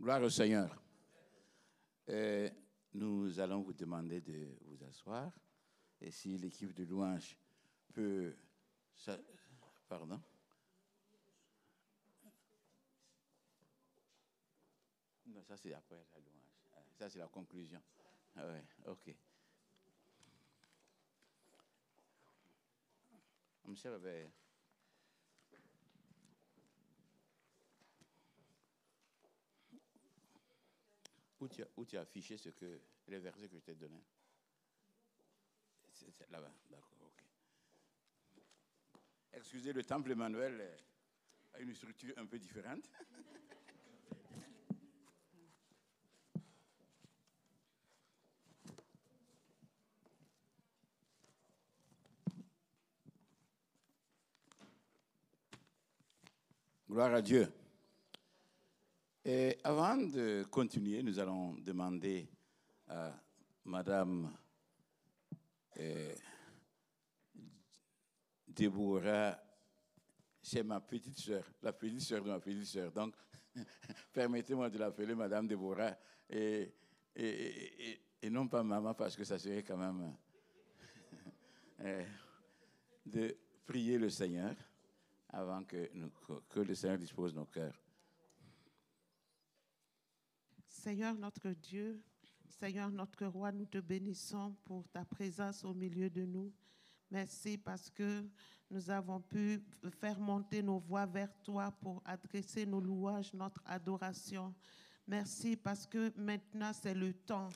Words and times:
Gloire 0.00 0.22
au 0.22 0.30
Seigneur. 0.30 0.82
Et 2.08 2.50
nous 2.94 3.38
allons 3.38 3.60
vous 3.60 3.74
demander 3.74 4.22
de 4.22 4.56
vous 4.62 4.82
asseoir. 4.84 5.30
Et 6.00 6.10
si 6.10 6.38
l'équipe 6.38 6.72
de 6.72 6.84
louange 6.84 7.36
peut... 7.92 8.34
Pardon? 9.86 10.18
Non, 15.26 15.42
ça 15.42 15.58
c'est 15.58 15.74
après 15.74 15.96
la 16.14 16.18
louange. 16.20 16.94
Ça 16.94 17.10
c'est 17.10 17.18
la 17.18 17.28
conclusion. 17.28 17.82
Ah 18.36 18.46
ok. 18.86 19.14
Monsieur 23.66 23.90
Où 31.40 31.48
tu, 31.48 31.62
as, 31.62 31.66
où 31.76 31.84
tu 31.86 31.96
as 31.96 32.02
affiché 32.02 32.36
ce 32.36 32.50
que, 32.50 32.80
les 33.08 33.18
versets 33.18 33.48
que 33.48 33.56
je 33.56 33.64
t'ai 33.64 33.74
donnés? 33.74 34.04
Là-bas, 36.28 36.52
d'accord, 36.68 36.98
ok. 37.02 37.24
Excusez, 39.32 39.72
le 39.72 39.82
temple 39.82 40.12
Emmanuel 40.12 40.78
a 41.54 41.60
une 41.60 41.74
structure 41.74 42.12
un 42.18 42.26
peu 42.26 42.38
différente. 42.38 42.90
Gloire 56.86 57.14
à 57.14 57.22
Dieu. 57.22 57.50
Avant 59.22 59.98
de 59.98 60.44
continuer, 60.50 61.02
nous 61.02 61.18
allons 61.18 61.52
demander 61.58 62.26
à 62.88 63.12
Madame 63.66 64.34
euh, 65.78 66.14
Déborah, 68.48 69.38
c'est 70.40 70.62
ma 70.62 70.80
petite 70.80 71.18
sœur, 71.18 71.44
la 71.60 71.74
petite 71.74 72.00
sœur 72.00 72.24
de 72.24 72.30
ma 72.30 72.40
petite 72.40 72.64
sœur. 72.64 72.90
Donc, 72.92 73.14
permettez-moi 74.14 74.70
de 74.70 74.78
l'appeler 74.78 75.14
Madame 75.14 75.46
Déborah 75.46 75.98
et, 76.30 76.72
non 78.30 78.48
pas 78.48 78.62
maman 78.62 78.94
parce 78.94 79.16
que 79.16 79.24
ça 79.24 79.38
serait 79.38 79.62
quand 79.62 79.76
même 79.76 80.16
euh, 81.80 82.06
de 83.04 83.36
prier 83.66 83.98
le 83.98 84.08
Seigneur 84.08 84.54
avant 85.28 85.62
que, 85.64 85.90
que 86.48 86.60
le 86.60 86.74
Seigneur 86.74 86.96
dispose 86.96 87.34
nos 87.34 87.44
cœurs. 87.44 87.78
Seigneur 90.82 91.14
notre 91.14 91.50
Dieu, 91.50 92.00
Seigneur 92.48 92.90
notre 92.90 93.26
roi, 93.26 93.52
nous 93.52 93.66
te 93.66 93.76
bénissons 93.76 94.56
pour 94.64 94.88
ta 94.88 95.04
présence 95.04 95.62
au 95.62 95.74
milieu 95.74 96.08
de 96.08 96.24
nous. 96.24 96.50
Merci 97.10 97.58
parce 97.58 97.90
que 97.90 98.24
nous 98.70 98.88
avons 98.88 99.20
pu 99.20 99.62
faire 100.00 100.18
monter 100.18 100.62
nos 100.62 100.78
voix 100.78 101.04
vers 101.04 101.30
toi 101.42 101.70
pour 101.82 102.00
adresser 102.06 102.64
nos 102.64 102.80
louanges, 102.80 103.30
notre 103.34 103.62
adoration. 103.66 104.54
Merci 105.06 105.54
parce 105.54 105.86
que 105.86 106.10
maintenant 106.16 106.72
c'est 106.72 106.94
le 106.94 107.12
temps, 107.12 107.50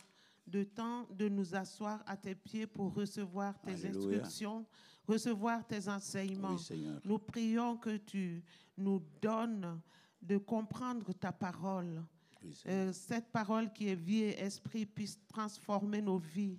le 0.53 0.67
temps 0.67 1.07
de 1.09 1.27
nous 1.27 1.55
asseoir 1.55 2.03
à 2.07 2.19
tes 2.19 2.35
pieds 2.35 2.67
pour 2.67 2.93
recevoir 2.93 3.59
tes 3.63 3.87
instructions, 3.87 4.67
recevoir 5.09 5.67
tes 5.67 5.89
enseignements. 5.89 6.59
nous 7.03 7.19
prions 7.19 7.79
que 7.79 7.97
tu 7.97 8.45
nous 8.77 9.03
donnes 9.23 9.81
de 10.21 10.37
comprendre 10.37 11.11
ta 11.15 11.33
parole 11.33 12.05
euh, 12.67 12.93
cette 12.93 13.31
parole 13.31 13.73
qui 13.73 13.89
est 13.89 13.95
vie 13.95 14.23
et 14.23 14.41
esprit 14.41 14.87
puisse 14.87 15.19
transformer 15.29 16.03
nos 16.03 16.19
vies, 16.19 16.59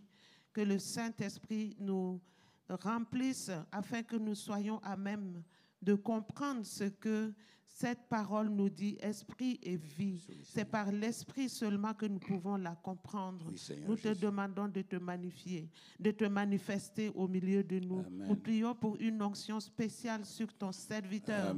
que 0.54 0.62
le 0.62 0.80
Saint-Esprit 0.80 1.76
nous 1.80 2.22
remplisse 2.70 3.52
afin 3.72 4.04
que 4.04 4.16
nous 4.16 4.36
soyons 4.36 4.80
à 4.80 4.96
même 4.96 5.44
de 5.82 5.94
comprendre 5.94 6.66
ce 6.66 6.86
que 6.86 7.34
cette 7.76 8.08
parole 8.08 8.48
nous 8.48 8.70
dit 8.70 8.98
esprit 9.02 9.60
et 9.62 9.76
vie. 9.76 10.26
C'est 10.44 10.64
par 10.64 10.94
l'esprit 10.94 11.50
seulement 11.50 11.94
que 11.94 12.06
nous 12.06 12.20
pouvons 12.20 12.56
la 12.56 12.74
comprendre. 12.74 13.52
nous 13.86 13.98
te 13.98 14.14
demandons 14.14 14.70
de 14.70 14.82
te 14.82 14.96
magnifier, 14.96 15.70
de 16.00 16.12
te 16.12 16.24
manifester 16.24 17.12
au 17.14 17.28
milieu 17.28 17.66
de 17.66 17.80
nous. 17.80 18.06
Nous 18.10 18.36
prions 18.38 18.74
pour 18.74 18.96
une 19.02 19.22
onction 19.22 19.60
spéciale 19.60 20.24
sur 20.24 20.54
ton 20.54 20.72
serviteur. 20.72 21.54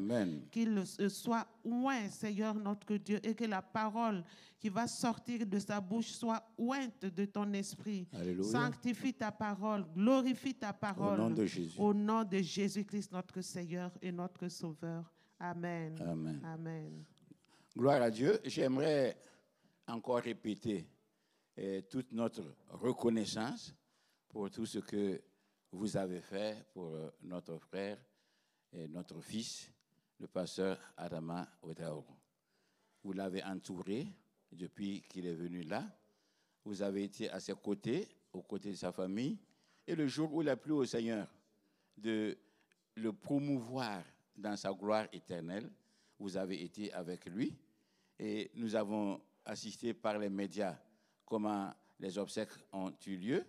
Qu'il 0.50 0.84
soit 0.88 1.46
oint, 1.64 2.10
Seigneur 2.10 2.56
notre 2.56 2.96
Dieu, 2.96 3.20
et 3.22 3.36
que 3.36 3.46
la 3.46 3.62
parole 3.62 4.24
qui 4.60 4.70
va 4.70 4.88
sortir 4.88 5.46
de 5.46 5.60
sa 5.60 5.80
bouche 5.80 6.14
soit 6.14 6.44
ointe 6.58 7.06
de 7.06 7.26
ton 7.26 7.54
esprit. 7.54 8.08
Sanctifie 8.42 9.14
ta 9.14 9.32
parole, 9.32 9.86
glorifie 9.96 10.56
ta 10.56 10.74
parole. 10.74 11.20
Au 11.20 11.30
nom 11.30 11.30
de 11.30 11.46
Jésus. 11.46 11.80
Au 11.80 11.94
nom 11.94 12.24
de 12.24 12.40
Jésus-Christ, 12.40 13.12
notre 13.12 13.40
Seigneur 13.42 13.92
et 14.02 14.12
notre 14.12 14.48
Sauveur. 14.48 15.14
Amen. 15.40 15.96
Amen. 16.44 17.06
Gloire 17.76 18.02
à 18.02 18.10
Dieu. 18.10 18.40
J'aimerais 18.44 19.16
encore 19.88 20.20
répéter 20.20 20.88
eh, 21.56 21.84
toute 21.84 22.12
notre 22.12 22.44
reconnaissance 22.70 23.76
pour 24.28 24.50
tout 24.50 24.66
ce 24.66 24.80
que 24.80 25.22
vous 25.72 25.96
avez 25.96 26.22
fait 26.22 26.66
pour 26.74 26.96
euh, 26.96 27.12
notre 27.22 27.58
frère 27.60 28.00
et 28.74 28.88
notre 28.88 29.22
fils, 29.22 29.72
le 30.20 30.28
pasteur 30.28 30.80
Adama 30.98 31.48
Ouedaouro. 31.62 32.18
Vous 33.04 33.14
l'avez 33.14 33.44
entouré 33.44 34.08
depuis 34.52 35.04
qu'il 35.04 35.28
est 35.28 35.36
venu 35.36 35.62
là. 35.62 35.88
Vous 36.66 36.82
avez 36.82 37.04
été 37.04 37.30
à 37.30 37.40
ses 37.40 37.54
côtés, 37.54 38.08
aux 38.34 38.42
côtés 38.42 38.72
de 38.72 38.76
sa 38.76 38.92
famille. 38.92 39.38
Et 39.86 39.96
le 39.96 40.08
jour 40.08 40.34
où 40.34 40.42
il 40.42 40.50
a 40.50 40.58
plu 40.58 40.74
au 40.74 40.84
Seigneur 40.86 41.28
de 41.96 42.38
le 42.96 43.14
promouvoir 43.14 44.04
dans 44.38 44.56
sa 44.56 44.72
gloire 44.74 45.08
éternelle. 45.12 45.70
Vous 46.20 46.38
avez 46.38 46.64
été 46.64 46.92
avec 46.94 47.26
lui 47.26 47.56
et 48.20 48.52
nous 48.56 48.76
avons 48.76 49.22
assisté 49.46 49.94
par 49.94 50.18
les 50.18 50.30
médias 50.30 50.78
comment 51.26 51.74
les 52.00 52.18
obsèques 52.18 52.52
ont 52.72 52.94
eu 53.06 53.18
lieu 53.18 53.46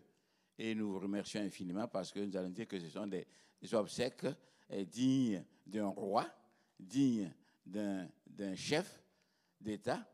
et 0.58 0.74
nous 0.74 0.92
vous 0.92 0.98
remercions 0.98 1.40
infiniment 1.40 1.88
parce 1.88 2.12
que 2.12 2.20
nous 2.20 2.36
allons 2.36 2.50
dire 2.50 2.66
que 2.66 2.78
ce 2.78 2.88
sont 2.88 3.06
des, 3.06 3.26
obsèques 3.72 4.26
eh, 4.70 4.84
dignes 4.84 5.44
d'un 5.66 5.88
roi, 5.88 6.26
dignes 6.78 7.32
d'un 7.64 8.54
chef 8.54 9.02
d'État 9.60 10.06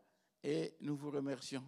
et 0.42 0.74
nous 0.80 0.96
vous 0.96 1.10
remercions. 1.10 1.64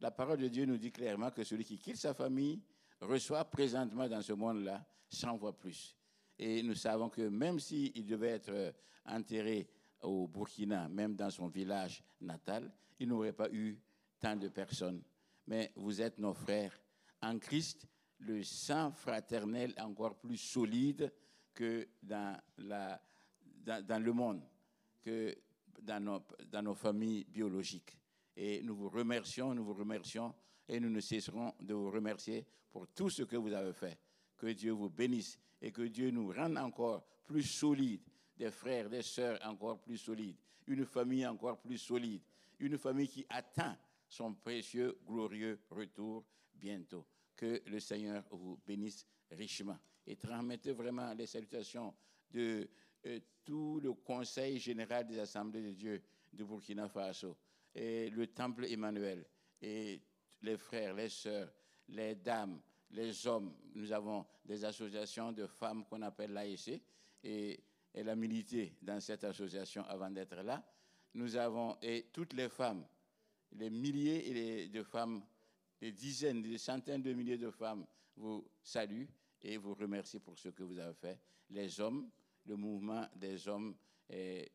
La 0.00 0.10
parole 0.10 0.38
de 0.38 0.48
Dieu 0.48 0.64
nous 0.64 0.78
dit 0.78 0.92
clairement 0.92 1.30
que 1.30 1.44
celui 1.44 1.64
qui 1.64 1.78
quitte 1.78 1.96
sa 1.96 2.14
famille 2.14 2.60
reçoit 3.00 3.44
présentement 3.44 4.08
dans 4.08 4.22
ce 4.22 4.32
monde-là 4.32 4.84
100 5.08 5.38
fois 5.38 5.56
plus. 5.56 5.96
Et 6.42 6.62
nous 6.62 6.74
savons 6.74 7.10
que 7.10 7.28
même 7.28 7.60
s'il 7.60 8.06
devait 8.06 8.30
être 8.30 8.48
euh, 8.48 8.72
enterré 9.04 9.68
au 10.00 10.26
Burkina, 10.26 10.88
même 10.88 11.14
dans 11.14 11.28
son 11.28 11.48
village 11.48 12.02
natal, 12.18 12.72
il 12.98 13.08
n'aurait 13.08 13.34
pas 13.34 13.50
eu 13.52 13.78
tant 14.18 14.36
de 14.36 14.48
personnes. 14.48 15.02
Mais 15.46 15.70
vous 15.76 16.00
êtes 16.00 16.18
nos 16.18 16.32
frères. 16.32 16.80
En 17.20 17.38
Christ, 17.38 17.86
le 18.20 18.42
sang 18.42 18.90
fraternel 18.90 19.74
est 19.76 19.82
encore 19.82 20.18
plus 20.18 20.38
solide 20.38 21.12
que 21.52 21.86
dans, 22.02 22.40
le 22.56 24.12
monde, 24.12 24.42
que 25.02 25.36
dans 25.82 26.62
nos 26.62 26.74
familles 26.74 27.24
biologiques. 27.24 27.98
Et 28.34 28.62
nous 28.62 28.76
vous 28.76 28.88
remercions, 28.88 29.54
nous 29.54 29.64
vous 29.64 29.74
remercions, 29.74 30.34
et 30.66 30.80
nous 30.80 30.88
ne 30.88 31.00
cesserons 31.00 31.52
de 31.60 31.74
vous 31.74 31.90
remercier 31.90 32.46
pour 32.70 32.88
tout 32.88 33.10
ce 33.10 33.24
que 33.24 33.36
vous 33.36 33.52
avez 33.52 33.74
fait. 33.74 33.98
Que 34.38 34.46
Dieu 34.46 34.72
vous 34.72 34.88
bénisse 34.88 35.38
et 35.60 35.72
que 35.72 35.82
Dieu 35.82 36.10
nous 36.10 36.32
rende 36.32 36.58
encore 36.58 37.04
plus 37.24 37.42
solides, 37.42 38.02
des 38.36 38.50
frères, 38.50 38.88
des 38.88 39.02
sœurs 39.02 39.38
encore 39.44 39.80
plus 39.80 39.98
solides, 39.98 40.36
une 40.66 40.84
famille 40.84 41.26
encore 41.26 41.60
plus 41.60 41.78
solide, 41.78 42.22
une 42.58 42.78
famille 42.78 43.08
qui 43.08 43.26
attend 43.28 43.76
son 44.08 44.34
précieux, 44.34 44.98
glorieux 45.06 45.60
retour 45.70 46.24
bientôt. 46.54 47.06
Que 47.36 47.62
le 47.66 47.80
Seigneur 47.80 48.24
vous 48.30 48.58
bénisse 48.66 49.06
richement. 49.30 49.78
Et 50.06 50.16
transmettez 50.16 50.72
vraiment 50.72 51.14
les 51.14 51.26
salutations 51.26 51.94
de 52.30 52.68
euh, 53.06 53.20
tout 53.44 53.80
le 53.82 53.92
Conseil 53.94 54.58
général 54.58 55.06
des 55.06 55.18
Assemblées 55.18 55.62
de 55.62 55.72
Dieu 55.72 56.02
de 56.32 56.44
Burkina 56.44 56.88
Faso 56.88 57.36
et 57.74 58.10
le 58.10 58.26
Temple 58.26 58.66
Emmanuel 58.66 59.24
et 59.62 60.00
les 60.42 60.56
frères, 60.56 60.94
les 60.94 61.08
sœurs, 61.08 61.52
les 61.88 62.14
dames, 62.14 62.60
les 62.92 63.26
hommes. 63.26 63.52
Nous 63.74 63.92
avons 63.92 64.26
des 64.44 64.64
associations 64.64 65.32
de 65.32 65.46
femmes 65.46 65.84
qu'on 65.84 66.02
appelle 66.02 66.32
l'AEC 66.32 66.80
et 67.24 67.60
elle 67.92 68.08
a 68.08 68.16
milité 68.16 68.74
dans 68.82 69.00
cette 69.00 69.24
association 69.24 69.84
avant 69.86 70.10
d'être 70.10 70.36
là. 70.42 70.64
Nous 71.14 71.36
avons, 71.36 71.76
et 71.82 72.06
toutes 72.12 72.32
les 72.34 72.48
femmes, 72.48 72.84
les 73.52 73.70
milliers 73.70 74.68
de 74.68 74.82
femmes, 74.82 75.22
des 75.80 75.92
dizaines, 75.92 76.42
des 76.42 76.58
centaines 76.58 77.02
de 77.02 77.12
milliers 77.12 77.38
de 77.38 77.50
femmes 77.50 77.84
vous 78.16 78.46
saluent 78.62 79.08
et 79.42 79.56
vous 79.56 79.74
remercient 79.74 80.20
pour 80.20 80.38
ce 80.38 80.50
que 80.50 80.62
vous 80.62 80.78
avez 80.78 80.94
fait. 80.94 81.18
Les 81.50 81.80
hommes, 81.80 82.08
le 82.46 82.56
mouvement 82.56 83.06
des 83.16 83.48
hommes 83.48 83.74
eh, 84.10 84.50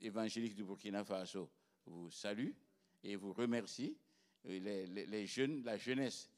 évangéliques 0.00 0.54
du 0.56 0.64
Burkina 0.64 1.04
Faso 1.04 1.48
vous 1.86 2.10
salue 2.10 2.50
et 3.02 3.16
vous 3.16 3.32
remercie. 3.32 3.96
Les, 4.44 4.86
les, 4.86 5.26
jeunes, 5.26 5.62
la 5.64 5.78
jeunesse 5.78 6.30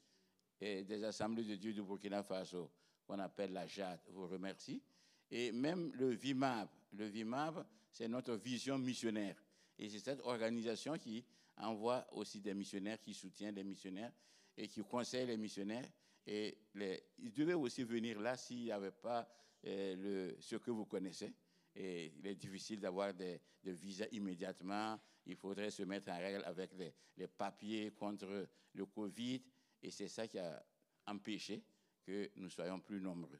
des 0.59 1.03
assemblées 1.03 1.43
de 1.43 1.55
Dieu 1.55 1.73
du 1.73 1.83
Burkina 1.83 2.23
Faso, 2.23 2.71
qu'on 3.05 3.19
appelle 3.19 3.53
la 3.53 3.67
JAD, 3.67 3.99
vous 4.09 4.27
remercie. 4.27 4.81
Et 5.29 5.51
même 5.51 5.91
le 5.93 6.09
VIMAB, 6.09 6.69
le 6.93 7.05
VIMAB, 7.05 7.65
c'est 7.91 8.07
notre 8.07 8.35
vision 8.35 8.77
missionnaire. 8.77 9.35
Et 9.77 9.89
c'est 9.89 9.99
cette 9.99 10.21
organisation 10.21 10.97
qui 10.97 11.23
envoie 11.57 12.05
aussi 12.13 12.39
des 12.39 12.53
missionnaires, 12.53 12.99
qui 12.99 13.13
soutient 13.13 13.51
les 13.51 13.63
missionnaires 13.63 14.11
et 14.55 14.67
qui 14.67 14.81
conseille 14.81 15.27
les 15.27 15.37
missionnaires. 15.37 15.87
Et 16.25 16.57
ils 16.75 17.31
devaient 17.33 17.53
aussi 17.53 17.83
venir 17.83 18.19
là 18.19 18.35
s'il 18.35 18.63
n'y 18.63 18.71
avait 18.71 18.91
pas 18.91 19.27
euh, 19.65 19.95
le, 19.95 20.41
ce 20.41 20.55
que 20.55 20.71
vous 20.71 20.85
connaissez. 20.85 21.33
Et 21.75 22.13
il 22.17 22.27
est 22.27 22.35
difficile 22.35 22.79
d'avoir 22.79 23.13
des, 23.13 23.39
visas 23.63 24.07
immédiatement. 24.11 24.99
Il 25.25 25.35
faudrait 25.35 25.69
se 25.69 25.83
mettre 25.83 26.09
en 26.09 26.17
règle 26.17 26.43
avec 26.45 26.71
les 27.17 27.27
papiers 27.27 27.91
contre 27.91 28.47
le 28.73 28.85
Covid. 28.85 29.41
Et 29.81 29.91
c'est 29.91 30.07
ça 30.07 30.27
qui 30.27 30.39
a 30.39 30.63
empêché 31.05 31.63
que 32.03 32.31
nous 32.35 32.49
soyons 32.49 32.79
plus 32.79 33.01
nombreux. 33.01 33.39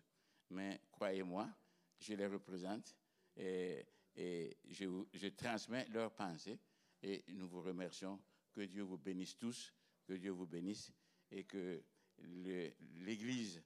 Mais 0.50 0.82
croyez-moi, 0.92 1.50
je 2.00 2.14
les 2.14 2.28
représente 2.28 2.96
et, 3.36 3.86
je, 4.70 5.28
transmets 5.30 5.88
leurs 5.90 6.14
pensées 6.14 6.60
et 7.02 7.24
nous 7.30 7.48
vous 7.48 7.62
remercions. 7.62 8.20
Que 8.52 8.62
Dieu 8.62 8.82
vous 8.84 8.98
bénisse 8.98 9.38
tous, 9.38 9.74
que 10.06 10.14
Dieu 10.14 10.32
vous 10.32 10.48
bénisse 10.48 10.92
et 11.30 11.44
que 11.44 11.84
l'Église 12.96 13.62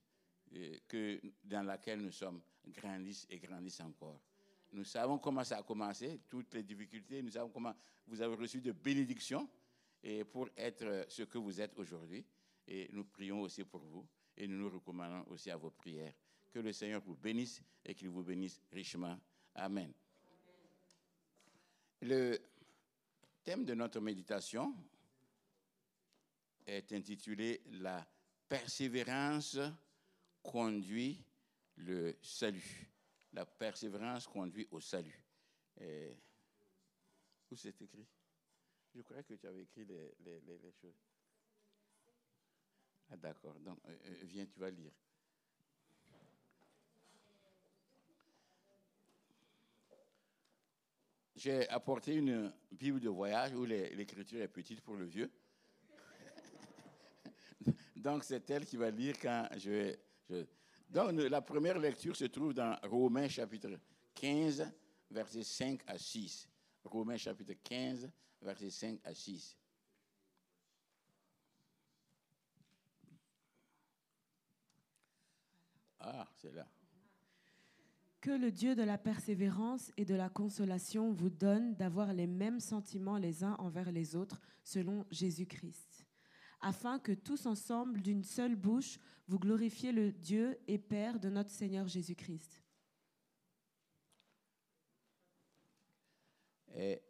euh, 0.53 0.77
que, 0.87 1.21
dans 1.45 1.63
laquelle 1.63 2.01
nous 2.01 2.11
sommes 2.11 2.41
grandisse 2.67 3.25
et 3.29 3.39
grandisse 3.39 3.79
encore. 3.79 4.19
Nous 4.73 4.83
savons 4.83 5.17
comment 5.17 5.43
ça 5.43 5.59
a 5.59 5.63
commencé, 5.63 6.19
toutes 6.29 6.53
les 6.53 6.63
difficultés, 6.63 7.21
nous 7.21 7.31
savons 7.31 7.49
comment 7.49 7.73
vous 8.07 8.21
avez 8.21 8.35
reçu 8.35 8.59
de 8.59 8.71
bénédictions 8.73 9.49
et 10.03 10.23
pour 10.25 10.49
être 10.57 11.05
ce 11.07 11.23
que 11.23 11.37
vous 11.37 11.61
êtes 11.61 11.77
aujourd'hui. 11.77 12.25
Et 12.73 12.87
nous 12.93 13.03
prions 13.03 13.41
aussi 13.41 13.65
pour 13.65 13.81
vous 13.81 14.07
et 14.37 14.47
nous 14.47 14.57
nous 14.57 14.69
recommandons 14.69 15.29
aussi 15.29 15.51
à 15.51 15.57
vos 15.57 15.71
prières. 15.71 16.13
Que 16.53 16.59
le 16.59 16.71
Seigneur 16.71 17.01
vous 17.01 17.17
bénisse 17.17 17.61
et 17.83 17.93
qu'il 17.93 18.07
vous 18.07 18.23
bénisse 18.23 18.61
richement. 18.71 19.19
Amen. 19.55 19.91
Le 22.01 22.39
thème 23.43 23.65
de 23.65 23.73
notre 23.73 23.99
méditation 23.99 24.73
est 26.65 26.93
intitulé 26.93 27.61
La 27.71 28.07
persévérance 28.47 29.59
conduit 30.41 31.21
le 31.75 32.15
salut. 32.21 32.89
La 33.33 33.45
persévérance 33.45 34.27
conduit 34.27 34.69
au 34.71 34.79
salut. 34.79 35.25
où 35.77 37.55
c'est 37.57 37.81
écrit? 37.81 38.07
Je 38.95 39.01
crois 39.01 39.23
que 39.23 39.33
tu 39.33 39.45
avais 39.45 39.63
écrit 39.63 39.83
les 39.83 40.71
choses. 40.81 40.95
Ah, 43.11 43.17
d'accord. 43.17 43.59
Donc, 43.59 43.77
euh, 43.87 43.91
euh, 43.91 44.15
viens, 44.23 44.45
tu 44.45 44.59
vas 44.59 44.69
lire. 44.69 44.91
J'ai 51.35 51.67
apporté 51.69 52.15
une 52.15 52.53
Bible 52.71 52.99
de 52.99 53.09
voyage 53.09 53.53
où 53.53 53.65
l'écriture 53.65 54.41
est 54.41 54.47
petite 54.47 54.81
pour 54.81 54.95
le 54.95 55.05
vieux. 55.05 55.31
Donc, 57.95 58.23
c'est 58.23 58.49
elle 58.49 58.65
qui 58.65 58.77
va 58.77 58.91
lire 58.91 59.15
quand 59.19 59.49
je 59.57 59.69
vais. 59.69 59.99
Donc, 60.87 61.13
la 61.13 61.41
première 61.41 61.79
lecture 61.79 62.15
se 62.15 62.25
trouve 62.25 62.53
dans 62.53 62.77
Romains 62.83 63.27
chapitre 63.27 63.71
15, 64.13 64.71
versets 65.09 65.43
5 65.43 65.81
à 65.87 65.97
6. 65.97 66.47
Romains 66.83 67.17
chapitre 67.17 67.53
15, 67.63 68.09
versets 68.41 68.69
5 68.69 68.99
à 69.03 69.13
6. 69.13 69.57
Ah, 76.03 76.27
c'est 76.35 76.51
là. 76.51 76.67
Que 78.21 78.31
le 78.31 78.51
Dieu 78.51 78.75
de 78.75 78.83
la 78.83 78.97
persévérance 78.97 79.91
et 79.97 80.05
de 80.05 80.15
la 80.15 80.29
consolation 80.29 81.11
vous 81.11 81.29
donne 81.29 81.75
d'avoir 81.75 82.13
les 82.13 82.27
mêmes 82.27 82.59
sentiments 82.59 83.17
les 83.17 83.43
uns 83.43 83.55
envers 83.55 83.91
les 83.91 84.15
autres 84.15 84.41
selon 84.63 85.05
Jésus-Christ, 85.09 86.05
afin 86.59 86.99
que 86.99 87.13
tous 87.13 87.45
ensemble, 87.45 88.01
d'une 88.01 88.23
seule 88.23 88.55
bouche, 88.55 88.99
vous 89.27 89.39
glorifiez 89.39 89.91
le 89.91 90.11
Dieu 90.11 90.59
et 90.67 90.77
Père 90.77 91.19
de 91.19 91.29
notre 91.29 91.49
Seigneur 91.49 91.87
Jésus-Christ. 91.87 92.63
Et 96.75 97.01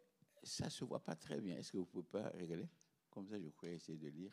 ça 0.42 0.66
ne 0.66 0.70
se 0.70 0.84
voit 0.84 1.04
pas 1.04 1.14
très 1.14 1.40
bien. 1.40 1.56
Est-ce 1.56 1.72
que 1.72 1.76
vous 1.76 1.84
ne 1.84 1.88
pouvez 1.88 2.08
pas 2.08 2.28
régler 2.30 2.68
Comme 3.10 3.26
ça, 3.26 3.38
je 3.38 3.48
pourrais 3.48 3.74
essayer 3.74 3.98
de 3.98 4.08
lire. 4.08 4.32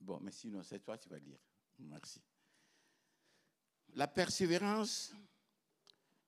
Bon, 0.00 0.18
mais 0.20 0.32
sinon, 0.32 0.62
c'est 0.62 0.80
toi 0.80 0.96
qui 0.96 1.08
vas 1.08 1.18
lire. 1.18 1.38
Merci. 1.78 2.22
La 3.94 4.06
persévérance 4.06 5.12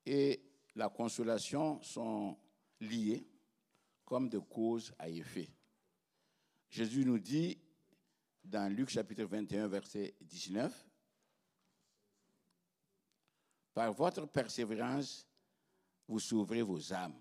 et 0.06 0.42
la 0.74 0.88
consolation 0.88 1.82
sont 1.82 2.36
liées 2.80 3.26
comme 4.04 4.28
de 4.28 4.38
cause 4.38 4.92
à 4.98 5.08
effet. 5.08 5.48
Jésus 6.68 7.04
nous 7.04 7.18
dit 7.18 7.58
dans 8.44 8.72
Luc 8.72 8.88
chapitre 8.88 9.24
21, 9.24 9.68
verset 9.68 10.14
19, 10.20 10.86
Par 13.72 13.92
votre 13.92 14.26
persévérance, 14.26 15.26
vous 16.08 16.18
sauverez 16.18 16.62
vos 16.62 16.92
âmes. 16.92 17.18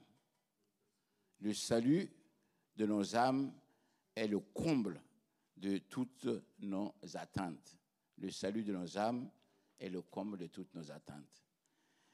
Le 1.40 1.54
salut 1.54 2.12
de 2.76 2.86
nos 2.86 3.16
âmes 3.16 3.54
est 4.16 4.28
le 4.28 4.40
comble 4.40 5.02
de 5.56 5.78
toutes 5.78 6.28
nos 6.60 6.94
attentes. 7.14 7.78
Le 8.18 8.32
salut 8.32 8.64
de 8.64 8.74
nos 8.74 8.98
âmes 8.98 9.30
est 9.80 9.90
le 9.90 10.02
comble 10.02 10.38
de 10.38 10.48
toutes 10.48 10.74
nos 10.76 10.92
attentes. 10.92 11.44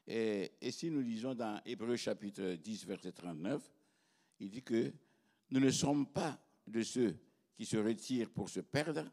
Et, 0.07 0.51
si 0.71 0.91
nous 0.91 1.01
lisons 1.01 1.33
dans 1.33 1.59
Hébreu 1.65 1.95
chapitre 1.95 2.55
10, 2.55 2.85
verset 2.85 3.11
39, 3.11 3.71
il 4.39 4.49
dit 4.51 4.61
que 4.61 4.93
nous 5.49 5.59
ne 5.59 5.71
sommes 5.71 6.07
pas 6.07 6.39
de 6.67 6.83
ceux 6.83 7.17
qui 7.55 7.65
se 7.65 7.77
retirent 7.77 8.29
pour 8.29 8.49
se 8.49 8.59
perdre, 8.59 9.11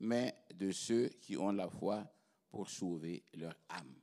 mais 0.00 0.34
de 0.54 0.72
ceux 0.72 1.08
qui 1.20 1.36
ont 1.36 1.52
la 1.52 1.68
foi 1.68 2.04
pour 2.50 2.68
sauver 2.68 3.22
leur 3.34 3.54
âme. 3.68 3.94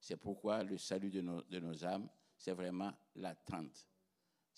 C'est 0.00 0.16
pourquoi 0.16 0.64
le 0.64 0.78
salut 0.78 1.10
de 1.10 1.20
nos, 1.20 1.84
âmes, 1.84 2.08
c'est 2.36 2.52
vraiment 2.52 2.92
l'attente. 3.16 3.86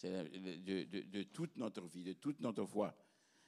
De, 0.03 0.85
de, 0.85 1.23
toute 1.25 1.57
notre 1.57 1.87
vie, 1.87 2.03
de 2.03 2.15
toute 2.15 2.41
notre 2.41 2.65
foi. 2.65 2.95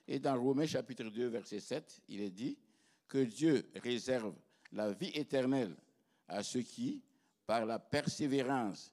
Et 0.07 0.19
dans 0.19 0.41
Romains 0.41 0.67
chapitre 0.67 1.05
2, 1.05 1.27
verset 1.29 1.61
7, 1.61 2.03
il 2.09 2.21
est 2.21 2.31
dit 2.31 2.59
que 3.09 3.25
Dieu 3.25 3.71
réserve 3.77 4.35
la 4.73 4.93
vie 4.93 5.11
éternelle 5.15 5.77
à 6.29 6.43
ceux 6.43 6.63
qui, 6.63 7.03
par 7.47 7.65
la 7.65 7.79
persévérance 7.79 8.93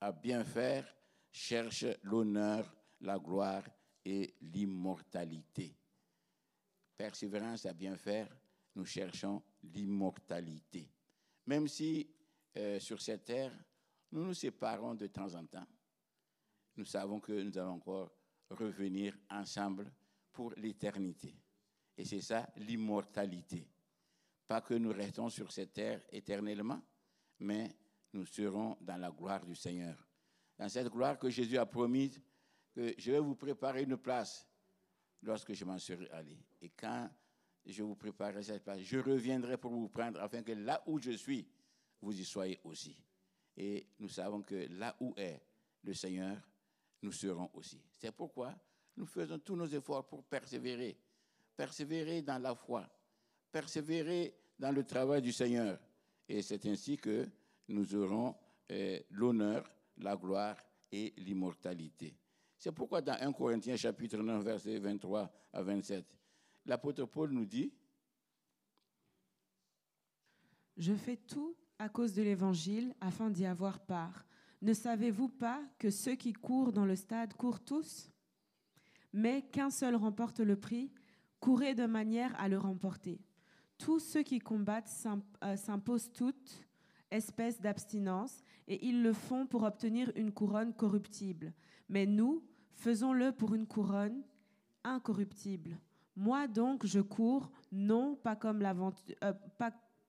à 0.00 0.12
bien 0.12 0.44
faire, 0.44 0.86
cherchent 1.30 1.86
l'honneur, 2.02 2.72
la 3.00 3.18
gloire 3.18 3.64
et 4.04 4.34
l'immortalité. 4.40 5.76
Persévérance 6.96 7.66
à 7.66 7.72
bien 7.72 7.96
faire, 7.96 8.28
nous 8.74 8.84
cherchons 8.84 9.42
l'immortalité. 9.62 10.90
Même 11.46 11.68
si 11.68 12.08
euh, 12.56 12.78
sur 12.78 13.00
cette 13.00 13.24
terre, 13.24 13.52
nous 14.12 14.24
nous 14.24 14.34
séparons 14.34 14.94
de 14.94 15.06
temps 15.08 15.34
en 15.34 15.44
temps, 15.46 15.66
nous 16.76 16.84
savons 16.84 17.20
que 17.20 17.32
nous 17.32 17.58
allons 17.58 17.72
encore 17.72 18.10
revenir 18.50 19.16
ensemble 19.30 19.92
pour 20.32 20.52
l'éternité. 20.56 21.34
Et 21.96 22.04
c'est 22.04 22.20
ça 22.20 22.48
l'immortalité. 22.56 23.68
Pas 24.48 24.62
que 24.62 24.74
nous 24.74 24.92
restons 24.92 25.28
sur 25.28 25.52
cette 25.52 25.74
terre 25.74 26.00
éternellement, 26.10 26.80
mais 27.40 27.70
nous 28.14 28.24
serons 28.24 28.78
dans 28.80 28.96
la 28.96 29.10
gloire 29.10 29.44
du 29.44 29.54
Seigneur. 29.54 29.94
Dans 30.58 30.68
cette 30.68 30.88
gloire 30.88 31.18
que 31.18 31.28
Jésus 31.28 31.58
a 31.58 31.66
promise, 31.66 32.20
que 32.72 32.94
je 32.98 33.12
vais 33.12 33.20
vous 33.20 33.36
préparer 33.36 33.82
une 33.82 33.98
place 33.98 34.48
lorsque 35.22 35.52
je 35.52 35.64
m'en 35.64 35.78
serai 35.78 36.08
allé. 36.10 36.38
Et 36.62 36.70
quand 36.70 37.10
je 37.66 37.82
vous 37.82 37.94
préparerai 37.94 38.42
cette 38.42 38.64
place, 38.64 38.80
je 38.80 38.98
reviendrai 38.98 39.58
pour 39.58 39.70
vous 39.70 39.88
prendre 39.88 40.20
afin 40.20 40.42
que 40.42 40.52
là 40.52 40.82
où 40.86 40.98
je 40.98 41.10
suis, 41.12 41.46
vous 42.00 42.18
y 42.18 42.24
soyez 42.24 42.58
aussi. 42.64 42.96
Et 43.56 43.86
nous 43.98 44.08
savons 44.08 44.42
que 44.42 44.66
là 44.70 44.96
où 45.00 45.12
est 45.16 45.42
le 45.82 45.92
Seigneur, 45.92 46.38
nous 47.02 47.12
serons 47.12 47.50
aussi. 47.52 47.82
C'est 47.98 48.12
pourquoi 48.12 48.54
nous 48.96 49.06
faisons 49.06 49.38
tous 49.38 49.56
nos 49.56 49.66
efforts 49.66 50.06
pour 50.06 50.24
persévérer. 50.24 50.98
Persévérer 51.56 52.22
dans 52.22 52.38
la 52.40 52.54
foi, 52.54 52.88
persévérer 53.50 54.34
dans 54.58 54.72
le 54.72 54.84
travail 54.84 55.22
du 55.22 55.32
Seigneur. 55.32 55.78
Et 56.28 56.42
c'est 56.42 56.64
ainsi 56.66 56.96
que 56.96 57.26
nous 57.68 57.94
aurons 57.94 58.34
euh, 58.70 58.98
l'honneur, 59.10 59.70
la 59.98 60.16
gloire 60.16 60.56
et 60.92 61.14
l'immortalité. 61.16 62.14
C'est 62.58 62.72
pourquoi 62.72 63.00
dans 63.00 63.16
1 63.20 63.32
Corinthiens 63.32 63.76
chapitre 63.76 64.18
9, 64.18 64.44
versets 64.44 64.78
23 64.78 65.30
à 65.52 65.62
27, 65.62 66.04
l'apôtre 66.66 67.04
Paul 67.06 67.30
nous 67.30 67.46
dit, 67.46 67.72
Je 70.76 70.94
fais 70.94 71.16
tout 71.16 71.56
à 71.78 71.88
cause 71.88 72.14
de 72.14 72.22
l'Évangile 72.22 72.94
afin 73.00 73.30
d'y 73.30 73.46
avoir 73.46 73.80
part. 73.80 74.26
Ne 74.60 74.74
savez-vous 74.74 75.28
pas 75.28 75.62
que 75.78 75.90
ceux 75.90 76.16
qui 76.16 76.32
courent 76.32 76.72
dans 76.72 76.84
le 76.84 76.96
stade 76.96 77.34
courent 77.34 77.64
tous? 77.64 78.10
Mais 79.12 79.42
qu'un 79.42 79.70
seul 79.70 79.94
remporte 79.94 80.40
le 80.40 80.56
prix, 80.56 80.92
courez 81.40 81.74
de 81.74 81.86
manière 81.86 82.38
à 82.40 82.48
le 82.48 82.58
remporter. 82.58 83.20
Tous 83.78 84.00
ceux 84.00 84.22
qui 84.22 84.38
combattent 84.40 84.92
euh, 85.44 85.56
s'imposent 85.56 86.12
toute 86.12 86.66
espèce 87.10 87.60
d'abstinence, 87.60 88.42
et 88.66 88.86
ils 88.86 89.02
le 89.02 89.12
font 89.12 89.46
pour 89.46 89.62
obtenir 89.62 90.12
une 90.14 90.32
couronne 90.32 90.74
corruptible. 90.74 91.54
Mais 91.88 92.04
nous, 92.04 92.44
faisons-le 92.72 93.32
pour 93.32 93.54
une 93.54 93.66
couronne 93.66 94.22
incorruptible. 94.84 95.78
Moi 96.16 96.48
donc, 96.48 96.84
je 96.84 97.00
cours, 97.00 97.50
non 97.72 98.16
pas 98.16 98.36
comme, 98.36 98.62
euh, 98.62 99.32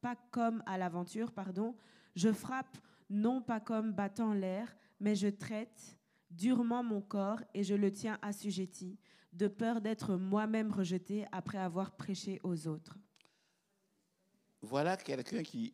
pas 0.01 0.15
comme 0.31 0.63
à 0.65 0.77
l'aventure, 0.77 1.31
pardon. 1.31 1.75
Je 2.15 2.31
frappe, 2.31 2.77
non 3.09 3.41
pas 3.41 3.59
comme 3.59 3.93
battant 3.93 4.33
l'air, 4.33 4.75
mais 4.99 5.15
je 5.15 5.27
traite 5.27 5.97
durement 6.31 6.83
mon 6.83 7.01
corps 7.01 7.41
et 7.53 7.63
je 7.63 7.75
le 7.75 7.91
tiens 7.91 8.17
assujetti, 8.21 8.97
de 9.33 9.47
peur 9.47 9.81
d'être 9.81 10.15
moi-même 10.15 10.71
rejeté 10.71 11.25
après 11.31 11.57
avoir 11.57 11.95
prêché 11.95 12.39
aux 12.43 12.67
autres. 12.67 12.97
Voilà 14.61 14.97
quelqu'un 14.97 15.43
qui 15.43 15.73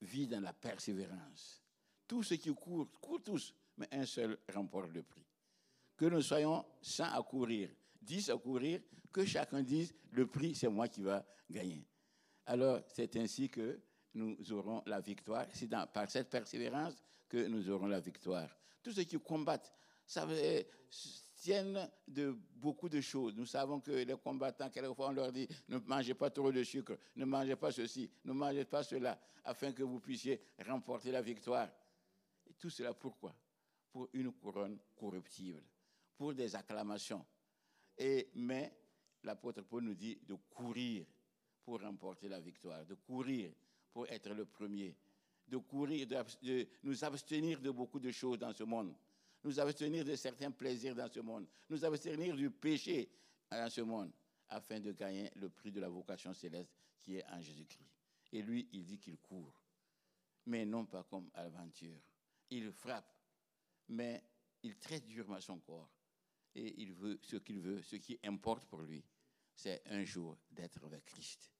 vit 0.00 0.26
dans 0.26 0.40
la 0.40 0.52
persévérance. 0.52 1.62
Tous 2.06 2.22
ceux 2.22 2.36
qui 2.36 2.52
courent, 2.54 2.90
courent 3.00 3.22
tous, 3.22 3.54
mais 3.76 3.88
un 3.92 4.04
seul 4.04 4.38
remporte 4.52 4.90
le 4.92 5.02
prix. 5.02 5.26
Que 5.96 6.06
nous 6.06 6.22
soyons 6.22 6.64
100 6.80 7.04
à 7.04 7.22
courir, 7.22 7.70
10 8.00 8.30
à 8.30 8.36
courir, 8.36 8.80
que 9.12 9.24
chacun 9.24 9.62
dise, 9.62 9.94
le 10.10 10.26
prix, 10.26 10.54
c'est 10.54 10.68
moi 10.68 10.88
qui 10.88 11.02
va 11.02 11.24
gagner. 11.50 11.86
Alors, 12.46 12.80
c'est 12.88 13.14
ainsi 13.16 13.48
que 13.48 13.80
nous 14.14 14.52
aurons 14.52 14.82
la 14.86 15.00
victoire. 15.00 15.46
C'est 15.52 15.70
par 15.70 16.10
cette 16.10 16.28
persévérance 16.28 16.94
que 17.28 17.46
nous 17.46 17.70
aurons 17.70 17.86
la 17.86 18.00
victoire. 18.00 18.48
Tous 18.82 18.92
ceux 18.92 19.04
qui 19.04 19.18
combattent, 19.18 19.72
ça 20.06 20.26
tiennent 21.42 21.90
de 22.06 22.36
beaucoup 22.54 22.88
de 22.88 23.00
choses. 23.00 23.34
Nous 23.34 23.46
savons 23.46 23.80
que 23.80 23.90
les 23.90 24.16
combattants, 24.16 24.70
quelquefois, 24.70 25.08
on 25.08 25.12
leur 25.12 25.32
dit 25.32 25.48
ne 25.68 25.78
mangez 25.78 26.14
pas 26.14 26.30
trop 26.30 26.52
de 26.52 26.62
sucre, 26.62 26.96
ne 27.16 27.24
mangez 27.24 27.56
pas 27.56 27.72
ceci, 27.72 28.08
ne 28.24 28.32
mangez 28.32 28.64
pas 28.64 28.84
cela, 28.84 29.20
afin 29.44 29.72
que 29.72 29.82
vous 29.82 29.98
puissiez 29.98 30.40
remporter 30.64 31.10
la 31.10 31.20
victoire. 31.20 31.68
Et 32.48 32.54
tout 32.54 32.70
cela 32.70 32.94
pourquoi? 32.94 33.34
Pour 33.90 34.08
une 34.12 34.30
couronne 34.32 34.78
corruptible, 34.96 35.64
pour 36.16 36.32
des 36.32 36.54
acclamations. 36.54 37.26
Et, 37.98 38.30
mais 38.36 38.72
l'apôtre 39.24 39.62
Paul 39.62 39.82
nous 39.82 39.94
dit 39.94 40.20
de 40.24 40.34
courir 40.48 41.04
pour 41.64 41.80
remporter 41.80 42.28
la 42.28 42.38
victoire, 42.38 42.86
de 42.86 42.94
courir 42.94 43.50
pour 43.92 44.06
être 44.06 44.30
le 44.30 44.44
premier, 44.44 44.94
de 45.48 45.56
courir, 45.56 46.06
de, 46.06 46.68
nous 46.84 47.04
abstenir 47.04 47.60
de 47.60 47.70
beaucoup 47.70 47.98
de 47.98 48.12
choses 48.12 48.38
dans 48.38 48.52
ce 48.52 48.62
monde, 48.62 48.94
nous 49.44 49.58
abstenir 49.58 50.04
de 50.04 50.14
certains 50.14 50.50
plaisirs 50.50 50.94
dans 50.94 51.08
ce 51.08 51.20
monde, 51.20 51.46
nous 51.68 51.84
abstenir 51.84 52.36
du 52.36 52.50
péché 52.50 53.10
dans 53.50 53.70
ce 53.70 53.80
monde, 53.80 54.12
afin 54.48 54.80
de 54.80 54.92
gagner 54.92 55.30
le 55.36 55.48
prix 55.48 55.72
de 55.72 55.80
la 55.80 55.88
vocation 55.88 56.32
céleste 56.32 56.72
qui 57.00 57.16
est 57.16 57.24
en 57.26 57.40
Jésus-Christ. 57.40 57.90
Et 58.32 58.42
lui, 58.42 58.68
il 58.72 58.84
dit 58.84 58.98
qu'il 58.98 59.18
court, 59.18 59.54
mais 60.46 60.64
non 60.64 60.86
pas 60.86 61.04
comme 61.04 61.30
aventure. 61.34 62.00
Il 62.50 62.70
frappe, 62.72 63.12
mais 63.88 64.22
il 64.62 64.76
traite 64.76 65.06
durement 65.06 65.40
son 65.40 65.58
corps. 65.58 65.90
Et 66.54 66.82
il 66.82 66.92
veut 66.92 67.18
ce 67.22 67.36
qu'il 67.36 67.60
veut, 67.60 67.82
ce 67.82 67.96
qui 67.96 68.18
importe 68.24 68.66
pour 68.66 68.82
lui, 68.82 69.02
c'est 69.54 69.82
un 69.86 70.04
jour 70.04 70.38
d'être 70.50 70.84
avec 70.84 71.04
Christ. 71.06 71.50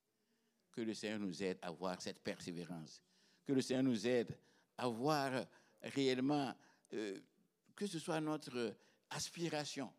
Que 0.70 0.82
le 0.82 0.94
Seigneur 0.94 1.18
nous 1.18 1.42
aide 1.42 1.58
à 1.62 1.70
voir 1.70 2.00
cette 2.00 2.20
persévérance. 2.20 3.02
Que 3.44 3.52
le 3.52 3.60
Seigneur 3.60 3.84
nous 3.84 4.06
aide 4.06 4.36
à 4.76 4.88
voir 4.88 5.46
réellement 5.82 6.54
euh, 6.94 7.20
que 7.74 7.86
ce 7.86 7.98
soit 7.98 8.20
notre 8.20 8.76
aspiration, 9.10 9.92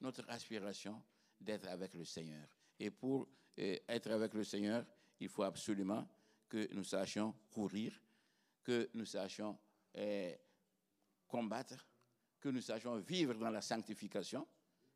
notre 0.00 0.28
aspiration 0.28 1.02
d'être 1.40 1.68
avec 1.68 1.94
le 1.94 2.04
Seigneur. 2.04 2.46
Et 2.78 2.90
pour 2.90 3.28
euh, 3.58 3.76
être 3.88 4.10
avec 4.10 4.34
le 4.34 4.44
Seigneur, 4.44 4.84
il 5.20 5.28
faut 5.28 5.42
absolument 5.42 6.06
que 6.48 6.72
nous 6.72 6.84
sachions 6.84 7.34
courir, 7.50 8.00
que 8.62 8.88
nous 8.94 9.04
sachions 9.04 9.58
euh, 9.96 10.34
combattre, 11.26 11.86
que 12.40 12.48
nous 12.48 12.60
sachions 12.60 12.96
vivre 12.98 13.34
dans 13.34 13.50
la 13.50 13.60
sanctification, 13.60 14.46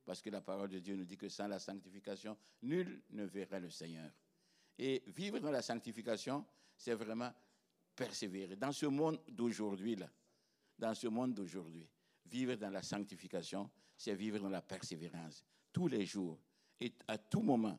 parce 0.04 0.20
que 0.20 0.30
la 0.30 0.40
parole 0.40 0.70
de 0.70 0.78
Dieu 0.78 0.96
nous 0.96 1.04
dit 1.04 1.16
que 1.16 1.28
sans 1.28 1.46
la 1.46 1.58
sanctification, 1.58 2.36
nul 2.62 3.02
ne 3.10 3.24
verra 3.24 3.60
le 3.60 3.70
Seigneur. 3.70 4.10
Et 4.78 5.02
vivre 5.08 5.38
dans 5.38 5.50
la 5.50 5.62
sanctification, 5.62 6.44
c'est 6.76 6.94
vraiment 6.94 7.32
persévérer. 7.94 8.56
Dans 8.56 8.72
ce 8.72 8.86
monde 8.86 9.20
d'aujourd'hui, 9.28 9.96
là, 9.96 10.08
dans 10.78 10.94
ce 10.94 11.06
monde 11.06 11.34
d'aujourd'hui, 11.34 11.88
vivre 12.32 12.54
dans 12.54 12.70
la 12.70 12.82
sanctification, 12.82 13.70
c'est 13.96 14.14
vivre 14.14 14.38
dans 14.38 14.48
la 14.48 14.62
persévérance. 14.62 15.44
Tous 15.72 15.86
les 15.86 16.06
jours 16.06 16.40
et 16.80 16.92
à 17.06 17.18
tout 17.18 17.42
moment, 17.42 17.78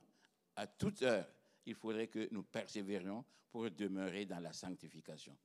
à 0.56 0.68
toute 0.68 1.02
heure, 1.02 1.28
il 1.66 1.74
faudrait 1.74 2.08
que 2.08 2.28
nous 2.32 2.44
persévérions 2.44 3.26
pour 3.52 3.70
demeurer 3.72 4.26
dans 4.26 4.40
la 4.40 4.54
sanctification. 4.54 5.36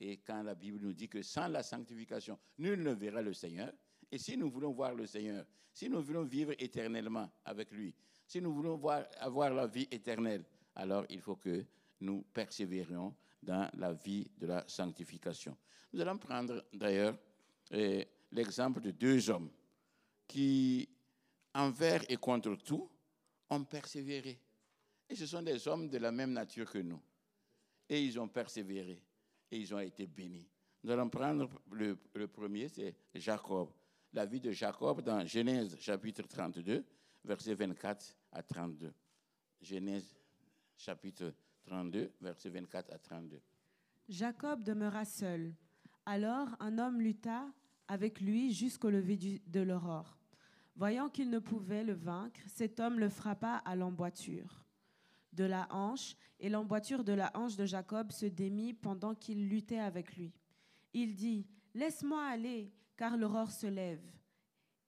Et 0.00 0.18
quand 0.18 0.42
la 0.42 0.54
Bible 0.54 0.80
nous 0.82 0.92
dit 0.92 1.08
que 1.08 1.22
sans 1.22 1.48
la 1.48 1.62
sanctification, 1.62 2.38
nul 2.58 2.82
ne 2.82 2.92
verra 2.92 3.22
le 3.22 3.32
Seigneur, 3.32 3.72
et 4.10 4.18
si 4.18 4.36
nous 4.36 4.50
voulons 4.50 4.72
voir 4.72 4.94
le 4.94 5.06
Seigneur, 5.06 5.46
si 5.72 5.88
nous 5.88 6.02
voulons 6.02 6.24
vivre 6.24 6.52
éternellement 6.58 7.30
avec 7.44 7.70
lui, 7.70 7.94
si 8.26 8.40
nous 8.40 8.52
voulons 8.52 8.76
voir, 8.76 9.06
avoir 9.20 9.50
la 9.50 9.66
vie 9.66 9.88
éternelle, 9.90 10.44
alors 10.74 11.04
il 11.08 11.20
faut 11.20 11.36
que 11.36 11.64
nous 12.00 12.22
persévérions 12.22 13.14
dans 13.42 13.70
la 13.74 13.92
vie 13.92 14.28
de 14.36 14.46
la 14.46 14.64
sanctification. 14.66 15.56
Nous 15.92 16.00
allons 16.00 16.18
prendre 16.18 16.64
d'ailleurs 16.72 17.16
l'exemple 18.32 18.80
de 18.80 18.90
deux 18.90 19.30
hommes 19.30 19.50
qui, 20.26 20.88
envers 21.54 22.02
et 22.10 22.16
contre 22.16 22.54
tout, 22.56 22.90
ont 23.50 23.64
persévéré. 23.64 24.40
Et 25.08 25.14
ce 25.14 25.26
sont 25.26 25.42
des 25.42 25.66
hommes 25.68 25.88
de 25.88 25.98
la 25.98 26.10
même 26.10 26.32
nature 26.32 26.70
que 26.70 26.78
nous. 26.78 27.00
Et 27.88 28.02
ils 28.02 28.18
ont 28.18 28.28
persévéré 28.28 29.00
et 29.50 29.58
ils 29.58 29.74
ont 29.74 29.78
été 29.78 30.06
bénis. 30.06 30.48
Nous 30.82 30.90
allons 30.90 31.08
prendre 31.08 31.48
le, 31.70 31.96
premier, 32.26 32.68
c'est 32.68 32.94
Jacob. 33.14 33.70
La 34.12 34.26
vie 34.26 34.40
de 34.40 34.50
Jacob 34.50 35.02
dans 35.02 35.24
Genèse 35.26 35.76
chapitre 35.78 36.22
32, 36.22 36.84
versets 37.24 37.54
24 37.54 38.16
à 38.32 38.42
32. 38.42 38.92
Genèse 39.60 40.16
chapitre 40.76 41.32
32, 41.64 42.12
versets 42.20 42.50
24 42.50 42.92
à 42.92 42.98
32. 42.98 43.40
Jacob 44.08 44.62
demeura 44.62 45.04
seul. 45.04 45.52
Alors 46.04 46.48
un 46.60 46.78
homme 46.78 47.00
lutta 47.00 47.46
avec 47.88 48.20
lui 48.20 48.52
jusqu'au 48.52 48.90
lever 48.90 49.40
de 49.46 49.60
l'aurore. 49.60 50.18
Voyant 50.76 51.08
qu'il 51.08 51.30
ne 51.30 51.38
pouvait 51.38 51.84
le 51.84 51.94
vaincre, 51.94 52.40
cet 52.46 52.80
homme 52.80 52.98
le 52.98 53.08
frappa 53.08 53.62
à 53.64 53.76
l'emboîture 53.76 54.66
de 55.36 55.44
la 55.44 55.68
hanche, 55.70 56.16
et 56.40 56.48
l'emboîture 56.48 57.04
de 57.04 57.12
la 57.12 57.30
hanche 57.34 57.56
de 57.56 57.66
Jacob 57.66 58.10
se 58.10 58.26
démit 58.26 58.74
pendant 58.74 59.14
qu'il 59.14 59.48
luttait 59.48 59.78
avec 59.78 60.16
lui. 60.16 60.32
Il 60.92 61.14
dit, 61.14 61.46
Laisse-moi 61.74 62.24
aller, 62.24 62.72
car 62.96 63.16
l'aurore 63.16 63.50
se 63.50 63.66
lève. 63.66 64.02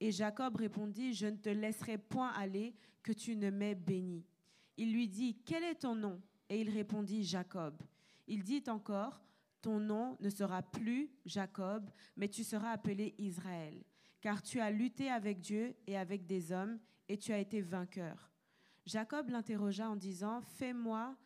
Et 0.00 0.11
Jacob 0.11 0.57
répondit, 0.57 1.12
Je 1.12 1.26
ne 1.26 1.37
te 1.37 1.50
laisserai 1.50 1.99
point 1.99 2.31
aller, 2.31 2.75
que 3.02 3.12
tu 3.12 3.37
ne 3.37 3.50
m'aies 3.50 3.75
béni. 3.75 4.25
Il 4.76 4.93
lui 4.93 5.09
dit, 5.09 5.37
Quel 5.45 5.64
est 5.64 5.81
ton 5.81 5.95
nom? 5.95 6.21
Et 6.49 6.61
il 6.61 6.71
répondit, 6.71 7.25
Jacob. 7.25 7.75
Il 8.26 8.43
dit 8.43 8.64
encore, 8.69 9.21
Ton 9.60 9.80
nom 9.80 10.16
ne 10.20 10.30
sera 10.30 10.62
plus 10.62 11.10
Jacob, 11.24 11.90
mais 12.16 12.28
tu 12.28 12.44
seras 12.44 12.70
appelé 12.70 13.14
Israël, 13.18 13.82
car 14.20 14.42
tu 14.42 14.60
as 14.60 14.70
lutté 14.70 15.10
avec 15.10 15.40
Dieu 15.40 15.74
et 15.86 15.96
avec 15.96 16.26
des 16.26 16.52
hommes, 16.52 16.78
et 17.08 17.16
tu 17.16 17.32
as 17.32 17.38
été 17.38 17.60
vainqueur. 17.60 18.30
Jacob 18.86 19.30
l'interrogea 19.30 19.90
en 19.90 19.96
disant, 19.96 20.40
Fais-moi, 20.40 21.16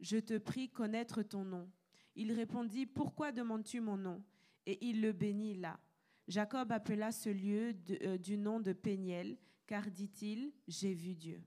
je 0.00 0.18
te 0.18 0.38
prie, 0.38 0.68
connaître 0.68 1.22
ton 1.22 1.44
nom. 1.44 1.70
Il 2.14 2.32
répondit, 2.32 2.86
Pourquoi 2.86 3.32
demandes-tu 3.32 3.80
mon 3.80 3.96
nom? 3.96 4.22
Et 4.66 4.78
il 4.86 5.00
le 5.00 5.12
bénit 5.12 5.54
là. 5.54 5.80
Jacob 6.28 6.70
appela 6.70 7.10
ce 7.12 7.30
lieu 7.30 7.74
euh, 8.02 8.18
du 8.18 8.36
nom 8.36 8.60
de 8.60 8.72
Péniel, 8.72 9.38
car 9.66 9.90
dit-il, 9.90 10.52
J'ai 10.68 10.94
vu 10.94 11.14
Dieu. 11.14 11.42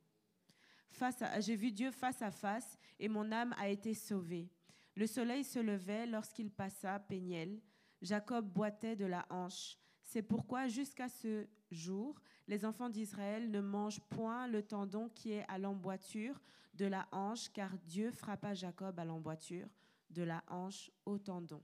J'ai 1.40 1.56
vu 1.56 1.72
Dieu 1.72 1.92
face 1.92 2.22
à 2.22 2.32
face, 2.32 2.78
et 3.00 3.08
mon 3.08 3.32
âme 3.32 3.54
a 3.58 3.70
été 3.70 3.94
sauvée. 3.94 4.50
Le 4.96 5.08
soleil 5.08 5.44
se 5.44 5.60
levait 5.60 6.06
lorsqu'il 6.06 6.52
passa 6.52 7.00
Péniel. 7.00 7.60
Jacob 8.02 8.46
boitait 8.46 8.96
de 8.96 9.06
la 9.06 9.26
hanche. 9.30 9.78
C'est 10.04 10.22
pourquoi 10.22 10.68
jusqu'à 10.68 11.10
ce 11.10 11.48
jour, 11.72 12.20
les 12.48 12.66
enfants 12.66 12.90
d'Israël 12.90 13.50
ne 13.50 13.62
mangent 13.62 14.02
point 14.10 14.48
le 14.48 14.62
tendon 14.62 15.10
qui 15.10 15.32
est 15.32 15.46
à 15.48 15.58
l'emboîture 15.58 16.40
de 16.74 16.86
la 16.86 17.08
hanche, 17.12 17.50
car 17.52 17.78
Dieu 17.80 18.12
frappa 18.12 18.54
Jacob 18.54 19.00
à 19.00 19.06
l'emboîture 19.06 19.68
de 20.10 20.24
la 20.24 20.44
hanche 20.48 20.92
au 21.06 21.18
tendon. 21.18 21.62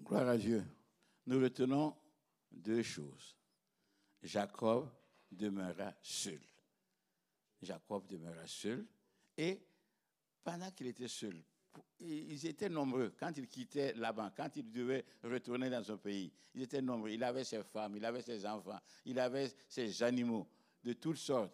Gloire 0.00 0.28
à 0.28 0.36
Dieu. 0.36 0.64
Nous 1.26 1.40
retenons 1.40 1.96
deux 2.50 2.82
choses. 2.82 3.36
Jacob 4.22 4.88
demeura 5.30 5.94
seul. 6.02 6.40
Jacob 7.62 8.06
demeura 8.06 8.46
seul 8.46 8.86
et 9.36 9.64
pendant 10.42 10.70
qu'il 10.72 10.88
était 10.88 11.08
seul, 11.08 11.42
ils 12.00 12.46
étaient 12.46 12.68
nombreux. 12.68 13.14
Quand 13.18 13.32
ils 13.36 13.46
quittaient 13.46 13.92
là-bas, 13.94 14.32
quand 14.36 14.56
ils 14.56 14.70
devaient 14.70 15.04
retourner 15.22 15.70
dans 15.70 15.82
son 15.82 15.98
pays, 15.98 16.32
ils 16.54 16.62
étaient 16.62 16.82
nombreux. 16.82 17.10
Il 17.10 17.22
avait 17.22 17.44
ses 17.44 17.62
femmes, 17.62 17.96
il 17.96 18.04
avait 18.04 18.22
ses 18.22 18.44
enfants, 18.46 18.80
il 19.04 19.18
avait 19.18 19.52
ses 19.68 20.02
animaux 20.02 20.48
de 20.82 20.92
toutes 20.94 21.16
sortes, 21.16 21.52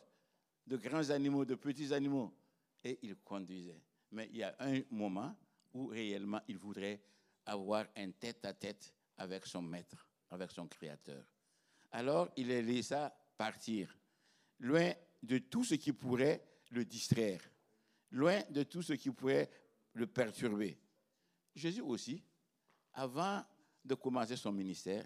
de 0.66 0.76
grands 0.76 1.10
animaux, 1.10 1.44
de 1.44 1.54
petits 1.54 1.92
animaux. 1.92 2.34
Et 2.84 2.98
il 3.02 3.16
conduisait. 3.16 3.82
Mais 4.12 4.28
il 4.32 4.38
y 4.38 4.42
a 4.42 4.54
un 4.60 4.80
moment 4.90 5.36
où 5.74 5.86
réellement 5.86 6.40
il 6.48 6.56
voudrait 6.58 7.00
avoir 7.46 7.86
un 7.96 8.10
tête-à-tête 8.12 8.94
avec 9.16 9.46
son 9.46 9.62
maître, 9.62 10.06
avec 10.30 10.50
son 10.50 10.66
créateur. 10.66 11.24
Alors 11.92 12.28
il 12.36 12.48
les 12.48 12.62
laissa 12.62 13.14
partir, 13.36 13.94
loin 14.60 14.92
de 15.22 15.38
tout 15.38 15.64
ce 15.64 15.74
qui 15.74 15.92
pourrait 15.92 16.42
le 16.70 16.84
distraire, 16.84 17.40
loin 18.12 18.40
de 18.50 18.62
tout 18.62 18.82
ce 18.82 18.92
qui 18.94 19.10
pourrait 19.10 19.50
le 19.98 20.06
perturber. 20.06 20.78
Jésus 21.54 21.80
aussi, 21.80 22.22
avant 22.94 23.44
de 23.84 23.94
commencer 23.94 24.36
son 24.36 24.52
ministère, 24.52 25.04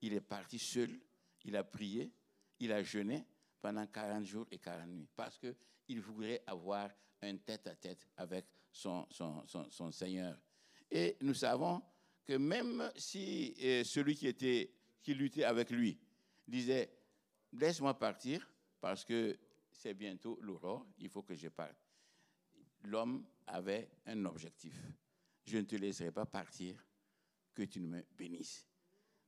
il 0.00 0.12
est 0.12 0.20
parti 0.20 0.58
seul, 0.58 0.98
il 1.44 1.56
a 1.56 1.64
prié, 1.64 2.12
il 2.58 2.72
a 2.72 2.82
jeûné 2.82 3.24
pendant 3.60 3.86
40 3.86 4.24
jours 4.24 4.46
et 4.50 4.58
40 4.58 4.88
nuits, 4.88 5.08
parce 5.14 5.38
qu'il 5.38 6.00
voulait 6.00 6.42
avoir 6.46 6.90
un 7.22 7.36
tête-à-tête 7.36 8.06
avec 8.16 8.46
son, 8.72 9.06
Seigneur. 9.92 10.36
Et 10.90 11.16
nous 11.20 11.34
savons 11.34 11.82
que 12.24 12.34
même 12.34 12.90
si 12.96 13.54
euh, 13.62 13.84
celui 13.84 14.16
qui, 14.16 14.34
qui 15.02 15.14
luttait 15.14 15.44
avec 15.44 15.70
lui 15.70 15.98
disait, 16.46 16.90
laisse-moi 17.52 17.98
partir, 17.98 18.48
parce 18.80 19.04
que 19.04 19.38
c'est 19.70 19.94
bientôt 19.94 20.38
l'aurore, 20.40 20.86
il 20.98 21.08
faut 21.08 21.22
que 21.22 21.34
je 21.34 21.48
parte. 21.48 21.76
L'homme 22.82 23.24
avait 23.48 23.90
un 24.06 24.24
objectif. 24.24 24.74
Je 25.44 25.58
ne 25.58 25.62
te 25.62 25.76
laisserai 25.76 26.10
pas 26.12 26.26
partir 26.26 26.76
que 27.54 27.62
tu 27.62 27.80
ne 27.80 27.86
me 27.86 28.04
bénisses. 28.16 28.66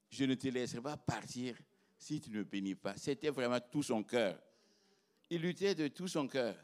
Je 0.09 0.25
ne 0.25 0.35
te 0.35 0.49
laisserai 0.49 0.83
pas 0.83 0.97
partir 0.97 1.57
si 1.97 2.21
tu 2.21 2.31
ne 2.31 2.43
bénis 2.43 2.75
pas. 2.75 2.97
C'était 2.97 3.31
vraiment 3.31 3.61
tout 3.61 3.83
son 3.83 4.03
cœur. 4.03 4.41
Il 5.29 5.43
luttait 5.43 5.75
de 5.75 5.89
tout 5.89 6.09
son 6.09 6.27
cœur. 6.27 6.57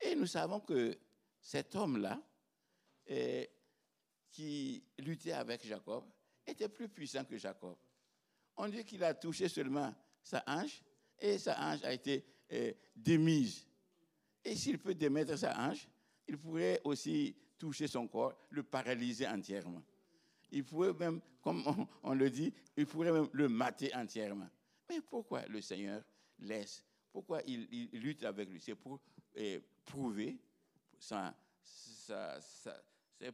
Et 0.00 0.14
nous 0.14 0.26
savons 0.26 0.60
que 0.60 0.98
cet 1.40 1.74
homme-là, 1.74 2.20
eh, 3.06 3.50
qui 4.30 4.84
luttait 4.98 5.32
avec 5.32 5.66
Jacob, 5.66 6.04
était 6.46 6.68
plus 6.68 6.88
puissant 6.88 7.24
que 7.24 7.36
Jacob. 7.36 7.76
On 8.56 8.68
dit 8.68 8.84
qu'il 8.84 9.02
a 9.04 9.14
touché 9.14 9.48
seulement 9.48 9.94
sa 10.22 10.42
hanche 10.46 10.82
et 11.18 11.38
sa 11.38 11.58
hanche 11.60 11.84
a 11.84 11.92
été 11.92 12.24
eh, 12.50 12.76
démise. 12.94 13.66
Et 14.44 14.56
s'il 14.56 14.78
peut 14.78 14.94
démettre 14.94 15.36
sa 15.36 15.58
hanche, 15.58 15.88
il 16.28 16.38
pourrait 16.38 16.80
aussi 16.84 17.34
toucher 17.58 17.88
son 17.88 18.06
corps, 18.06 18.34
le 18.50 18.62
paralyser 18.62 19.26
entièrement. 19.26 19.82
Il 20.50 20.64
pourrait 20.64 20.92
même, 20.92 21.20
comme 21.42 21.62
on, 22.02 22.14
le 22.14 22.30
dit, 22.30 22.52
il 22.76 22.86
pourrait 22.86 23.12
même 23.12 23.28
le 23.32 23.48
mater 23.48 23.94
entièrement. 23.94 24.48
Mais 24.88 25.00
pourquoi 25.00 25.44
le 25.46 25.60
Seigneur 25.60 26.02
laisse 26.38 26.84
Pourquoi 27.12 27.42
il, 27.46 27.88
lutte 27.92 28.24
avec 28.24 28.48
lui? 28.48 28.60
C'est 28.60 28.74
pour 28.74 29.00
eh, 29.34 29.60
prouver, 29.84 30.38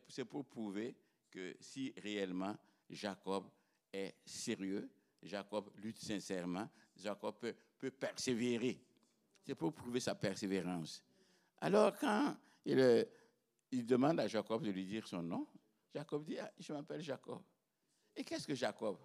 c'est 0.08 0.24
pour 0.24 0.44
prouver 0.46 0.96
que 1.30 1.54
si 1.60 1.92
réellement 1.98 2.56
Jacob 2.88 3.44
est 3.92 4.14
sérieux, 4.24 4.88
Jacob 5.22 5.70
lutte 5.76 5.98
sincèrement, 5.98 6.68
Jacob 6.96 7.36
peut 7.78 7.90
persévérer. 7.90 8.80
C'est 9.42 9.54
pour 9.54 9.72
prouver 9.72 10.00
sa 10.00 10.14
persévérance. 10.14 11.02
Alors 11.60 11.96
quand 11.98 12.36
il, 12.64 13.86
demande 13.86 14.20
à 14.20 14.28
Jacob 14.28 14.62
de 14.62 14.70
lui 14.70 14.84
dire 14.84 15.06
son 15.06 15.22
nom. 15.22 15.46
Jacob 15.92 16.24
dit, 16.24 16.38
ah, 16.38 16.52
je 16.58 16.72
m'appelle 16.72 17.02
Jacob. 17.02 17.42
Et 18.16 18.24
qu'est-ce 18.24 18.46
que 18.46 18.54
Jacob? 18.54 18.98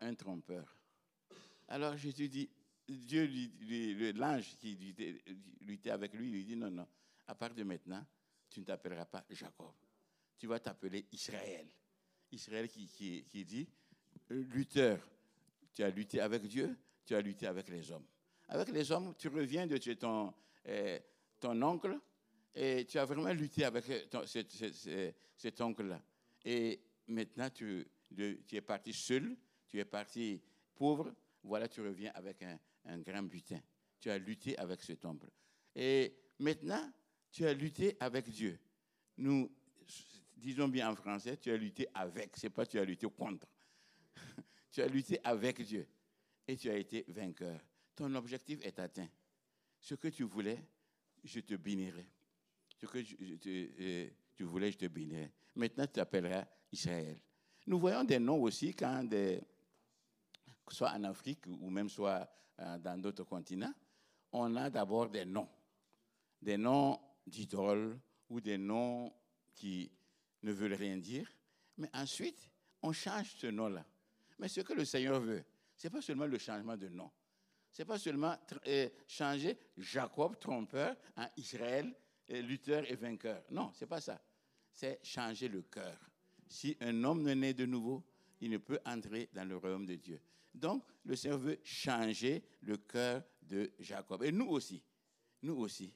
Un 0.00 0.14
trompeur. 0.14 0.76
Alors 1.68 1.96
Jésus 1.96 2.28
dit, 2.28 2.50
Dieu, 2.88 3.28
l'ange 4.14 4.56
qui 4.56 4.94
luttait 5.60 5.90
avec 5.90 6.12
lui, 6.14 6.30
lui 6.30 6.44
dit, 6.44 6.56
non, 6.56 6.70
non, 6.70 6.86
à 7.26 7.34
partir 7.34 7.56
de 7.56 7.68
maintenant, 7.68 8.04
tu 8.48 8.60
ne 8.60 8.64
t'appelleras 8.64 9.06
pas 9.06 9.24
Jacob. 9.30 9.72
Tu 10.38 10.46
vas 10.46 10.60
t'appeler 10.60 11.06
Israël. 11.12 11.66
Israël 12.30 12.68
qui, 12.68 13.24
dit, 13.44 13.68
lutteur. 14.30 15.00
Tu 15.72 15.82
as 15.82 15.90
lutté 15.90 16.20
avec 16.20 16.42
Dieu, 16.46 16.76
tu 17.04 17.14
as 17.14 17.20
lutté 17.20 17.46
avec 17.46 17.68
les 17.68 17.90
hommes. 17.90 18.06
Avec 18.48 18.68
les 18.68 18.90
hommes, 18.92 19.14
tu 19.16 19.28
reviens 19.28 19.66
de 19.66 19.76
ton, 19.94 20.32
eh, 20.64 21.00
ton 21.38 21.60
oncle, 21.62 21.98
et 22.58 22.86
tu 22.86 22.98
as 22.98 23.04
vraiment 23.04 23.32
lutté 23.34 23.64
avec 23.64 23.84
cet, 25.36 25.60
oncle-là. 25.60 26.02
Et 26.42 26.80
maintenant, 27.06 27.50
tu, 27.50 27.86
es 28.18 28.60
parti 28.62 28.94
seul, 28.94 29.36
tu 29.68 29.78
es 29.78 29.84
parti 29.84 30.40
pauvre. 30.74 31.14
Voilà, 31.42 31.68
tu 31.68 31.82
reviens 31.82 32.10
avec 32.14 32.42
un, 32.42 32.98
grand 33.00 33.22
butin. 33.22 33.60
Tu 34.00 34.08
as 34.08 34.16
lutté 34.16 34.56
avec 34.56 34.82
cet 34.82 35.04
oncle. 35.04 35.28
Et 35.74 36.16
maintenant, 36.38 36.90
tu 37.30 37.46
as 37.46 37.52
lutté 37.52 37.94
avec 38.00 38.30
Dieu. 38.30 38.58
Nous 39.18 39.52
disons 40.34 40.68
bien 40.68 40.90
en 40.90 40.96
français, 40.96 41.36
tu 41.36 41.50
as 41.50 41.58
lutté 41.58 41.86
avec, 41.92 42.36
c'est 42.38 42.50
pas 42.50 42.64
tu 42.64 42.78
as 42.78 42.84
lutté 42.86 43.06
contre. 43.10 43.46
tu 44.72 44.80
as 44.80 44.86
lutté 44.86 45.20
avec 45.22 45.60
Dieu 45.60 45.86
et 46.48 46.56
tu 46.56 46.70
as 46.70 46.76
été 46.78 47.04
vainqueur. 47.08 47.60
Ton 47.94 48.14
objectif 48.14 48.64
est 48.64 48.78
atteint. 48.78 49.08
Ce 49.78 49.94
que 49.94 50.08
tu 50.08 50.22
voulais, 50.22 50.58
je 51.22 51.40
te 51.40 51.54
bénirai 51.54 52.06
ce 52.76 52.86
que 52.86 52.98
euh, 52.98 54.08
tu 54.34 54.44
voulais, 54.44 54.70
je 54.70 54.78
te 54.78 54.86
bénirai. 54.86 55.32
Maintenant, 55.54 55.86
tu 55.86 55.92
t'appelleras 55.94 56.44
Israël. 56.70 57.18
Nous 57.66 57.78
voyons 57.78 58.04
des 58.04 58.18
noms 58.18 58.42
aussi 58.42 58.74
quand, 58.74 59.04
des, 59.04 59.40
soit 60.68 60.92
en 60.92 61.04
Afrique 61.04 61.46
ou 61.46 61.70
même 61.70 61.88
soit 61.88 62.28
euh, 62.60 62.78
dans 62.78 63.00
d'autres 63.00 63.24
continents, 63.24 63.72
on 64.32 64.54
a 64.56 64.70
d'abord 64.70 65.08
des 65.08 65.24
noms. 65.24 65.48
Des 66.40 66.56
noms 66.56 67.00
d'idoles 67.26 67.98
ou 68.28 68.40
des 68.40 68.58
noms 68.58 69.12
qui 69.54 69.90
ne 70.42 70.52
veulent 70.52 70.74
rien 70.74 70.96
dire. 70.96 71.30
Mais 71.78 71.88
ensuite, 71.94 72.50
on 72.82 72.92
change 72.92 73.34
ce 73.36 73.46
nom-là. 73.46 73.84
Mais 74.38 74.48
ce 74.48 74.60
que 74.60 74.74
le 74.74 74.84
Seigneur 74.84 75.20
veut, 75.20 75.44
ce 75.76 75.86
n'est 75.86 75.90
pas 75.90 76.02
seulement 76.02 76.26
le 76.26 76.38
changement 76.38 76.76
de 76.76 76.88
nom. 76.88 77.10
Ce 77.72 77.82
n'est 77.82 77.86
pas 77.86 77.98
seulement 77.98 78.36
euh, 78.66 78.88
changer 79.06 79.58
Jacob, 79.76 80.38
trompeur, 80.38 80.96
en 81.16 81.26
Israël, 81.36 81.94
et 82.28 82.96
vainqueur. 82.96 83.42
Non, 83.50 83.70
c'est 83.74 83.86
pas 83.86 84.00
ça. 84.00 84.20
C'est 84.72 85.00
changer 85.02 85.48
le 85.48 85.62
cœur. 85.62 85.98
Si 86.48 86.76
un 86.80 87.04
homme 87.04 87.22
ne 87.22 87.34
naît 87.34 87.54
de 87.54 87.66
nouveau, 87.66 88.04
il 88.40 88.50
ne 88.50 88.58
peut 88.58 88.78
entrer 88.84 89.28
dans 89.32 89.48
le 89.48 89.56
royaume 89.56 89.86
de 89.86 89.94
Dieu. 89.94 90.20
Donc, 90.54 90.84
le 91.04 91.16
Seigneur 91.16 91.38
veut 91.38 91.58
changer 91.62 92.42
le 92.62 92.76
cœur 92.76 93.22
de 93.42 93.72
Jacob. 93.78 94.22
Et 94.22 94.32
nous 94.32 94.46
aussi, 94.46 94.82
nous 95.42 95.54
aussi, 95.56 95.94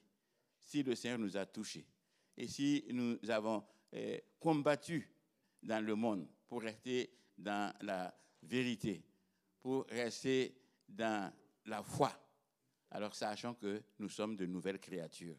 si 0.59 0.83
le 0.83 0.95
Seigneur 0.95 1.19
nous 1.19 1.35
a 1.37 1.45
touchés, 1.45 1.85
et 2.37 2.47
si 2.47 2.85
nous 2.91 3.17
avons 3.29 3.63
eh, 3.91 4.23
combattu 4.39 5.09
dans 5.61 5.83
le 5.83 5.95
monde 5.95 6.27
pour 6.47 6.61
rester 6.61 7.13
dans 7.37 7.73
la 7.81 8.15
vérité, 8.43 9.03
pour 9.59 9.85
rester 9.87 10.55
dans 10.87 11.31
la 11.65 11.83
foi, 11.83 12.11
alors 12.89 13.15
sachant 13.15 13.53
que 13.53 13.81
nous 13.99 14.09
sommes 14.09 14.35
de 14.35 14.45
nouvelles 14.45 14.79
créatures 14.79 15.37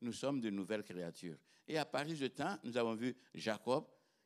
nous 0.00 0.12
sommes 0.12 0.40
de 0.40 0.50
nouvelles 0.50 0.82
créatures. 0.82 1.36
Et 1.66 1.78
à 1.78 1.84
Paris 1.84 2.14
de 2.14 2.28
temps, 2.28 2.56
nous 2.64 2.76
avons 2.76 2.94
vu 2.94 3.16
Jacob, 3.34 3.84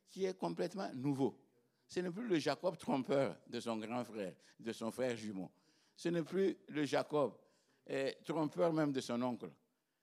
qui 0.09 0.25
est 0.25 0.37
complètement 0.37 0.91
nouveau. 0.93 1.39
Ce 1.87 1.99
n'est 1.99 2.11
plus 2.11 2.27
le 2.27 2.39
Jacob 2.39 2.77
trompeur 2.77 3.37
de 3.47 3.59
son 3.59 3.77
grand 3.77 4.03
frère, 4.03 4.33
de 4.59 4.71
son 4.71 4.91
frère 4.91 5.15
jumeau. 5.15 5.51
Ce 5.95 6.09
n'est 6.09 6.23
plus 6.23 6.57
le 6.69 6.85
Jacob 6.85 7.33
eh, 7.87 8.17
trompeur 8.23 8.73
même 8.73 8.91
de 8.91 8.99
son 8.99 9.21
oncle. 9.21 9.51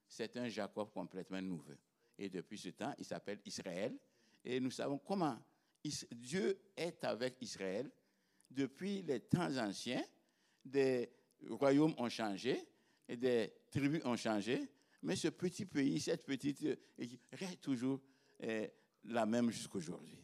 C'est 0.06 0.36
un 0.36 0.48
Jacob 0.48 0.90
complètement 0.92 1.42
nouveau. 1.42 1.72
Et 2.18 2.28
depuis 2.28 2.58
ce 2.58 2.68
temps, 2.68 2.94
il 2.98 3.04
s'appelle 3.04 3.40
Israël. 3.44 3.96
Et 4.44 4.60
nous 4.60 4.70
savons 4.70 4.98
comment 4.98 5.38
Dieu 6.12 6.58
est 6.76 7.02
avec 7.04 7.36
Israël. 7.40 7.90
Depuis 8.50 9.02
les 9.02 9.20
temps 9.20 9.56
anciens, 9.56 10.04
des 10.64 11.10
royaumes 11.48 11.94
ont 11.98 12.08
changé 12.08 12.68
et 13.08 13.16
des 13.16 13.52
tribus 13.70 14.02
ont 14.04 14.16
changé, 14.16 14.68
mais 15.02 15.16
ce 15.16 15.28
petit 15.28 15.66
pays, 15.66 16.00
cette 16.00 16.24
petite 16.24 16.64
équipe, 16.96 17.26
reste 17.32 17.60
toujours 17.60 18.00
eh, 18.40 18.70
la 19.04 19.26
même 19.26 19.50
jusqu'aujourd'hui. 19.50 20.18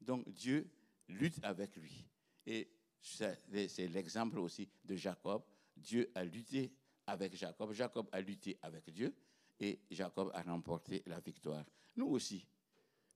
Donc 0.00 0.28
Dieu 0.30 0.70
lutte 1.08 1.38
avec 1.42 1.76
lui. 1.76 2.06
Et 2.46 2.70
c'est 3.02 3.88
l'exemple 3.88 4.38
aussi 4.38 4.68
de 4.84 4.94
Jacob. 4.94 5.42
Dieu 5.76 6.10
a 6.14 6.24
lutté 6.24 6.72
avec 7.06 7.34
Jacob. 7.34 7.72
Jacob 7.72 8.08
a 8.12 8.20
lutté 8.20 8.56
avec 8.62 8.88
Dieu. 8.90 9.14
Et 9.58 9.80
Jacob 9.90 10.30
a 10.32 10.42
remporté 10.42 11.02
la 11.06 11.20
victoire. 11.20 11.64
Nous 11.96 12.06
aussi, 12.06 12.46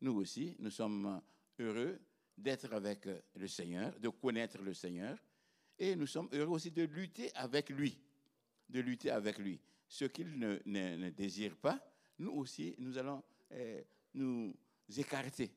nous 0.01 0.15
aussi, 0.17 0.57
nous 0.59 0.71
sommes 0.71 1.23
heureux 1.59 1.99
d'être 2.37 2.73
avec 2.75 3.07
le 3.37 3.47
Seigneur, 3.47 3.99
de 3.99 4.09
connaître 4.09 4.61
le 4.61 4.75
Seigneur. 4.75 5.17
Et 5.79 5.95
nous 5.97 6.07
sommes 6.07 6.29
heureux 6.33 6.55
aussi 6.55 6.71
de 6.71 6.83
lutter 6.83 7.33
avec 7.35 7.71
lui. 7.71 7.99
De 8.69 8.81
lutter 8.81 9.11
avec 9.11 9.39
lui 9.39 9.61
ce 9.89 10.07
qu'il 10.07 10.39
ne, 10.39 11.11
désire 11.11 11.57
pas, 11.57 11.79
nous 12.19 12.33
aussi, 12.33 12.75
nous 12.79 12.97
allons 12.99 13.23
eh, 13.51 13.85
nous 14.15 14.55
écarter. 14.97 15.53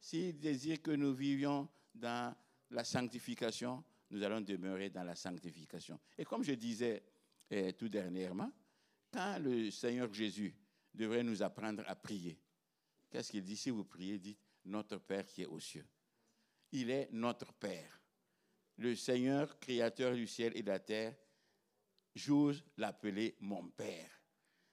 S'il 0.00 0.38
désire 0.38 0.80
que 0.82 0.90
nous 0.92 1.14
vivions 1.14 1.68
dans 1.94 2.34
la 2.70 2.84
sanctification, 2.84 3.82
nous 4.10 4.22
allons 4.22 4.40
demeurer 4.40 4.90
dans 4.90 5.04
la 5.04 5.14
sanctification. 5.14 5.98
Et 6.16 6.24
comme 6.24 6.42
je 6.44 6.52
disais 6.52 7.02
eh, 7.50 7.72
tout 7.72 7.88
dernièrement, 7.88 8.50
quand 9.12 9.38
le 9.38 9.70
Seigneur 9.70 10.12
Jésus 10.12 10.54
devrait 10.94 11.22
nous 11.22 11.42
apprendre 11.42 11.82
à 11.86 11.94
prier, 11.94 12.38
qu'est-ce 13.10 13.30
qu'il 13.30 13.44
dit? 13.44 13.56
Si 13.56 13.70
vous 13.70 13.84
priez, 13.84 14.18
dites 14.18 14.38
Notre 14.64 14.98
Père 14.98 15.26
qui 15.26 15.42
est 15.42 15.46
aux 15.46 15.60
cieux. 15.60 15.86
Il 16.72 16.90
est 16.90 17.08
notre 17.12 17.52
Père. 17.52 18.00
Le 18.78 18.94
Seigneur, 18.94 19.58
créateur 19.58 20.14
du 20.14 20.26
ciel 20.26 20.52
et 20.56 20.62
de 20.62 20.68
la 20.68 20.78
terre, 20.78 21.16
j'ose 22.16 22.64
l'appeler 22.78 23.36
mon 23.40 23.68
Père. 23.68 24.10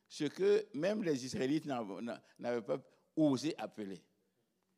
Ce 0.07 0.23
que 0.23 0.65
même 0.73 1.03
les 1.03 1.25
Israélites 1.25 1.65
n'avaient 1.65 2.61
pas 2.61 2.81
osé 3.15 3.53
appeler. 3.57 4.01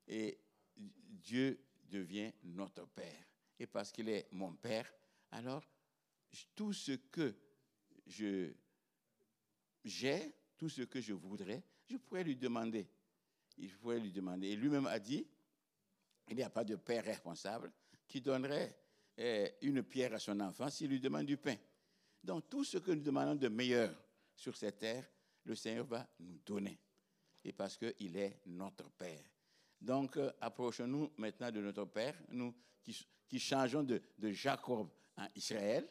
Et 0.07 0.39
Dieu 0.75 1.63
devient 1.83 2.31
notre 2.43 2.85
Père. 2.87 3.23
Et 3.59 3.67
parce 3.67 3.91
qu'il 3.91 4.09
est 4.09 4.27
mon 4.31 4.53
Père, 4.55 4.91
alors 5.31 5.63
tout 6.55 6.73
ce 6.73 6.93
que 6.93 7.35
je 8.07 8.51
j'ai, 9.83 10.33
tout 10.57 10.67
ce 10.67 10.81
que 10.81 10.99
je 10.99 11.13
voudrais, 11.13 11.63
je 11.85 11.97
pourrais 11.97 12.23
lui 12.23 12.35
demander. 12.35 12.89
Il 13.57 13.71
pourrait 13.77 13.99
lui 13.99 14.11
demander. 14.11 14.47
Et 14.47 14.55
lui-même 14.55 14.87
a 14.87 14.99
dit, 14.99 15.27
il 16.29 16.35
n'y 16.35 16.43
a 16.43 16.49
pas 16.49 16.63
de 16.63 16.75
père 16.75 17.03
responsable 17.03 17.71
qui 18.07 18.19
donnerait 18.19 18.75
eh, 19.17 19.53
une 19.61 19.83
pierre 19.83 20.15
à 20.15 20.19
son 20.19 20.39
enfant 20.39 20.69
s'il 20.69 20.89
lui 20.89 20.99
demande 20.99 21.27
du 21.27 21.37
pain. 21.37 21.55
Donc 22.25 22.49
tout 22.49 22.63
ce 22.63 22.79
que 22.79 22.91
nous 22.91 23.03
demandons 23.03 23.35
de 23.35 23.47
meilleur 23.47 23.93
sur 24.35 24.57
cette 24.57 24.79
terre, 24.79 25.05
le 25.43 25.53
Seigneur 25.53 25.85
va 25.85 26.07
nous 26.19 26.39
donner. 26.43 26.79
Et 27.43 27.53
parce 27.53 27.77
qu'il 27.77 28.17
est 28.17 28.41
notre 28.47 28.89
Père. 28.89 29.23
Donc 29.79 30.17
euh, 30.17 30.31
approchons-nous 30.41 31.11
maintenant 31.17 31.51
de 31.51 31.61
notre 31.61 31.85
Père, 31.85 32.15
nous 32.29 32.53
qui, 32.83 33.39
changeons 33.39 33.83
de, 33.83 34.01
de, 34.17 34.31
Jacob 34.31 34.89
en 35.17 35.27
Israël, 35.35 35.87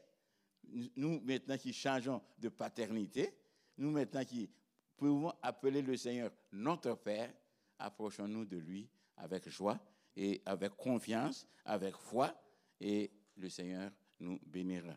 nous 0.97 1.20
maintenant 1.20 1.57
qui 1.57 1.73
changeons 1.73 2.20
de 2.37 2.49
paternité, 2.49 3.33
nous 3.79 3.92
maintenant 3.92 4.25
qui 4.25 4.51
pouvons 4.97 5.33
appeler 5.40 5.83
le 5.83 5.97
Seigneur 5.97 6.33
notre 6.51 6.94
Père, 6.94 7.33
approchons-nous 7.79 8.44
de 8.44 8.57
lui 8.57 8.88
avec 9.18 9.49
joie 9.49 9.79
et 10.16 10.42
avec 10.47 10.73
confiance, 10.77 11.47
avec 11.64 11.94
foi, 11.94 12.35
et 12.81 13.12
le 13.37 13.49
Seigneur 13.49 13.92
nous 14.18 14.40
bénira. 14.44 14.97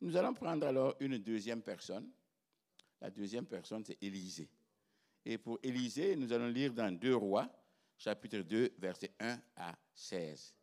Nous 0.00 0.16
allons 0.16 0.34
prendre 0.34 0.66
alors 0.66 0.94
une 1.00 1.18
deuxième 1.18 1.62
personne. 1.62 2.10
La 3.00 3.10
deuxième 3.10 3.46
personne, 3.46 3.84
c'est 3.84 4.02
Élisée. 4.02 4.48
Et 5.24 5.38
pour 5.38 5.58
Élisée, 5.62 6.16
nous 6.16 6.32
allons 6.32 6.48
lire 6.48 6.72
dans 6.72 6.92
Deux 6.96 7.16
Rois, 7.16 7.50
chapitre 7.96 8.38
2, 8.38 8.74
versets 8.78 9.14
1 9.18 9.40
à 9.56 9.76
16. 9.94 10.54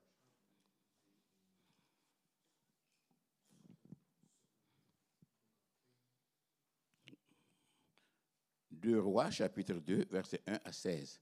Deux 8.71 8.99
Rois, 8.99 9.31
chapitre 9.31 9.75
2, 9.75 10.05
versets 10.09 10.41
1 10.45 10.59
à 10.63 10.71
16. 10.71 11.19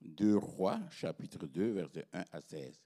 Deux 0.00 0.36
Rois, 0.36 0.80
chapitre 0.90 1.46
2, 1.46 1.72
versets 1.72 2.06
1 2.12 2.24
à 2.32 2.40
16. 2.40 2.80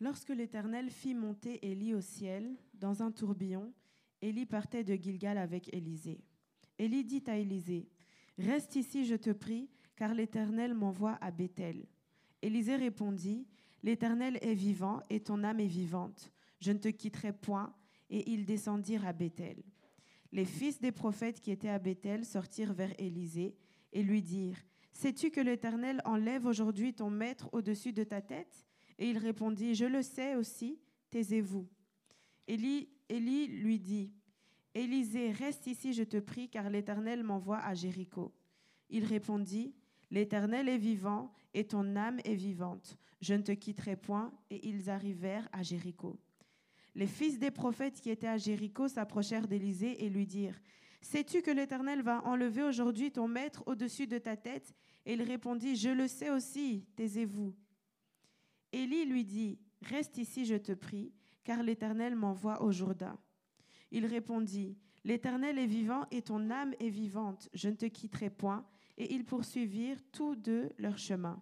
Lorsque 0.00 0.28
l'Éternel 0.28 0.90
fit 0.90 1.14
monter 1.14 1.66
Élie 1.66 1.94
au 1.94 2.02
ciel 2.02 2.54
dans 2.74 3.02
un 3.02 3.10
tourbillon, 3.10 3.72
Élie 4.20 4.44
partait 4.44 4.84
de 4.84 4.94
Gilgal 4.94 5.38
avec 5.38 5.72
Élisée. 5.74 6.20
Élie 6.78 7.04
dit 7.04 7.24
à 7.26 7.38
Élisée, 7.38 7.88
Reste 8.38 8.76
ici, 8.76 9.06
je 9.06 9.14
te 9.14 9.30
prie, 9.30 9.70
car 9.96 10.12
l'Éternel 10.12 10.74
m'envoie 10.74 11.16
à 11.22 11.30
Bethel. 11.30 11.86
Élisée 12.42 12.76
répondit, 12.76 13.46
L'Éternel 13.82 14.38
est 14.42 14.54
vivant 14.54 15.00
et 15.08 15.20
ton 15.20 15.42
âme 15.44 15.60
est 15.60 15.66
vivante. 15.66 16.32
Je 16.60 16.72
ne 16.72 16.78
te 16.78 16.88
quitterai 16.88 17.32
point. 17.32 17.74
Et 18.08 18.30
ils 18.30 18.44
descendirent 18.44 19.04
à 19.04 19.12
Bethel. 19.12 19.64
Les 20.30 20.44
fils 20.44 20.80
des 20.80 20.92
prophètes 20.92 21.40
qui 21.40 21.50
étaient 21.50 21.68
à 21.68 21.80
Bethel 21.80 22.24
sortirent 22.24 22.72
vers 22.72 22.92
Élisée 23.00 23.56
et 23.92 24.02
lui 24.02 24.22
dirent, 24.22 24.62
Sais-tu 24.92 25.30
que 25.30 25.40
l'Éternel 25.40 26.00
enlève 26.04 26.46
aujourd'hui 26.46 26.94
ton 26.94 27.10
maître 27.10 27.48
au-dessus 27.52 27.92
de 27.92 28.04
ta 28.04 28.20
tête? 28.20 28.65
Et 28.98 29.10
il 29.10 29.18
répondit, 29.18 29.74
Je 29.74 29.84
le 29.84 30.02
sais 30.02 30.36
aussi, 30.36 30.78
taisez-vous. 31.10 31.66
Élie, 32.46 32.88
lui 33.08 33.78
dit, 33.78 34.12
Élisée, 34.74 35.32
reste 35.32 35.66
ici, 35.66 35.92
je 35.92 36.02
te 36.02 36.18
prie, 36.18 36.48
car 36.48 36.70
l'Éternel 36.70 37.22
m'envoie 37.22 37.58
à 37.58 37.74
Jéricho. 37.74 38.32
Il 38.90 39.04
répondit, 39.04 39.74
L'Éternel 40.10 40.68
est 40.68 40.78
vivant 40.78 41.32
et 41.54 41.64
ton 41.64 41.96
âme 41.96 42.20
est 42.24 42.34
vivante. 42.34 42.98
Je 43.20 43.34
ne 43.34 43.42
te 43.42 43.52
quitterai 43.52 43.96
point. 43.96 44.32
Et 44.50 44.68
ils 44.68 44.88
arrivèrent 44.90 45.48
à 45.52 45.62
Jéricho. 45.62 46.18
Les 46.94 47.06
fils 47.06 47.38
des 47.38 47.50
prophètes 47.50 48.00
qui 48.00 48.10
étaient 48.10 48.28
à 48.28 48.38
Jéricho 48.38 48.88
s'approchèrent 48.88 49.48
d'Élisée 49.48 50.04
et 50.04 50.08
lui 50.08 50.26
dirent, 50.26 50.58
Sais-tu 51.00 51.42
que 51.42 51.50
l'Éternel 51.50 52.02
va 52.02 52.24
enlever 52.24 52.62
aujourd'hui 52.62 53.12
ton 53.12 53.28
maître 53.28 53.62
au-dessus 53.66 54.06
de 54.06 54.18
ta 54.18 54.36
tête? 54.36 54.74
Et 55.04 55.12
il 55.12 55.22
répondit, 55.22 55.76
Je 55.76 55.90
le 55.90 56.08
sais 56.08 56.30
aussi, 56.30 56.84
taisez-vous. 56.96 57.54
Élie 58.76 59.06
lui 59.06 59.24
dit, 59.24 59.58
Reste 59.80 60.18
ici, 60.18 60.44
je 60.44 60.54
te 60.54 60.72
prie, 60.72 61.10
car 61.44 61.62
l'Éternel 61.62 62.14
m'envoie 62.14 62.62
au 62.62 62.70
Jourdain. 62.72 63.18
Il 63.90 64.04
répondit, 64.04 64.76
L'Éternel 65.02 65.58
est 65.58 65.66
vivant 65.66 66.04
et 66.10 66.20
ton 66.20 66.50
âme 66.50 66.74
est 66.78 66.90
vivante, 66.90 67.48
je 67.54 67.70
ne 67.70 67.74
te 67.74 67.86
quitterai 67.86 68.28
point 68.28 68.66
et 68.98 69.14
ils 69.14 69.24
poursuivirent 69.24 70.02
tous 70.12 70.36
deux 70.36 70.70
leur 70.76 70.98
chemin. 70.98 71.40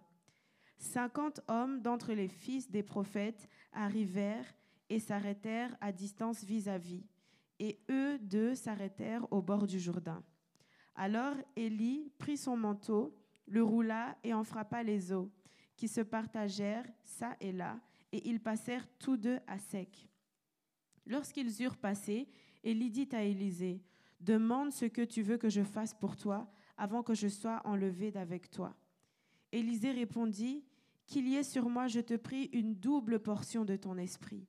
Cinquante 0.77 1.41
hommes 1.49 1.81
d'entre 1.81 2.13
les 2.13 2.29
fils 2.29 2.71
des 2.71 2.83
prophètes 2.83 3.49
arrivèrent 3.73 4.53
et 4.89 4.99
s'arrêtèrent 4.99 5.75
à 5.81 5.91
distance 5.91 6.43
vis-à-vis, 6.43 7.03
et 7.59 7.81
eux 7.89 8.17
deux 8.19 8.55
s'arrêtèrent 8.55 9.29
au 9.33 9.41
bord 9.41 9.67
du 9.67 9.79
Jourdain. 9.79 10.23
Alors 10.95 11.35
Élie 11.57 12.11
prit 12.17 12.37
son 12.37 12.55
manteau, 12.55 13.13
le 13.47 13.61
roula 13.61 14.17
et 14.23 14.33
en 14.33 14.43
frappa 14.45 14.83
les 14.83 15.11
eaux, 15.11 15.31
qui 15.75 15.87
se 15.87 16.01
partagèrent 16.01 16.87
çà 17.03 17.35
et 17.39 17.51
là, 17.51 17.79
et 18.11 18.27
ils 18.29 18.39
passèrent 18.39 18.87
tous 18.97 19.17
deux 19.17 19.39
à 19.47 19.59
sec. 19.59 20.07
Lorsqu'ils 21.05 21.61
eurent 21.61 21.77
passé, 21.77 22.27
Élie 22.63 22.89
dit 22.89 23.09
à 23.11 23.23
Élisée, 23.23 23.83
Demande 24.21 24.71
ce 24.71 24.85
que 24.85 25.03
tu 25.03 25.21
veux 25.21 25.37
que 25.37 25.49
je 25.49 25.63
fasse 25.63 25.93
pour 25.93 26.15
toi, 26.15 26.49
avant 26.77 27.03
que 27.03 27.13
je 27.13 27.27
sois 27.27 27.61
enlevé 27.65 28.11
d'avec 28.11 28.49
toi. 28.49 28.75
Élisée 29.51 29.91
répondit, 29.91 30.63
Qu'il 31.05 31.27
y 31.27 31.35
ait 31.35 31.43
sur 31.43 31.69
moi, 31.69 31.87
je 31.87 31.99
te 31.99 32.15
prie, 32.15 32.49
une 32.53 32.73
double 32.75 33.19
portion 33.19 33.65
de 33.65 33.75
ton 33.75 33.97
esprit. 33.97 34.47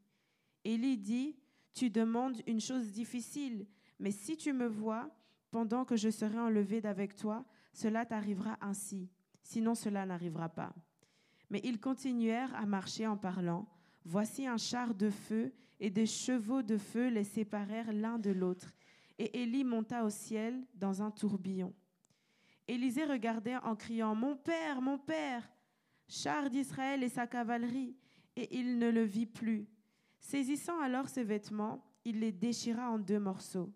Élie 0.64 0.96
dit, 0.96 1.36
Tu 1.74 1.90
demandes 1.90 2.40
une 2.46 2.60
chose 2.60 2.92
difficile, 2.92 3.66
mais 3.98 4.12
si 4.12 4.36
tu 4.36 4.52
me 4.52 4.66
vois, 4.66 5.10
pendant 5.50 5.84
que 5.84 5.96
je 5.96 6.10
serai 6.10 6.38
enlevé 6.38 6.80
d'avec 6.80 7.14
toi, 7.16 7.44
cela 7.72 8.06
t'arrivera 8.06 8.56
ainsi, 8.60 9.10
sinon 9.42 9.74
cela 9.74 10.06
n'arrivera 10.06 10.48
pas. 10.48 10.74
Mais 11.50 11.60
ils 11.64 11.80
continuèrent 11.80 12.54
à 12.54 12.66
marcher 12.66 13.06
en 13.06 13.16
parlant. 13.16 13.66
Voici 14.04 14.46
un 14.46 14.56
char 14.56 14.94
de 14.94 15.10
feu 15.10 15.52
et 15.80 15.90
des 15.90 16.06
chevaux 16.06 16.62
de 16.62 16.78
feu 16.78 17.08
les 17.08 17.24
séparèrent 17.24 17.92
l'un 17.92 18.18
de 18.18 18.30
l'autre. 18.30 18.72
Et 19.18 19.42
Élie 19.42 19.64
monta 19.64 20.04
au 20.04 20.10
ciel 20.10 20.66
dans 20.74 21.02
un 21.02 21.10
tourbillon. 21.10 21.74
Élisée 22.68 23.04
regardait 23.04 23.56
en 23.56 23.76
criant 23.76 24.14
Mon 24.14 24.36
père, 24.36 24.80
mon 24.80 24.98
père 24.98 25.48
Char 26.08 26.50
d'Israël 26.50 27.02
et 27.02 27.08
sa 27.08 27.26
cavalerie. 27.26 27.96
Et 28.36 28.58
il 28.58 28.78
ne 28.78 28.90
le 28.90 29.02
vit 29.02 29.26
plus. 29.26 29.66
Saisissant 30.20 30.80
alors 30.80 31.08
ses 31.08 31.24
vêtements, 31.24 31.84
il 32.04 32.20
les 32.20 32.32
déchira 32.32 32.90
en 32.90 32.98
deux 32.98 33.18
morceaux. 33.18 33.72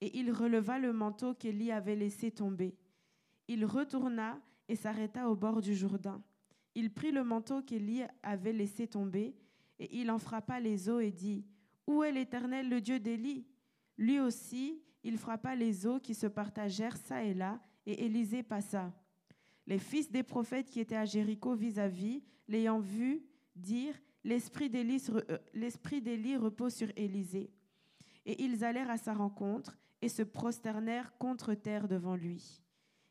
Et 0.00 0.18
il 0.18 0.30
releva 0.30 0.78
le 0.78 0.92
manteau 0.92 1.34
qu'Élie 1.34 1.72
avait 1.72 1.96
laissé 1.96 2.30
tomber. 2.30 2.76
Il 3.48 3.64
retourna 3.64 4.40
et 4.68 4.76
s'arrêta 4.76 5.28
au 5.28 5.34
bord 5.34 5.60
du 5.60 5.74
Jourdain. 5.74 6.22
Il 6.76 6.90
prit 6.90 7.10
le 7.10 7.24
manteau 7.24 7.62
qu'Élie 7.62 8.02
avait 8.22 8.52
laissé 8.52 8.86
tomber, 8.86 9.34
et 9.78 9.98
il 9.98 10.10
en 10.10 10.18
frappa 10.18 10.60
les 10.60 10.90
eaux 10.90 11.00
et 11.00 11.10
dit 11.10 11.46
Où 11.86 12.02
est 12.02 12.12
l'Éternel, 12.12 12.68
le 12.68 12.82
Dieu 12.82 13.00
d'Élie? 13.00 13.46
Lui 13.96 14.20
aussi, 14.20 14.82
il 15.02 15.16
frappa 15.16 15.56
les 15.56 15.86
eaux 15.86 15.98
qui 15.98 16.14
se 16.14 16.26
partagèrent 16.26 16.98
çà 16.98 17.24
et 17.24 17.32
là, 17.32 17.58
et 17.86 18.04
Élisée 18.04 18.42
passa. 18.42 18.92
Les 19.66 19.78
fils 19.78 20.10
des 20.10 20.22
prophètes 20.22 20.68
qui 20.68 20.80
étaient 20.80 20.96
à 20.96 21.06
Jéricho 21.06 21.54
vis-à-vis, 21.54 22.22
l'ayant 22.46 22.78
vu, 22.78 23.22
dirent 23.54 23.98
L'esprit 24.22 24.68
d'Élie 24.68 26.36
repose 26.36 26.74
sur 26.74 26.88
Élisée. 26.94 27.54
Et 28.26 28.44
ils 28.44 28.64
allèrent 28.64 28.90
à 28.90 28.98
sa 28.98 29.14
rencontre 29.14 29.78
et 30.02 30.10
se 30.10 30.22
prosternèrent 30.22 31.16
contre 31.16 31.54
terre 31.54 31.88
devant 31.88 32.16
lui. 32.16 32.60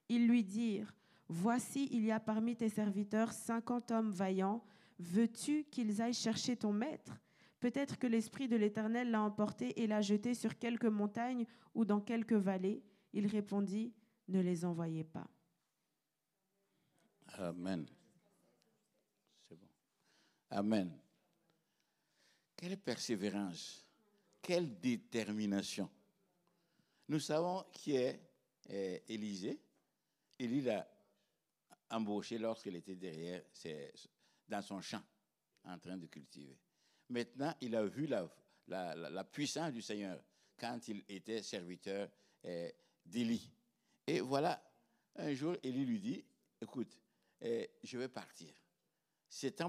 Ils 0.07 0.27
lui 0.27 0.43
dirent 0.43 0.93
Voici, 1.27 1.87
il 1.91 2.05
y 2.05 2.11
a 2.11 2.19
parmi 2.19 2.55
tes 2.55 2.69
serviteurs 2.69 3.31
cinquante 3.31 3.91
hommes 3.91 4.11
vaillants, 4.11 4.63
Veux-tu 4.99 5.65
qu'ils 5.65 6.01
aillent 6.01 6.13
chercher 6.13 6.55
ton 6.55 6.71
maître? 6.71 7.19
Peut-être 7.59 7.97
que 7.97 8.07
l'Esprit 8.07 8.47
de 8.47 8.55
l'Éternel 8.55 9.11
l'a 9.11 9.21
emporté 9.21 9.81
et 9.81 9.87
l'a 9.87 10.01
jeté 10.01 10.33
sur 10.33 10.57
quelques 10.57 10.85
montagnes 10.85 11.45
ou 11.73 11.83
dans 11.83 11.99
quelques 11.99 12.33
vallées. 12.33 12.83
Il 13.11 13.27
répondit, 13.27 13.93
Ne 14.27 14.39
les 14.39 14.63
envoyez 14.63 15.03
pas. 15.03 15.27
Amen. 17.33 17.85
C'est 19.49 19.55
bon. 19.55 19.67
Amen. 20.51 20.97
Quelle 22.55 22.77
persévérance, 22.77 23.85
quelle 24.41 24.79
détermination. 24.79 25.89
Nous 27.09 27.19
savons 27.19 27.65
qui 27.73 27.95
est 27.95 28.21
Élisée. 29.07 29.59
Embauché 31.95 32.37
lorsqu'il 32.37 32.75
était 32.75 32.95
derrière, 32.95 33.43
dans 34.47 34.61
son 34.61 34.81
champ, 34.81 35.01
en 35.63 35.79
train 35.79 35.97
de 35.97 36.07
cultiver. 36.07 36.57
Maintenant, 37.09 37.53
il 37.61 37.75
a 37.75 37.85
vu 37.85 38.07
la, 38.07 39.23
puissance 39.31 39.71
du 39.71 39.81
Seigneur 39.81 40.21
quand 40.57 40.87
il 40.87 41.03
était 41.07 41.41
serviteur 41.41 42.09
eh, 42.43 42.73
d'Élie. 43.05 43.51
Et 44.07 44.19
voilà, 44.19 44.61
un 45.15 45.33
jour, 45.33 45.55
Élie 45.63 45.85
lui 45.85 45.99
dit, 45.99 46.25
écoute, 46.61 46.99
eh, 47.41 47.71
je 47.83 47.97
vais 47.97 48.09
partir. 48.09 48.53
C'est 49.27 49.59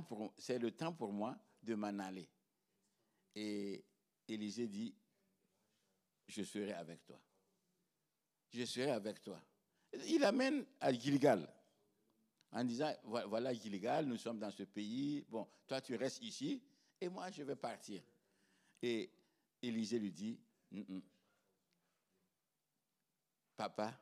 le 0.59 0.71
temps 0.71 0.93
pour 0.93 1.13
moi 1.13 1.37
de 1.63 1.75
m'en 1.75 1.99
aller. 1.99 2.29
Et 3.35 3.85
Élisée 4.29 4.69
dit, 4.69 4.95
je 6.27 6.43
serai 6.43 6.73
avec 6.73 7.05
toi. 7.05 7.21
Je 8.53 8.65
serai 8.65 8.91
avec 8.91 9.23
toi. 9.23 9.41
Il 10.09 10.25
amène 10.25 10.65
à 10.81 10.93
Gilgal 10.93 11.49
en 12.57 12.65
disant, 12.65 12.91
voilà 13.05 13.53
Gilgal, 13.53 14.07
nous 14.07 14.17
sommes 14.17 14.39
dans 14.39 14.51
ce 14.51 14.63
pays, 14.63 15.23
bon, 15.29 15.47
toi 15.67 15.79
tu 15.83 15.95
restes 15.95 16.23
ici, 16.23 16.63
et 16.99 17.07
moi 17.11 17.31
je 17.31 17.43
vais 17.43 17.55
partir. 17.55 18.03
Et 18.81 19.11
Élisée 19.61 19.99
lui 19.99 20.11
dit, 20.11 20.41
papa, 23.55 23.93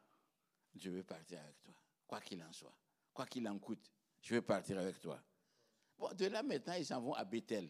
je 0.76 0.88
vais 0.88 1.02
partir 1.02 1.40
avec 1.40 1.60
toi, 1.62 1.74
quoi 2.06 2.20
qu'il 2.20 2.40
en 2.44 2.52
soit, 2.52 2.76
quoi 3.12 3.26
qu'il 3.26 3.48
en 3.48 3.58
coûte, 3.58 3.90
je 4.22 4.36
vais 4.36 4.42
partir 4.42 4.78
avec 4.78 5.00
toi. 5.00 5.20
Bon, 5.98 6.12
de 6.14 6.26
là 6.26 6.44
maintenant, 6.44 6.74
ils 6.74 6.86
s'en 6.86 7.00
vont 7.00 7.14
à 7.14 7.24
Bethel. 7.24 7.68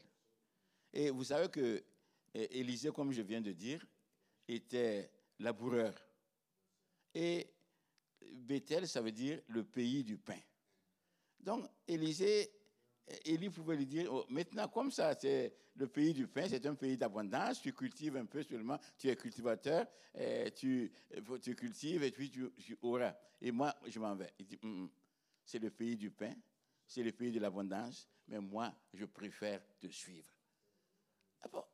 Et 0.92 1.08
vous 1.08 1.24
savez 1.24 1.48
que 1.48 1.82
Élisée, 2.34 2.92
comme 2.92 3.10
je 3.10 3.22
viens 3.22 3.40
de 3.40 3.52
dire, 3.52 3.86
était 4.46 5.10
laboureur. 5.38 5.94
Et 7.14 7.50
Bethel, 8.20 8.86
ça 8.86 9.00
veut 9.00 9.12
dire 9.12 9.40
le 9.48 9.64
pays 9.64 10.04
du 10.04 10.18
pain. 10.18 10.40
Donc, 11.44 11.66
Élisée, 11.87 12.50
Élie 13.24 13.50
pouvait 13.50 13.76
lui 13.76 13.87
dire, 13.87 14.12
oh, 14.12 14.24
maintenant, 14.30 14.66
comme 14.68 14.90
ça, 14.90 15.14
c'est 15.14 15.54
le 15.76 15.87
pays 15.87 16.14
du 16.14 16.26
pain, 16.26 16.46
c'est 16.48 16.64
un 16.64 16.74
pays 16.74 16.96
d'abondance, 16.96 17.61
tu 17.61 17.72
cultives 17.72 18.16
un 18.16 18.24
peu 18.24 18.42
seulement, 18.42 18.78
tu 18.96 19.09
es 19.09 19.16
cultivateur, 19.16 19.87
tu, 20.57 20.90
cultives 21.57 22.02
et 22.02 22.11
puis 22.11 22.30
tu, 22.30 22.78
auras. 22.80 23.14
Et 23.42 23.52
moi, 23.52 23.74
je 23.87 23.98
m'en 24.00 24.14
vais. 24.14 24.33
Il 24.38 24.46
dit, 24.46 24.59
mm, 24.62 24.85
mm, 24.85 24.90
c'est 25.44 25.59
le 25.59 25.70
pays 25.70 25.96
du 25.96 26.11
pain, 26.11 26.35
c'est 26.87 27.02
le 27.02 27.12
pays 27.12 27.30
de 27.30 27.40
l'abondance, 27.40 28.09
mais 28.26 28.40
moi, 28.40 28.72
je 28.94 29.04
préfère 29.04 29.61
te 29.78 29.88
suivre. 29.88 30.33
Ah 31.42 31.48
bon, 31.52 31.64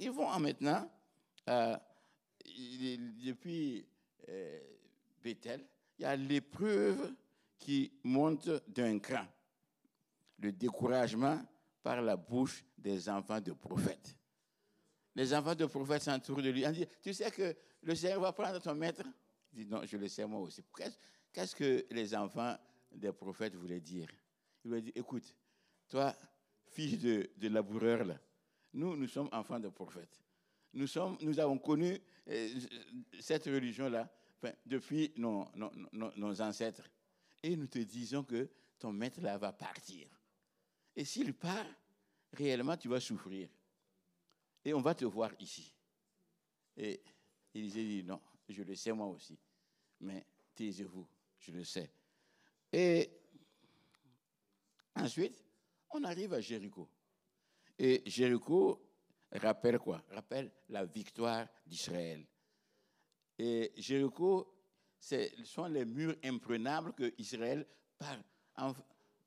ils 0.00 0.10
vont 0.10 0.38
maintenant, 0.38 0.90
euh, 1.50 1.76
depuis 2.46 3.86
euh, 4.30 4.60
Bethel, 5.22 5.66
il 5.98 6.02
y 6.02 6.04
a 6.06 6.16
l'épreuve 6.16 7.14
qui 7.58 7.92
monte 8.04 8.48
d'un 8.68 8.98
cran. 8.98 9.26
Le 10.38 10.52
découragement 10.52 11.40
par 11.82 12.00
la 12.00 12.16
bouche 12.16 12.64
des 12.76 13.08
enfants 13.08 13.40
de 13.40 13.52
prophètes. 13.52 14.16
Les 15.14 15.34
enfants 15.34 15.54
de 15.54 15.66
prophètes 15.66 16.02
s'entourent 16.02 16.42
de 16.42 16.50
lui. 16.50 16.66
On 16.66 16.70
dit, 16.70 16.86
tu 17.02 17.12
sais 17.12 17.30
que 17.30 17.56
le 17.82 17.94
Seigneur 17.94 18.20
va 18.20 18.32
prendre 18.32 18.60
ton 18.60 18.74
maître? 18.74 19.02
Il 19.52 19.64
dit, 19.64 19.70
non, 19.70 19.84
je 19.84 19.96
le 19.96 20.08
sais 20.08 20.26
moi 20.26 20.40
aussi. 20.40 20.62
Qu'est-ce 21.32 21.56
que 21.56 21.86
les 21.90 22.14
enfants 22.14 22.56
des 22.92 23.12
prophètes 23.12 23.54
voulaient 23.54 23.80
dire? 23.80 24.08
Il 24.64 24.70
lui 24.70 24.82
dit, 24.82 24.92
écoute, 24.94 25.34
toi, 25.88 26.14
fils 26.66 26.98
de, 27.00 27.30
de 27.36 27.48
laboureur, 27.48 28.04
là, 28.04 28.18
nous, 28.74 28.96
nous 28.96 29.08
sommes 29.08 29.28
enfants 29.32 29.58
de 29.58 29.68
prophètes. 29.68 30.20
Nous, 30.74 30.86
sommes, 30.86 31.16
nous 31.22 31.40
avons 31.40 31.58
connu 31.58 31.98
euh, 32.28 32.48
cette 33.18 33.44
religion-là 33.46 34.08
depuis 34.66 35.12
nos, 35.16 35.46
ancêtres. 36.40 36.88
Et 37.42 37.56
nous 37.56 37.66
te 37.66 37.78
disons 37.78 38.24
que 38.24 38.48
ton 38.78 38.92
maître 38.92 39.20
là 39.20 39.38
va 39.38 39.52
partir. 39.52 40.08
Et 40.94 41.04
s'il 41.04 41.34
part, 41.34 41.66
réellement, 42.32 42.76
tu 42.76 42.88
vas 42.88 43.00
souffrir. 43.00 43.48
Et 44.64 44.74
on 44.74 44.80
va 44.80 44.94
te 44.94 45.04
voir 45.04 45.30
ici. 45.38 45.72
Et 46.76 47.00
il 47.54 47.70
dit, 47.70 48.02
non, 48.04 48.20
je 48.48 48.62
le 48.62 48.74
sais 48.74 48.92
moi 48.92 49.06
aussi. 49.06 49.38
Mais 50.00 50.26
taisez-vous, 50.54 51.06
je 51.38 51.52
le 51.52 51.64
sais. 51.64 51.90
Et 52.72 53.10
ensuite, 54.94 55.44
on 55.90 56.04
arrive 56.04 56.34
à 56.34 56.40
Jéricho. 56.40 56.88
Et 57.78 58.02
Jéricho 58.06 58.84
rappelle 59.32 59.78
quoi? 59.78 60.02
Rappelle 60.10 60.50
la 60.68 60.84
victoire 60.84 61.48
d'Israël. 61.64 62.26
Et 63.38 63.72
Jéricho, 63.76 64.57
ce 65.00 65.28
sont 65.44 65.66
les 65.66 65.84
murs 65.84 66.16
imprenables 66.24 66.92
que 66.92 67.14
Israël, 67.18 67.66
par, 67.98 68.18
en 68.56 68.74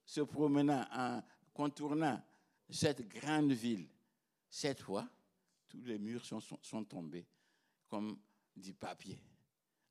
se 0.06 0.22
promenant, 0.22 0.86
en 0.92 1.22
contournant 1.54 2.22
cette 2.70 3.08
grande 3.08 3.52
ville, 3.52 3.88
cette 4.50 4.82
fois, 4.82 5.08
tous 5.70 5.82
les 5.84 5.98
murs 5.98 6.26
sont, 6.26 6.84
tombés 6.86 7.26
comme 7.88 8.20
du 8.56 8.74
papier. 8.74 9.20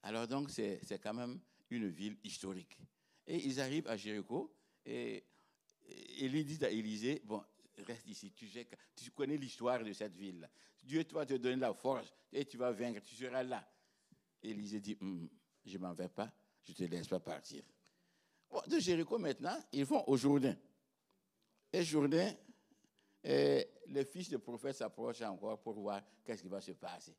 Alors 0.02 0.28
donc, 0.28 0.50
c'est 0.50 1.00
quand 1.02 1.14
même 1.14 1.40
une 1.70 1.88
ville 1.88 2.18
historique. 2.22 2.78
Et 3.26 3.36
ils 3.46 3.60
arrivent 3.60 3.88
à 3.88 3.96
Jéricho 3.96 4.54
et 4.84 5.24
Élie 6.18 6.44
dit 6.44 6.64
à 6.64 6.70
Élisée, 6.70 7.22
bon, 7.24 7.42
reste 7.78 8.06
ici. 8.06 8.32
Tu, 8.32 9.10
connais 9.12 9.36
l'histoire 9.36 9.82
de 9.82 9.92
cette 9.92 10.16
ville. 10.16 10.48
Dieu 10.82 11.04
va 11.12 11.26
te 11.26 11.34
donner 11.34 11.56
la 11.56 11.74
force 11.74 12.12
et 12.32 12.44
tu 12.44 12.56
vas 12.56 12.72
vaincre. 12.72 13.00
Tu 13.02 13.14
seras 13.14 13.42
là. 13.42 13.66
Élisée 14.42 14.80
dit, 14.80 14.96
hum, 15.00 15.28
je 15.70 15.78
ne 15.78 15.82
m'en 15.82 15.94
vais 15.94 16.08
pas. 16.08 16.30
Je 16.62 16.72
ne 16.72 16.76
te 16.76 16.82
laisse 16.84 17.08
pas 17.08 17.20
partir. 17.20 17.62
Bon, 18.50 18.60
de 18.66 18.78
Jéricho 18.78 19.18
maintenant, 19.18 19.56
ils 19.72 19.84
vont 19.84 20.06
au 20.08 20.16
Jourdain. 20.16 20.56
Et 21.72 21.84
Jourdain, 21.84 22.34
et 23.22 23.68
les 23.86 24.04
fils 24.04 24.30
de 24.30 24.36
prophète 24.38 24.76
s'approchent 24.76 25.22
encore 25.22 25.60
pour 25.60 25.74
voir 25.74 26.02
qu'est-ce 26.24 26.42
qui 26.42 26.48
va 26.48 26.60
se 26.60 26.72
passer. 26.72 27.16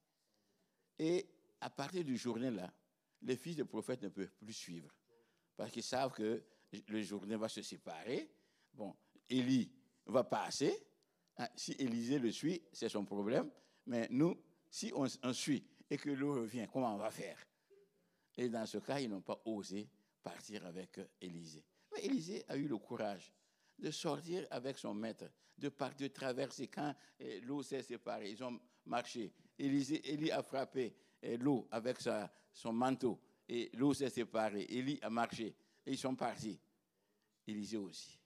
Et 0.97 1.27
à 1.59 1.69
partir 1.69 2.03
du 2.03 2.17
Jourdain 2.17 2.51
là, 2.51 2.71
les 3.21 3.35
fils 3.35 3.55
de 3.55 3.63
prophète 3.63 4.01
ne 4.01 4.09
peuvent 4.09 4.33
plus 4.33 4.53
suivre. 4.53 4.93
Parce 5.55 5.71
qu'ils 5.71 5.83
savent 5.83 6.11
que 6.11 6.43
le 6.87 7.01
Jourdain 7.01 7.37
va 7.37 7.47
se 7.49 7.61
séparer. 7.61 8.31
Bon, 8.73 8.95
Élie 9.29 9.71
va 10.05 10.23
passer. 10.23 10.75
Ah, 11.37 11.49
si 11.55 11.73
Élisée 11.73 12.19
le 12.19 12.31
suit, 12.31 12.61
c'est 12.73 12.89
son 12.89 13.05
problème. 13.05 13.49
Mais 13.85 14.07
nous, 14.09 14.35
si 14.69 14.91
on, 14.95 15.33
suit 15.33 15.63
et 15.89 15.97
que 15.97 16.09
l'eau 16.09 16.33
revient, 16.33 16.67
comment 16.71 16.95
on 16.95 16.97
va 16.97 17.11
faire? 17.11 17.37
Et 18.37 18.49
dans 18.49 18.65
ce 18.65 18.77
cas, 18.77 18.99
ils 18.99 19.09
n'ont 19.09 19.21
pas 19.21 19.41
osé 19.45 19.87
partir 20.23 20.65
avec 20.65 20.99
Élisée. 21.19 21.63
Mais 21.93 22.05
Élisée 22.05 22.43
a 22.47 22.55
eu 22.55 22.67
le 22.67 22.77
courage 22.77 23.33
de 23.77 23.91
sortir 23.91 24.45
avec 24.51 24.77
son 24.77 24.93
maître, 24.93 25.25
de, 25.57 25.69
partir, 25.69 26.07
de 26.07 26.13
traverser 26.13 26.67
quand 26.67 26.95
eh, 27.19 27.41
l'eau 27.41 27.63
s'est 27.63 27.83
séparée. 27.83 28.31
Ils 28.31 28.43
ont 28.43 28.59
marché. 28.85 29.33
Élisée, 29.57 30.11
Élie 30.11 30.31
a 30.31 30.43
frappé 30.43 30.95
eh, 31.21 31.37
l'eau 31.37 31.67
avec 31.71 31.97
son 32.53 32.73
manteau 32.73 33.19
et 33.47 33.69
l'eau 33.73 33.93
s'est 33.93 34.09
séparée. 34.09 34.65
Élie 34.69 34.99
a 35.01 35.09
marché 35.09 35.55
et 35.85 35.91
ils 35.91 35.97
sont 35.97 36.15
partis. 36.15 36.59
Élisée 37.47 37.77
aussi 37.77 38.21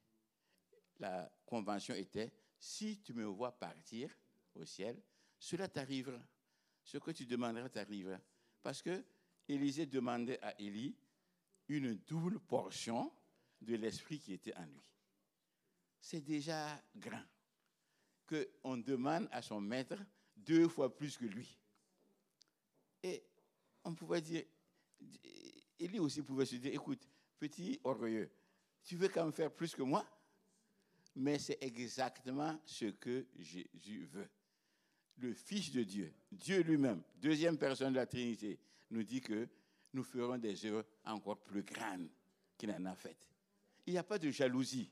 la 0.99 1.29
convention 1.45 1.93
était, 1.95 2.31
si 2.57 2.99
tu 3.01 3.13
me 3.13 3.25
vois 3.25 3.51
partir 3.51 4.09
au 4.55 4.65
ciel, 4.65 5.01
cela 5.37 5.67
t'arrivera. 5.67 6.19
Ce 6.83 6.97
que 6.97 7.11
tu 7.11 7.25
demanderas 7.25 7.69
t'arrivera. 7.69 8.19
Parce 8.61 8.81
que 8.81 9.03
Élisée 9.47 9.85
demandait 9.85 10.41
à 10.41 10.59
Élie 10.59 10.95
une 11.67 11.95
double 11.95 12.39
portion 12.39 13.11
de 13.61 13.75
l'esprit 13.75 14.19
qui 14.19 14.33
était 14.33 14.55
en 14.55 14.65
lui. 14.65 14.91
C'est 15.99 16.21
déjà 16.21 16.81
grand 16.95 17.23
qu'on 18.27 18.77
demande 18.77 19.27
à 19.31 19.41
son 19.41 19.61
maître 19.61 19.97
deux 20.35 20.67
fois 20.67 20.95
plus 20.95 21.17
que 21.17 21.25
lui. 21.25 21.57
Et 23.03 23.23
on 23.83 23.93
pouvait 23.93 24.21
dire, 24.21 24.43
Élie 25.79 25.99
aussi 25.99 26.21
pouvait 26.21 26.45
se 26.45 26.55
dire, 26.55 26.73
écoute, 26.73 27.07
petit 27.37 27.79
orgueilleux, 27.83 28.31
tu 28.83 28.95
veux 28.95 29.09
quand 29.09 29.23
même 29.23 29.33
faire 29.33 29.53
plus 29.53 29.75
que 29.75 29.83
moi? 29.83 30.05
Mais 31.15 31.39
c'est 31.39 31.57
exactement 31.61 32.59
ce 32.65 32.85
que 32.85 33.27
Jésus 33.37 34.05
veut. 34.05 34.29
Le 35.17 35.33
Fils 35.33 35.71
de 35.71 35.83
Dieu, 35.83 36.13
Dieu 36.31 36.61
lui-même, 36.61 37.01
deuxième 37.15 37.57
personne 37.57 37.93
de 37.93 37.97
la 37.97 38.05
Trinité, 38.05 38.59
nous 38.89 39.03
dit 39.03 39.21
que 39.21 39.47
nous 39.93 40.03
ferons 40.03 40.37
des 40.37 40.65
œuvres 40.65 40.85
encore 41.05 41.37
plus 41.41 41.63
grandes 41.63 42.09
qu'il 42.57 42.71
en 42.71 42.85
a 42.85 42.95
faites. 42.95 43.27
Il 43.85 43.93
n'y 43.93 43.99
a 43.99 44.03
pas 44.03 44.17
de 44.17 44.29
jalousie, 44.29 44.89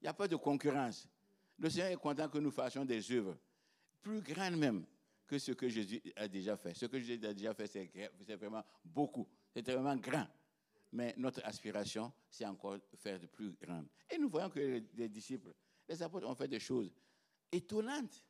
Il 0.00 0.04
n'y 0.04 0.08
a 0.08 0.14
pas 0.14 0.28
de 0.28 0.36
concurrence. 0.36 1.08
Le 1.58 1.70
Seigneur 1.70 1.90
est 1.90 1.96
content 1.96 2.28
que 2.28 2.38
nous 2.38 2.50
fassions 2.50 2.84
des 2.84 3.12
œuvres 3.12 3.36
plus 4.02 4.20
grandes 4.20 4.56
même 4.56 4.84
que 5.26 5.38
ce 5.38 5.52
que 5.52 5.68
Jésus 5.68 6.02
a 6.16 6.28
déjà 6.28 6.56
fait. 6.56 6.74
Ce 6.74 6.86
que 6.86 6.98
Jésus 6.98 7.24
a 7.26 7.32
déjà 7.32 7.54
fait, 7.54 7.66
c'est 7.66 8.36
vraiment 8.36 8.62
beaucoup. 8.84 9.26
C'est 9.52 9.66
vraiment 9.66 9.96
grand. 9.96 10.26
Mais 10.92 11.14
notre 11.16 11.44
aspiration, 11.44 12.12
c'est 12.28 12.44
encore 12.44 12.78
faire 12.98 13.18
de 13.18 13.26
plus 13.26 13.52
grand. 13.52 13.84
Et 14.10 14.18
nous 14.18 14.28
voyons 14.28 14.50
que 14.50 14.82
les 14.94 15.08
disciples, 15.08 15.52
les 15.88 16.02
apôtres 16.02 16.28
ont 16.28 16.34
fait 16.34 16.48
des 16.48 16.60
choses 16.60 16.92
étonnantes. 17.50 18.24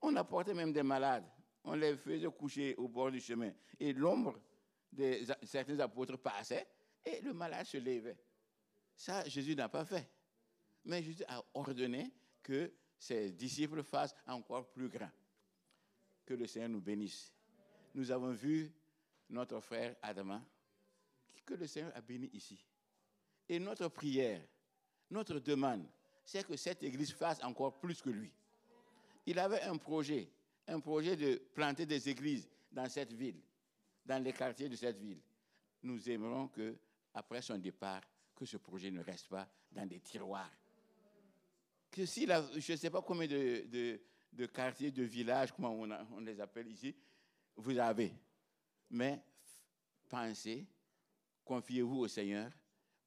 On 0.00 0.14
apportait 0.16 0.54
même 0.54 0.72
des 0.72 0.82
malades. 0.82 1.24
On 1.70 1.74
les 1.74 1.98
faisait 1.98 2.26
coucher 2.30 2.74
au 2.76 2.88
bord 2.88 3.10
du 3.10 3.20
chemin. 3.20 3.52
Et 3.78 3.92
l'ombre 3.92 4.40
de 4.90 5.20
certains 5.42 5.78
apôtres 5.80 6.16
passait 6.16 6.66
et 7.04 7.20
le 7.20 7.34
malade 7.34 7.66
se 7.66 7.76
levait. 7.76 8.16
Ça, 8.96 9.28
Jésus 9.28 9.54
n'a 9.54 9.68
pas 9.68 9.84
fait. 9.84 10.10
Mais 10.86 11.02
Jésus 11.02 11.24
a 11.28 11.44
ordonné 11.52 12.10
que 12.42 12.72
ses 12.98 13.32
disciples 13.32 13.82
fassent 13.82 14.14
encore 14.26 14.70
plus 14.70 14.88
grand. 14.88 15.10
Que 16.24 16.32
le 16.32 16.46
Seigneur 16.46 16.70
nous 16.70 16.80
bénisse. 16.80 17.34
Nous 17.94 18.10
avons 18.10 18.32
vu 18.32 18.72
notre 19.28 19.60
frère 19.60 19.94
Adama, 20.00 20.42
que 21.44 21.52
le 21.52 21.66
Seigneur 21.66 21.92
a 21.94 22.00
béni 22.00 22.30
ici. 22.32 22.58
Et 23.46 23.58
notre 23.58 23.88
prière, 23.88 24.40
notre 25.10 25.38
demande, 25.38 25.86
c'est 26.24 26.46
que 26.46 26.56
cette 26.56 26.82
église 26.82 27.12
fasse 27.12 27.42
encore 27.42 27.78
plus 27.78 28.00
que 28.00 28.08
lui. 28.08 28.32
Il 29.26 29.38
avait 29.38 29.60
un 29.60 29.76
projet, 29.76 30.30
un 30.68 30.80
projet 30.80 31.16
de 31.16 31.40
planter 31.54 31.86
des 31.86 32.08
églises 32.08 32.48
dans 32.70 32.88
cette 32.88 33.12
ville, 33.12 33.40
dans 34.04 34.22
les 34.22 34.32
quartiers 34.32 34.68
de 34.68 34.76
cette 34.76 34.98
ville. 34.98 35.20
Nous 35.82 36.08
aimerons 36.10 36.48
que, 36.48 36.76
après 37.14 37.42
son 37.42 37.58
départ, 37.58 38.02
que 38.34 38.44
ce 38.44 38.58
projet 38.58 38.90
ne 38.90 39.02
reste 39.02 39.28
pas 39.28 39.48
dans 39.72 39.86
des 39.86 40.00
tiroirs. 40.00 40.52
Que 41.90 42.04
si 42.04 42.26
je 42.26 42.72
ne 42.72 42.76
sais 42.76 42.90
pas 42.90 43.02
combien 43.02 43.26
de, 43.26 44.46
quartiers, 44.52 44.90
de 44.90 45.02
villages, 45.02 45.52
comment 45.52 45.72
on, 45.72 45.90
on 46.16 46.20
les 46.20 46.38
appelle 46.40 46.68
ici, 46.68 46.94
vous 47.56 47.78
avez. 47.78 48.12
Mais 48.90 49.22
pensez, 50.08 50.66
confiez-vous 51.44 52.00
au 52.00 52.08
Seigneur, 52.08 52.52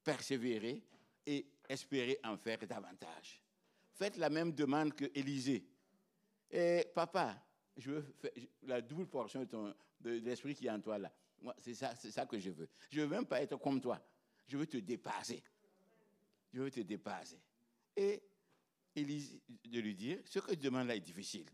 persévérez 0.02 0.82
et 1.24 1.46
espérez 1.68 2.18
en 2.24 2.36
faire 2.36 2.58
davantage. 2.66 3.40
Faites 3.94 4.16
la 4.16 4.28
même 4.28 4.52
demande 4.52 4.94
que 4.94 5.04
Élisée. 5.14 5.64
Et 6.50 6.86
papa, 6.94 7.40
je 7.76 7.90
veux 7.90 8.02
faire 8.02 8.30
la 8.62 8.80
double 8.80 9.06
portion 9.06 9.44
de, 10.00 10.10
l'esprit 10.10 10.54
qui 10.54 10.66
est 10.66 10.70
en 10.70 10.80
toi 10.80 10.98
là. 10.98 11.12
C'est 11.58 11.74
ça, 11.74 11.94
c'est 11.96 12.10
ça 12.10 12.26
que 12.26 12.38
je 12.38 12.50
veux. 12.50 12.68
Je 12.90 13.00
veux 13.00 13.08
même 13.08 13.26
pas 13.26 13.42
être 13.42 13.56
comme 13.56 13.80
toi. 13.80 14.00
Je 14.46 14.56
veux 14.56 14.66
te 14.66 14.76
dépasser. 14.76 15.42
Je 16.52 16.60
veux 16.60 16.70
te 16.70 16.80
dépasser. 16.80 17.38
Et 17.96 18.22
Élisée, 18.94 19.40
de 19.64 19.80
lui 19.80 19.94
dire, 19.94 20.20
ce 20.26 20.38
que 20.38 20.50
tu 20.50 20.58
demandes 20.58 20.86
là 20.86 20.94
est 20.94 21.00
difficile. 21.00 21.46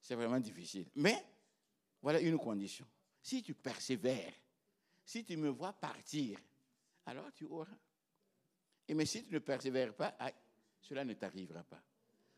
C'est 0.00 0.16
vraiment 0.16 0.40
difficile. 0.40 0.86
Mais, 0.96 1.24
voilà 2.02 2.20
une 2.20 2.36
condition. 2.36 2.86
Si 3.22 3.42
tu 3.42 3.54
persévères, 3.54 4.32
si 5.04 5.24
tu 5.24 5.36
me 5.36 5.48
vois 5.48 5.72
partir, 5.72 6.38
alors 7.06 7.32
tu 7.32 7.44
auras. 7.44 7.76
Et 8.88 8.94
mais 8.94 9.06
si 9.06 9.24
tu 9.24 9.32
ne 9.32 9.38
persévères 9.38 9.94
pas, 9.94 10.16
cela 10.80 11.04
ne 11.04 11.14
t'arrivera 11.14 11.62
pas. 11.62 11.82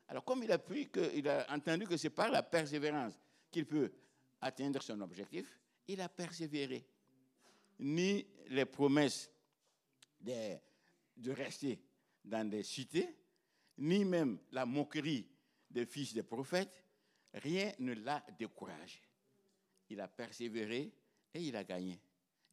Alors, 0.09 0.25
comme 0.25 0.43
il 0.43 0.53
a, 0.53 0.59
pu, 0.59 0.89
a 1.27 1.55
entendu 1.55 1.87
que 1.87 1.97
c'est 1.97 2.11
par 2.11 2.31
la 2.31 2.43
persévérance 2.43 3.15
qu'il 3.51 3.67
peut 3.67 3.93
atteindre 4.41 4.83
son 4.83 5.01
objectif, 5.01 5.59
il 5.89 6.01
a 6.01 6.09
persévéré. 6.09 6.87
Ni 7.79 8.27
les 8.49 8.65
promesses 8.65 9.31
de, 10.21 10.57
de 11.17 11.31
rester 11.33 11.81
dans 12.25 12.49
des 12.49 12.63
cités, 12.63 13.17
ni 13.79 14.05
même 14.05 14.39
la 14.53 14.65
moquerie 14.65 15.29
des 15.71 15.87
fils 15.87 16.15
des 16.15 16.23
prophètes, 16.23 16.83
rien 17.35 17.73
ne 17.81 17.93
l'a 17.95 18.25
découragé. 18.39 19.01
Il 19.91 20.01
a 20.01 20.09
persévéré 20.09 20.93
et 21.35 21.41
il 21.41 21.55
a 21.57 21.65
gagné. 21.65 22.01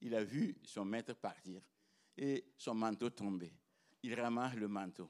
Il 0.01 0.13
a 0.15 0.23
vu 0.23 0.55
son 0.63 0.83
maître 0.83 1.13
partir 1.13 1.61
et 2.17 2.43
son 2.57 2.75
manteau 2.75 3.09
tomber. 3.09 3.53
Il 4.03 4.19
ramasse 4.19 4.55
le 4.55 4.67
manteau 4.67 5.09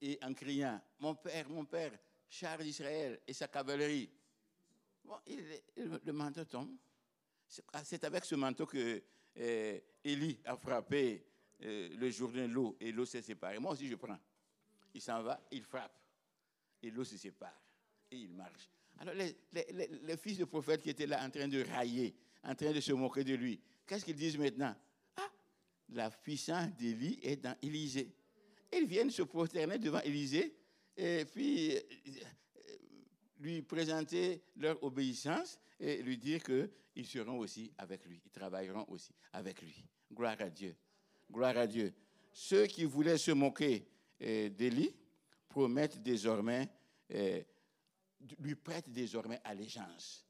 et 0.00 0.18
en 0.22 0.32
criant 0.34 0.80
Mon 0.98 1.14
père, 1.14 1.48
mon 1.48 1.64
père, 1.64 1.92
char 2.28 2.58
d'Israël 2.58 3.20
et 3.26 3.32
sa 3.32 3.48
cavalerie. 3.48 4.10
Bon, 5.04 5.16
le 5.76 6.12
manteau 6.12 6.44
tombe. 6.44 6.76
C'est 7.82 8.04
avec 8.04 8.24
ce 8.24 8.34
manteau 8.36 8.66
que 8.66 9.02
eh, 9.36 9.84
Élie 10.04 10.38
a 10.44 10.56
frappé 10.56 11.26
eh, 11.60 11.88
le 11.88 12.10
jour 12.10 12.30
de 12.30 12.42
l'eau 12.42 12.76
et 12.80 12.92
l'eau 12.92 13.04
s'est 13.04 13.22
séparée. 13.22 13.58
Moi 13.58 13.72
aussi, 13.72 13.88
je 13.88 13.96
prends. 13.96 14.18
Il 14.94 15.00
s'en 15.00 15.22
va, 15.22 15.40
il 15.50 15.62
frappe 15.62 16.00
et 16.82 16.90
l'eau 16.90 17.04
se 17.04 17.16
sépare 17.16 17.60
et 18.10 18.16
il 18.16 18.30
marche. 18.30 18.68
Alors, 18.98 19.14
les, 19.14 20.16
fils 20.16 20.38
de 20.38 20.44
prophètes 20.44 20.82
qui 20.82 20.90
étaient 20.90 21.06
là 21.06 21.24
en 21.24 21.30
train 21.30 21.48
de 21.48 21.62
railler, 21.62 22.14
en 22.44 22.54
train 22.54 22.72
de 22.72 22.80
se 22.80 22.92
moquer 22.92 23.24
de 23.24 23.34
lui, 23.34 23.60
qu'est-ce 23.86 24.04
qu'ils 24.04 24.16
disent 24.16 24.36
maintenant? 24.36 24.74
Ah, 25.16 25.30
la 25.90 26.10
puissance 26.10 26.70
d'Élie 26.74 27.18
est 27.22 27.36
dans 27.36 27.56
Élysée. 27.62 28.14
Ils 28.72 28.86
viennent 28.86 29.10
se 29.10 29.22
prosterner 29.22 29.78
devant 29.78 30.00
Élisée 30.00 30.54
et 30.96 31.24
puis 31.24 31.76
euh, 31.76 31.80
lui 33.40 33.62
présenter 33.62 34.42
leur 34.56 34.82
obéissance 34.82 35.58
et 35.78 36.02
lui 36.02 36.16
dire 36.16 36.42
qu'ils 36.42 37.06
seront 37.06 37.38
aussi 37.38 37.72
avec 37.78 38.04
lui, 38.06 38.20
ils 38.24 38.30
travailleront 38.30 38.84
aussi 38.88 39.12
avec 39.32 39.60
lui. 39.62 39.84
Gloire 40.12 40.40
à 40.40 40.50
Dieu. 40.50 40.76
Gloire 41.30 41.56
à 41.56 41.66
Dieu. 41.66 41.92
Ceux 42.32 42.66
qui 42.66 42.84
voulaient 42.84 43.18
se 43.18 43.32
moquer 43.32 43.88
euh, 44.22 44.48
d'Élie 44.50 44.94
promettent 45.48 46.02
désormais, 46.02 46.68
euh, 47.12 47.42
lui 48.38 48.54
prêtent 48.54 48.90
désormais 48.90 49.40
allégeance. 49.44 50.26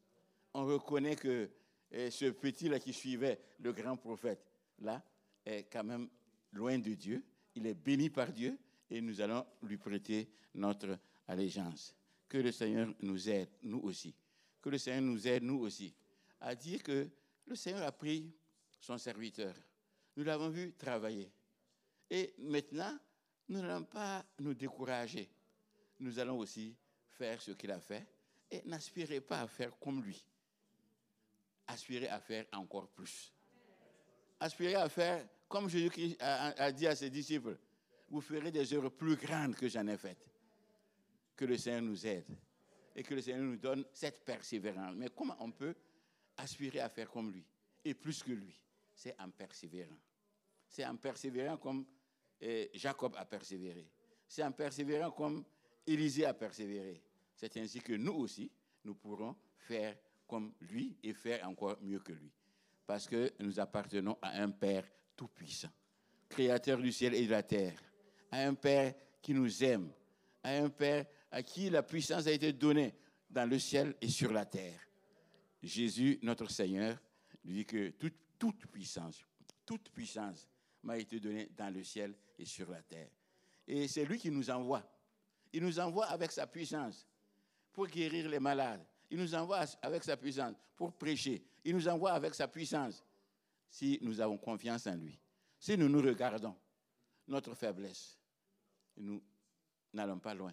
On 0.54 0.64
reconnaît 0.64 1.16
que 1.16 1.50
ce 1.92 2.30
petit-là 2.30 2.78
qui 2.78 2.92
suivait 2.92 3.40
le 3.58 3.72
grand 3.72 3.96
prophète, 3.96 4.46
là, 4.78 5.02
est 5.44 5.64
quand 5.64 5.82
même 5.82 6.08
loin 6.52 6.78
de 6.78 6.94
Dieu 6.94 7.24
il 7.60 7.66
est 7.66 7.74
béni 7.74 8.08
par 8.08 8.32
Dieu 8.32 8.58
et 8.90 9.00
nous 9.00 9.20
allons 9.20 9.46
lui 9.62 9.76
prêter 9.76 10.28
notre 10.54 10.98
allégeance. 11.28 11.94
Que 12.28 12.38
le 12.38 12.52
Seigneur 12.52 12.92
nous 13.00 13.28
aide, 13.28 13.50
nous 13.62 13.80
aussi. 13.80 14.14
Que 14.62 14.70
le 14.70 14.78
Seigneur 14.78 15.02
nous 15.02 15.28
aide, 15.28 15.42
nous 15.42 15.60
aussi, 15.60 15.94
à 16.40 16.54
dire 16.54 16.82
que 16.82 17.08
le 17.46 17.54
Seigneur 17.54 17.82
a 17.82 17.92
pris 17.92 18.32
son 18.80 18.96
serviteur. 18.96 19.54
Nous 20.16 20.24
l'avons 20.24 20.48
vu 20.48 20.72
travailler. 20.72 21.30
Et 22.08 22.34
maintenant, 22.38 22.98
nous 23.48 23.60
n'allons 23.60 23.84
pas 23.84 24.24
nous 24.38 24.54
décourager. 24.54 25.28
Nous 25.98 26.18
allons 26.18 26.38
aussi 26.38 26.74
faire 27.10 27.40
ce 27.42 27.52
qu'il 27.52 27.70
a 27.70 27.80
fait 27.80 28.06
et 28.50 28.62
n'aspirez 28.64 29.20
pas 29.20 29.42
à 29.42 29.46
faire 29.46 29.78
comme 29.78 30.02
lui. 30.02 30.24
Aspirez 31.66 32.08
à 32.08 32.20
faire 32.20 32.46
encore 32.52 32.88
plus. 32.88 33.32
Aspirez 34.40 34.76
à 34.76 34.88
faire 34.88 35.28
comme 35.50 35.68
Jésus 35.68 36.16
a, 36.20 36.70
dit 36.70 36.86
à 36.86 36.94
ses 36.94 37.10
disciples, 37.10 37.58
vous 38.08 38.20
ferez 38.20 38.52
des 38.52 38.72
œuvres 38.72 38.90
plus 38.90 39.16
grandes 39.16 39.56
que 39.56 39.68
j'en 39.68 39.84
ai 39.88 39.96
faites. 39.96 40.24
Que 41.34 41.44
le 41.44 41.58
Seigneur 41.58 41.82
nous 41.82 42.06
aide 42.06 42.38
et 42.94 43.02
que 43.02 43.14
le 43.14 43.20
Seigneur 43.20 43.42
nous 43.42 43.56
donne 43.56 43.84
cette 43.92 44.24
persévérance. 44.24 44.94
Mais 44.94 45.08
comment 45.08 45.36
on 45.40 45.50
peut 45.50 45.74
aspirer 46.36 46.78
à 46.78 46.88
faire 46.88 47.10
comme 47.10 47.32
lui 47.32 47.44
et 47.84 47.94
plus 47.94 48.22
que 48.22 48.30
lui? 48.30 48.54
C'est 48.94 49.20
en 49.20 49.28
persévérant. 49.30 49.98
C'est 50.68 50.86
en 50.86 50.96
persévérant 50.96 51.56
comme 51.56 51.84
eh, 52.40 52.70
Jacob 52.74 53.16
a 53.16 53.24
persévéré. 53.24 53.90
C'est 54.28 54.44
en 54.44 54.52
persévérant 54.52 55.10
comme 55.10 55.44
Élisée 55.84 56.26
a 56.26 56.34
persévéré. 56.34 57.02
C'est 57.34 57.56
ainsi 57.56 57.80
que 57.80 57.94
nous 57.94 58.14
aussi, 58.14 58.48
nous 58.84 58.94
pourrons 58.94 59.34
faire 59.56 59.96
comme 60.28 60.52
lui 60.60 60.96
et 61.02 61.12
faire 61.12 61.48
encore 61.48 61.76
mieux 61.82 61.98
que 61.98 62.12
lui. 62.12 62.30
Parce 62.86 63.08
que 63.08 63.32
nous 63.40 63.58
appartenons 63.58 64.16
à 64.22 64.40
un 64.40 64.50
Père 64.50 64.84
tout-puissant, 65.20 65.68
créateur 66.30 66.78
du 66.78 66.90
ciel 66.90 67.12
et 67.14 67.26
de 67.26 67.30
la 67.30 67.42
terre, 67.42 67.78
à 68.30 68.38
un 68.46 68.54
Père 68.54 68.94
qui 69.20 69.34
nous 69.34 69.62
aime, 69.62 69.92
à 70.42 70.52
un 70.52 70.70
Père 70.70 71.04
à 71.30 71.42
qui 71.42 71.68
la 71.68 71.82
puissance 71.82 72.26
a 72.26 72.32
été 72.32 72.54
donnée 72.54 72.94
dans 73.28 73.44
le 73.44 73.58
ciel 73.58 73.94
et 74.00 74.08
sur 74.08 74.32
la 74.32 74.46
terre. 74.46 74.80
Jésus, 75.62 76.18
notre 76.22 76.50
Seigneur, 76.50 76.96
dit 77.44 77.66
que 77.66 77.90
toute, 77.90 78.14
toute 78.38 78.66
puissance, 78.68 79.22
toute 79.66 79.90
puissance 79.90 80.48
m'a 80.84 80.96
été 80.96 81.20
donnée 81.20 81.50
dans 81.54 81.68
le 81.68 81.84
ciel 81.84 82.14
et 82.38 82.46
sur 82.46 82.70
la 82.70 82.80
terre. 82.80 83.10
Et 83.68 83.88
c'est 83.88 84.06
lui 84.06 84.18
qui 84.18 84.30
nous 84.30 84.48
envoie. 84.48 84.90
Il 85.52 85.62
nous 85.62 85.78
envoie 85.78 86.06
avec 86.06 86.32
sa 86.32 86.46
puissance 86.46 87.06
pour 87.74 87.88
guérir 87.88 88.26
les 88.30 88.40
malades. 88.40 88.86
Il 89.10 89.18
nous 89.18 89.34
envoie 89.34 89.66
avec 89.82 90.02
sa 90.02 90.16
puissance 90.16 90.56
pour 90.74 90.94
prêcher. 90.94 91.44
Il 91.62 91.74
nous 91.74 91.88
envoie 91.88 92.12
avec 92.12 92.34
sa 92.34 92.48
puissance 92.48 93.04
si 93.70 93.98
nous 94.02 94.20
avons 94.20 94.36
confiance 94.36 94.86
en 94.86 94.96
lui. 94.96 95.18
Si 95.58 95.78
nous 95.78 95.88
nous 95.88 96.02
regardons, 96.02 96.56
notre 97.28 97.54
faiblesse, 97.54 98.18
nous 98.96 99.22
n'allons 99.92 100.18
pas 100.18 100.34
loin 100.34 100.52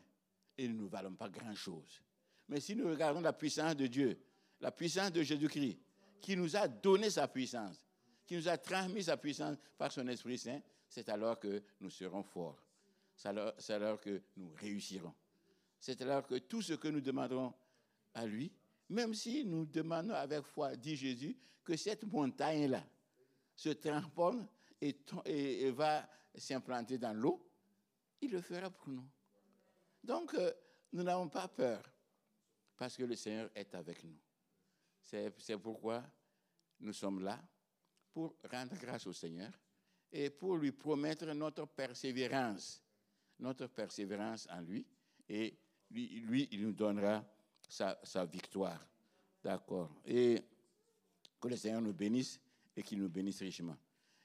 et 0.58 0.68
nous 0.68 0.84
ne 0.84 0.88
valons 0.88 1.16
pas 1.16 1.30
grand-chose. 1.30 2.02
Mais 2.48 2.60
si 2.60 2.76
nous 2.76 2.88
regardons 2.88 3.22
la 3.22 3.34
puissance 3.34 3.76
de 3.76 3.88
Dieu, 3.88 4.18
la 4.62 4.72
puissance 4.72 5.12
de 5.12 5.24
Jésus-Christ, 5.24 5.80
qui 6.22 6.38
nous 6.38 6.56
a 6.56 6.68
donné 6.68 7.10
sa 7.10 7.28
puissance, 7.28 7.84
qui 8.26 8.36
nous 8.36 8.48
a 8.48 8.58
transmis 8.58 9.04
sa 9.04 9.18
puissance 9.18 9.58
par 9.78 9.92
son 9.92 10.08
Esprit 10.08 10.38
Saint, 10.38 10.62
c'est 10.88 11.10
alors 11.10 11.40
que 11.40 11.64
nous 11.80 11.90
serons 11.90 12.24
forts. 12.24 12.62
c'est 13.16 13.74
alors 13.74 14.00
que 14.00 14.22
nous 14.38 14.52
réussirons. 14.56 15.14
C'est 15.80 16.02
alors 16.02 16.26
que 16.26 16.36
tout 16.36 16.62
ce 16.62 16.74
que 16.74 16.88
nous 16.88 17.02
demanderons 17.02 17.54
à 18.14 18.26
lui, 18.26 18.52
même 18.90 19.14
si 19.14 19.44
nous 19.44 19.66
demandons 19.66 20.14
avec 20.14 20.44
foi, 20.44 20.76
dit 20.76 20.96
Jésus, 20.96 21.38
que 21.64 21.76
cette 21.76 22.04
montagne-là 22.06 22.84
se 23.58 23.70
transforme 23.70 24.48
et, 24.80 25.72
va 25.72 26.08
s'implanter 26.36 27.00
dans 27.00 27.14
l'eau, 27.14 27.44
il 28.22 28.32
le 28.32 28.42
fera 28.42 28.70
pour 28.70 28.90
nous. 28.90 29.10
Donc, 30.04 30.34
euh, 30.36 30.54
nous 30.94 31.04
n'avons 31.04 31.28
pas 31.28 31.48
peur 31.48 31.84
parce 32.78 32.96
que 32.96 33.04
le 33.04 33.16
Seigneur 33.16 33.50
est 33.56 33.74
avec 33.74 34.04
nous. 34.04 34.18
C'est 35.02 35.58
pourquoi 35.58 36.04
nous 36.80 36.94
sommes 36.94 37.24
là 37.24 37.42
pour 38.14 38.36
rendre 38.52 38.78
grâce 38.78 39.08
au 39.08 39.14
Seigneur 39.14 39.52
et 40.12 40.30
pour 40.30 40.58
lui 40.58 40.72
promettre 40.72 41.26
notre 41.34 41.66
persévérance, 41.66 42.82
notre 43.40 43.68
persévérance 43.68 44.48
en 44.52 44.62
lui, 44.62 44.86
et 45.28 45.58
lui, 45.90 46.48
il 46.52 46.62
nous 46.62 46.74
donnera 46.74 47.26
sa 47.68 48.26
victoire. 48.26 48.86
D'accord. 49.44 49.90
Et 50.06 50.44
que 51.40 51.48
le 51.48 51.58
Seigneur 51.58 51.82
nous 51.82 51.94
bénisse 51.94 52.40
et 52.78 52.84
qu'il 52.84 53.00
nous 53.00 53.10
bénisse 53.10 53.42
richement. 53.42 53.76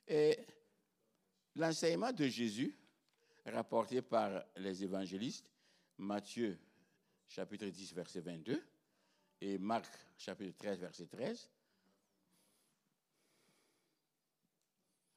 Et 0.06 0.38
l'enseignement 1.56 2.12
de 2.12 2.26
Jésus, 2.26 2.76
rapporté 3.46 4.02
par 4.02 4.44
les 4.56 4.84
évangélistes, 4.84 5.50
Matthieu 5.98 6.58
chapitre 7.26 7.66
10, 7.66 7.94
verset 7.94 8.20
22, 8.20 8.62
et 9.40 9.58
Marc 9.58 9.90
chapitre 10.18 10.56
13, 10.58 10.80
verset 10.80 11.06
13. 11.06 11.50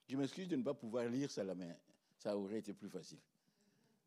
Je 0.08 0.16
m'excuse 0.16 0.48
de 0.48 0.56
ne 0.56 0.64
pas 0.64 0.74
pouvoir 0.74 1.06
lire 1.10 1.30
ça 1.30 1.44
là, 1.44 1.56
mais 1.56 1.78
ça 2.18 2.38
aurait 2.38 2.60
été 2.60 2.74
plus 2.74 2.90
facile. 2.90 3.20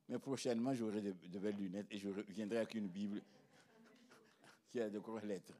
Mais 0.08 0.18
prochainement, 0.18 0.72
j'aurai 0.72 1.02
de, 1.02 1.38
belles 1.38 1.56
lunettes 1.56 1.88
et 1.90 1.98
je 1.98 2.08
reviendrai 2.08 2.58
avec 2.58 2.74
une 2.74 2.88
Bible 2.88 3.20
qui 4.70 4.80
a 4.80 4.88
de 4.88 4.98
grosses 4.98 5.24
lettres. 5.24 5.52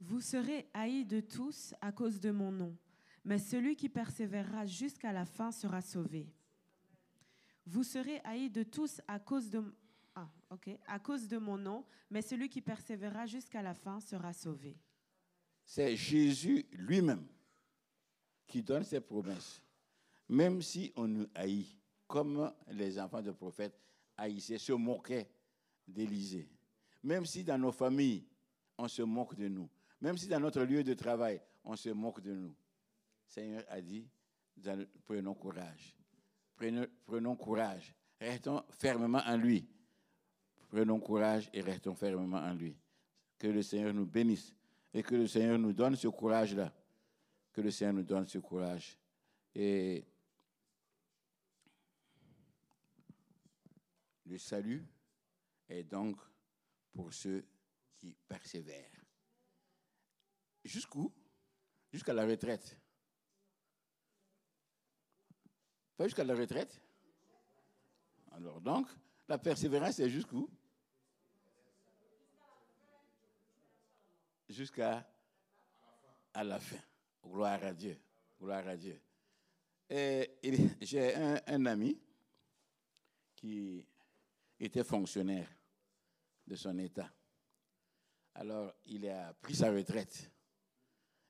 Vous 0.00 0.20
serez 0.20 0.68
haïs 0.74 1.04
de 1.04 1.20
tous 1.20 1.74
à 1.80 1.92
cause 1.92 2.20
de 2.20 2.30
mon 2.30 2.52
nom, 2.52 2.76
mais 3.24 3.38
celui 3.38 3.76
qui 3.76 3.88
persévérera 3.88 4.64
jusqu'à 4.64 5.12
la 5.12 5.24
fin 5.24 5.50
sera 5.50 5.80
sauvé. 5.80 6.32
Vous 7.66 7.82
serez 7.82 8.20
haïs 8.24 8.50
de 8.50 8.62
tous 8.62 9.00
à 9.08 9.18
cause 9.18 9.50
de, 9.50 9.62
ah, 10.14 10.98
cause 11.00 11.28
de 11.28 11.36
mon 11.36 11.58
nom, 11.58 11.84
mais 12.10 12.22
celui 12.22 12.48
qui 12.48 12.62
persévérera 12.62 13.26
jusqu'à 13.26 13.60
la 13.60 13.74
fin 13.74 14.00
sera 14.00 14.32
sauvé. 14.32 14.76
C'est 15.64 15.94
Jésus 15.96 16.64
lui-même 16.72 17.26
qui 18.46 18.62
donne 18.62 18.84
ses 18.84 19.00
promesses. 19.00 19.62
Même 20.28 20.62
si 20.62 20.92
on 20.96 21.06
nous 21.06 21.26
haït, 21.34 21.76
comme 22.06 22.50
les 22.70 22.98
enfants 22.98 23.20
de 23.20 23.32
prophètes 23.32 23.78
haïssaient, 24.16 24.58
se 24.58 24.72
moquaient 24.72 25.28
d'Élisée. 25.86 26.48
Même 27.02 27.26
si 27.26 27.44
dans 27.44 27.58
nos 27.58 27.72
familles, 27.72 28.24
on 28.78 28.88
se 28.88 29.02
moque 29.02 29.34
de 29.34 29.48
nous. 29.48 29.68
Même 30.00 30.16
si 30.16 30.28
dans 30.28 30.40
notre 30.40 30.62
lieu 30.62 30.84
de 30.84 30.94
travail, 30.94 31.40
on 31.64 31.76
se 31.76 31.90
moque 31.90 32.20
de 32.20 32.32
nous. 32.32 32.54
Seigneur 33.26 33.64
a 33.68 33.80
dit, 33.80 34.08
prenons 35.04 35.34
courage. 35.34 35.96
Prenons, 36.56 36.86
prenons 37.04 37.36
courage. 37.36 37.94
Restons 38.20 38.64
fermement 38.70 39.22
en 39.26 39.36
lui. 39.36 39.68
Prenons 40.68 41.00
courage 41.00 41.48
et 41.52 41.60
restons 41.60 41.94
fermement 41.94 42.38
en 42.38 42.54
lui. 42.54 42.76
Que 43.38 43.48
le 43.48 43.62
Seigneur 43.62 43.94
nous 43.94 44.06
bénisse 44.06 44.54
et 44.92 45.02
que 45.02 45.14
le 45.14 45.26
Seigneur 45.26 45.58
nous 45.58 45.72
donne 45.72 45.96
ce 45.96 46.08
courage-là. 46.08 46.72
Que 47.52 47.60
le 47.60 47.70
Seigneur 47.70 47.94
nous 47.94 48.02
donne 48.02 48.26
ce 48.26 48.38
courage. 48.38 48.98
Et 49.54 50.04
le 54.26 54.38
salut 54.38 54.84
est 55.68 55.84
donc 55.84 56.16
pour 56.92 57.12
ceux 57.12 57.44
qui 57.96 58.14
persévèrent. 58.26 58.97
Jusqu'où? 60.68 61.10
Jusqu'à 61.90 62.12
la 62.12 62.26
retraite. 62.26 62.78
Pas 65.96 66.04
jusqu'à 66.04 66.24
la 66.24 66.34
retraite 66.34 66.78
Alors 68.32 68.60
donc, 68.60 68.86
la 69.26 69.38
persévérance, 69.38 69.96
c'est 69.96 70.10
jusqu'où? 70.10 70.50
Jusqu'à 74.50 75.10
à 76.34 76.44
la 76.44 76.60
fin. 76.60 76.76
Gloire 77.24 77.64
à 77.64 77.72
Dieu. 77.72 77.98
Gloire 78.38 78.68
à 78.68 78.76
Dieu. 78.76 79.00
J'ai 79.88 81.14
un, 81.14 81.64
ami 81.64 81.98
qui 83.34 83.86
était 84.60 84.84
fonctionnaire 84.84 85.48
de 86.46 86.54
son 86.56 86.78
État. 86.78 87.10
Alors, 88.34 88.74
il 88.84 89.08
a 89.08 89.32
pris 89.32 89.54
sa 89.54 89.72
retraite. 89.72 90.30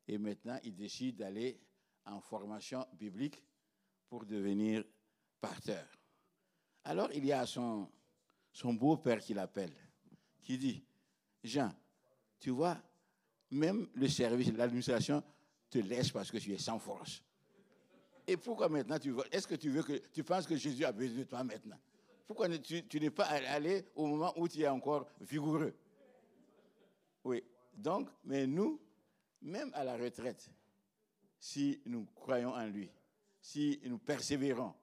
Et 0.08 0.16
maintenant, 0.16 0.58
il 0.64 0.74
décide 0.74 1.16
d'aller 1.16 1.60
en 2.06 2.20
formation 2.20 2.84
biblique 2.94 3.42
pour 4.08 4.24
devenir 4.24 4.82
pasteur. 5.38 5.86
Alors 6.84 7.10
il 7.12 7.26
y 7.26 7.32
a 7.32 7.44
son, 7.44 7.90
beau-père 8.64 9.20
qui 9.20 9.34
l'appelle, 9.34 9.74
qui 10.40 10.56
dit, 10.56 10.82
Jean, 11.44 11.70
tu 12.40 12.50
vois, 12.50 12.78
même 13.50 13.86
le 13.92 14.08
service, 14.08 14.50
l'administration 14.52 15.22
te 15.68 15.78
laisse 15.78 16.10
parce 16.10 16.30
que 16.30 16.38
tu 16.38 16.54
es 16.54 16.58
sans 16.58 16.78
force. 16.78 17.22
Et 18.26 18.38
pourquoi 18.38 18.70
maintenant 18.70 18.98
tu 18.98 19.14
Est-ce 19.30 19.46
que 19.46 19.54
tu 19.54 19.68
veux 19.68 19.82
que 19.82 19.98
tu 20.10 20.24
penses 20.24 20.46
que 20.46 20.56
Jésus 20.56 20.84
a 20.84 20.92
besoin 20.92 21.18
de 21.18 21.24
toi 21.24 21.44
maintenant? 21.44 21.78
Pourquoi 22.26 22.48
tu 22.58 23.00
n'es 23.00 23.10
pas 23.10 23.24
allé 23.24 23.86
au 23.94 24.06
moment 24.06 24.32
où 24.36 24.48
tu 24.48 24.60
es 24.60 24.68
encore 24.68 25.06
vigoureux? 25.20 25.74
Oui. 27.24 27.42
Donc, 27.74 28.08
mais 28.24 28.46
nous, 28.46 28.80
même 29.42 29.70
à 29.74 29.84
la 29.84 29.96
retraite, 29.96 30.50
si 31.38 31.80
nous 31.86 32.04
croyons 32.14 32.52
en 32.52 32.66
lui, 32.66 32.90
si 33.40 33.80
nous 33.84 33.98
persévérons, 33.98 34.74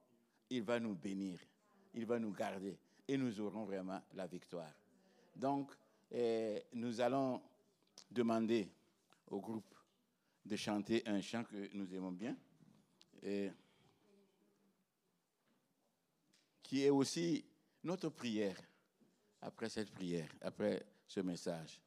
il 0.50 0.64
va 0.64 0.80
nous 0.80 0.96
bénir 0.96 1.40
il 1.96 2.06
va 2.06 2.20
nous 2.20 2.32
garder 2.32 2.78
et 3.08 3.18
nous 3.18 3.40
aurons 3.40 3.66
vraiment 3.66 4.02
la 4.14 4.28
victoire. 4.28 4.72
Donc, 5.36 5.72
eh, 6.12 6.64
nous 6.74 7.02
allons 7.02 7.42
demander 8.12 8.70
au 9.28 9.40
groupe 9.40 9.74
de 10.46 10.56
chanter 10.56 11.04
un 11.08 11.22
chant 11.22 11.44
que 11.44 11.70
nous 11.74 11.92
aimons 11.94 12.12
bien, 12.12 12.36
et 13.24 13.50
qui 16.62 16.84
est 16.84 16.90
aussi 16.90 17.44
notre 17.84 18.10
prière 18.10 18.58
après 19.42 19.70
cette 19.70 19.92
prière, 19.92 20.30
après 20.42 20.86
ce 21.08 21.20
message. 21.22 21.82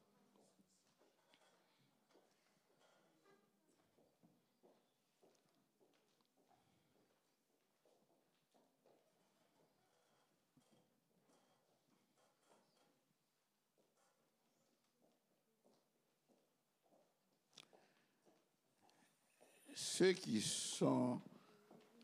Ceux 19.98 20.12
qui 20.12 20.40
sont 20.40 21.20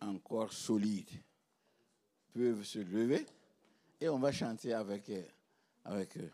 encore 0.00 0.52
solides 0.52 1.12
peuvent 2.32 2.64
se 2.64 2.80
lever 2.80 3.24
et 4.00 4.08
on 4.08 4.18
va 4.18 4.32
chanter 4.32 4.72
avec, 4.72 5.10
eux. 5.10 6.32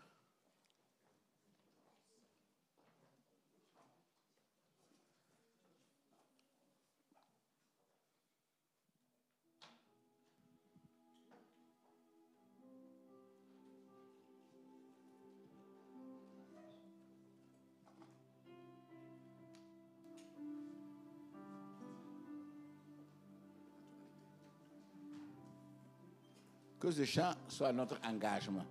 Ce 26.91 27.05
chant 27.05 27.33
soit 27.47 27.71
notre 27.71 27.97
engagement. 28.07 28.65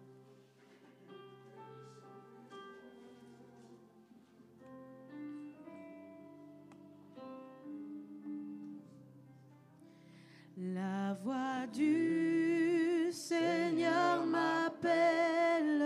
La 10.57 11.15
voix 11.15 11.67
du 11.73 13.09
Seigneur 13.11 14.27
m'appelle, 14.27 15.83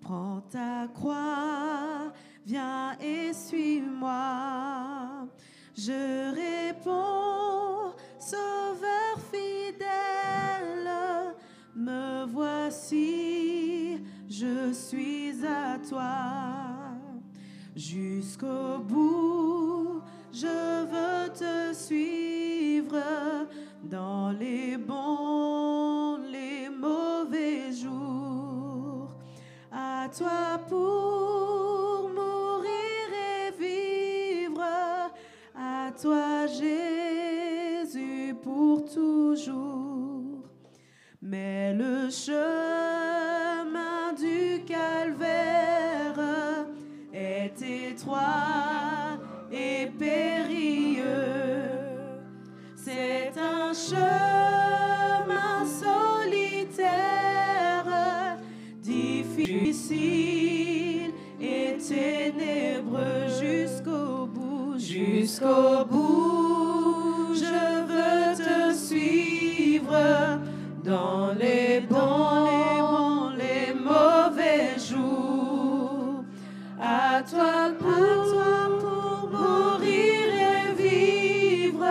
prends 0.00 0.40
ta 0.40 0.88
croix, 0.92 2.12
viens 2.44 2.98
et 2.98 3.32
suis-moi. 3.32 5.28
Je 5.76 6.34
je 14.38 14.72
suis 14.72 15.34
à 15.46 15.78
toi. 15.88 16.04
Jusqu'au 17.74 18.78
bout, 18.80 20.02
je 20.32 20.84
veux 20.92 21.32
te 21.32 21.74
suivre 21.74 22.96
dans 23.82 24.30
les 24.30 24.76
bons, 24.76 26.18
les 26.30 26.68
mauvais 26.68 27.72
jours. 27.72 29.10
À 29.72 30.08
toi 30.08 30.60
pour 30.68 32.10
mourir 32.14 33.08
et 33.32 33.50
vivre, 33.58 34.62
à 35.54 35.90
toi 35.92 36.46
Jésus 36.46 38.34
pour 38.42 38.84
toujours. 38.84 40.42
Mais 41.22 41.72
le 41.72 42.10
chemin 42.10 42.85
jusqu'au 65.06 65.84
bout. 65.90 67.34
Je 67.34 67.58
veux 67.90 68.36
te 68.36 68.74
suivre 68.74 69.98
dans 70.84 71.32
les 71.38 71.80
bons, 71.80 73.30
les 73.36 73.74
mauvais 73.74 74.78
jours. 74.78 76.24
À 76.80 77.22
toi 77.22 77.70
pour, 77.78 78.34
pour 78.80 79.30
mourir 79.30 80.28
et 80.50 80.72
vivre. 80.82 81.84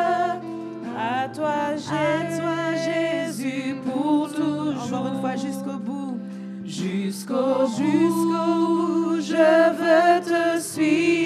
À 0.97 1.27
toi, 1.29 1.75
Jésus, 1.75 3.75
pour 3.85 4.29
toujours. 4.31 4.83
Encore 4.83 5.07
une 5.07 5.19
fois, 5.21 5.35
jusqu'au 5.35 5.77
bout. 5.77 6.17
Jusqu'au 6.65 7.67
jusqu'au 7.67 8.65
bout, 8.65 9.21
je 9.21 9.47
veux 9.79 10.21
te 10.21 10.59
suivre 10.59 11.24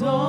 dans 0.00 0.25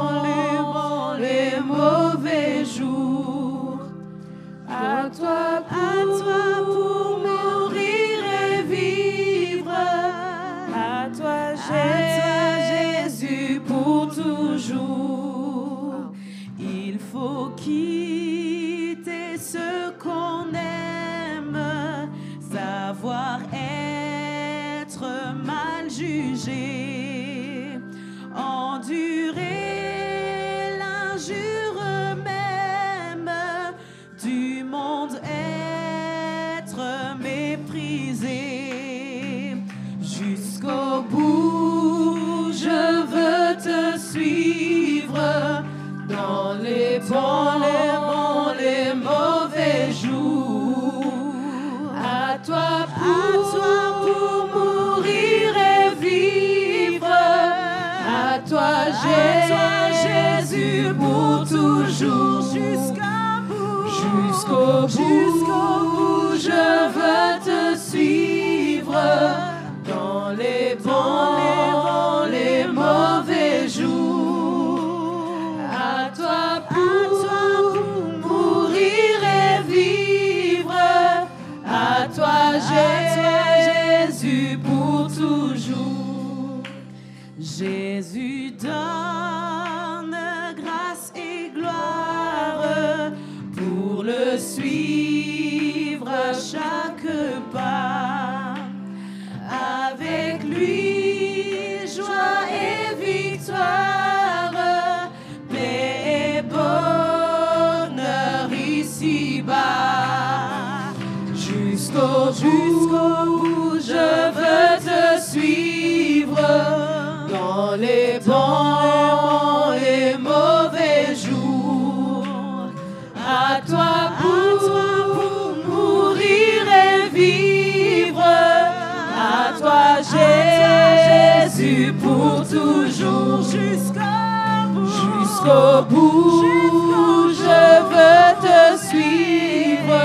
jusqu'au 135.48 135.82
bout, 135.89 137.32
je 137.32 137.84
veux 137.89 138.34
te 138.41 138.88
suivre 138.88 140.04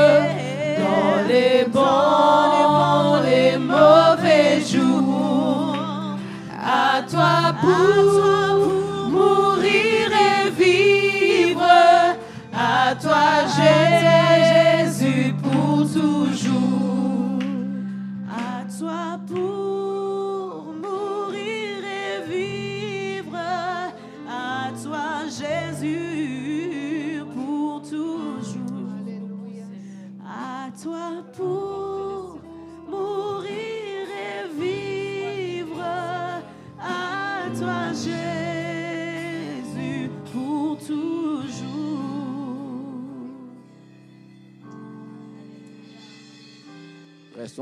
dans 0.78 1.28
les 1.28 1.64
bons, 1.64 3.22
les 3.24 3.59
mauvais 3.59 4.61
jours. 4.61 5.76
À 6.64 7.03
toi 7.03 7.55
pour 7.61 8.11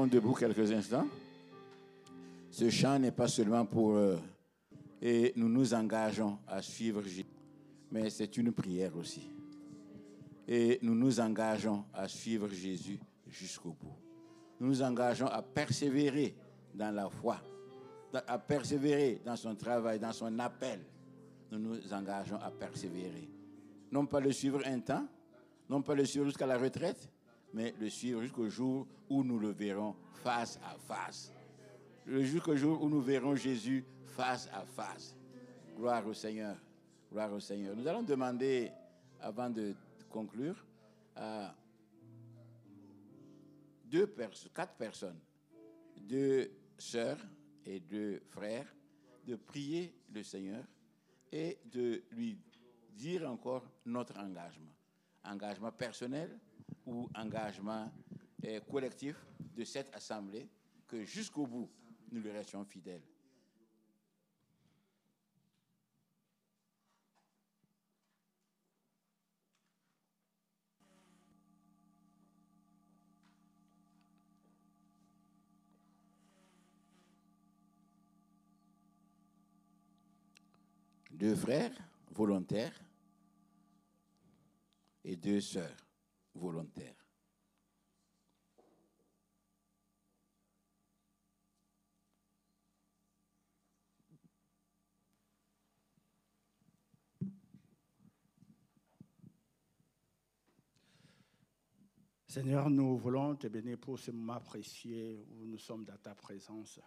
Debout 0.07 0.35
quelques 0.35 0.73
instants. 0.73 1.07
Ce 2.51 2.71
chant 2.71 2.99
n'est 2.99 3.13
pas 3.13 3.29
seulement 3.29 3.67
pour... 3.67 3.95
euh, 3.95 4.17
et 5.03 5.33
nous 5.37 5.49
nous 5.49 5.73
engageons 5.75 6.39
à 6.47 6.61
suivre 6.63 7.03
Jésus, 7.03 7.27
mais 7.91 8.11
c'est 8.11 8.37
une 8.37 8.53
prière 8.53 8.97
aussi. 8.97 9.31
Et 10.47 10.79
nous 10.83 10.95
nous 10.95 11.21
engageons 11.21 11.85
à 11.95 12.09
suivre 12.09 12.49
Jésus 12.49 12.99
jusqu'au 13.27 13.71
bout. 13.71 13.97
Nous 14.59 14.69
nous 14.69 14.83
engageons 14.83 15.27
à 15.27 15.43
persévérer 15.43 16.35
dans 16.75 16.95
la 16.95 17.09
foi, 17.09 17.41
à 18.27 18.39
persévérer 18.39 19.21
dans 19.25 19.37
son 19.37 19.55
travail, 19.55 19.99
dans 19.99 20.13
son 20.13 20.39
appel. 20.39 20.81
Nous 21.51 21.59
nous 21.59 21.93
engageons 21.93 22.37
à 22.37 22.51
persévérer. 22.51 23.29
Non 23.91 24.07
pas 24.07 24.21
le 24.21 24.33
suivre 24.33 24.61
un 24.67 24.81
temps, 24.81 25.07
non 25.69 25.83
pas 25.83 25.95
le 25.95 26.05
suivre 26.05 26.27
jusqu'à 26.27 26.47
la 26.47 26.59
retraite, 26.59 27.11
mais 27.53 27.75
le 27.79 27.89
suivre 27.89 28.23
jusqu'au 28.23 28.49
jour 28.49 28.87
où 29.09 29.25
nous 29.25 29.39
le 29.39 29.51
verrons 29.51 29.95
face 30.23 30.59
à 30.65 30.77
face. 30.77 31.33
Jusqu'au 32.07 32.57
jour 32.57 32.83
où 32.83 32.89
nous 32.89 33.01
verrons 33.01 33.35
Jésus 33.35 33.85
face 34.05 34.49
à 34.53 34.65
face. 34.65 35.17
Gloire 35.77 36.07
au 36.07 36.15
Seigneur. 36.15 36.57
Gloire 37.11 37.33
au 37.33 37.41
Seigneur. 37.41 37.75
Nous 37.77 37.87
allons 37.87 38.03
demander, 38.03 38.71
avant 39.21 39.51
de 39.51 39.75
conclure, 40.09 40.65
à 41.17 41.55
deux 43.85 44.07
personnes, 44.07 44.53
quatre 44.55 44.75
personnes, 44.75 45.19
deux 46.01 46.51
sœurs 46.79 47.19
et 47.65 47.81
deux 47.81 48.21
frères, 48.31 48.67
de 49.27 49.37
prier 49.37 49.95
le 50.13 50.23
Seigneur 50.23 50.65
et 51.31 51.59
de 51.65 52.03
lui 52.13 52.39
dire 52.93 53.29
encore 53.31 53.65
notre 53.85 54.19
engagement. 54.19 54.73
Engagement 55.25 55.73
personnel 55.73 56.39
ou 56.87 57.09
engagement 57.15 57.91
eh, 58.43 58.61
collectif 58.71 59.17
de 59.57 59.65
cette 59.65 59.95
assemblée, 59.95 60.49
que 60.87 61.05
jusqu'au 61.05 61.47
bout, 61.47 61.71
nous 62.11 62.21
lui 62.21 62.31
restions 62.31 62.65
fidèles. 62.65 63.03
deux 81.21 81.37
frères 81.37 81.77
volontaires 82.13 82.81
et 85.05 85.17
deux 85.17 85.43
sœurs 85.43 85.90
volontaires. 86.35 87.01
Seigneur, 102.31 102.71
nous 102.71 102.97
voulons 102.97 103.35
te 103.35 103.49
bénir 103.49 103.77
pour 103.77 103.99
ce 103.99 104.13
moment 104.13 104.39
précieux 104.41 105.27
où 105.33 105.47
nous 105.47 105.59
sommes 105.59 105.85
dans 105.85 105.97
ta 105.97 106.15
présence. 106.15 106.79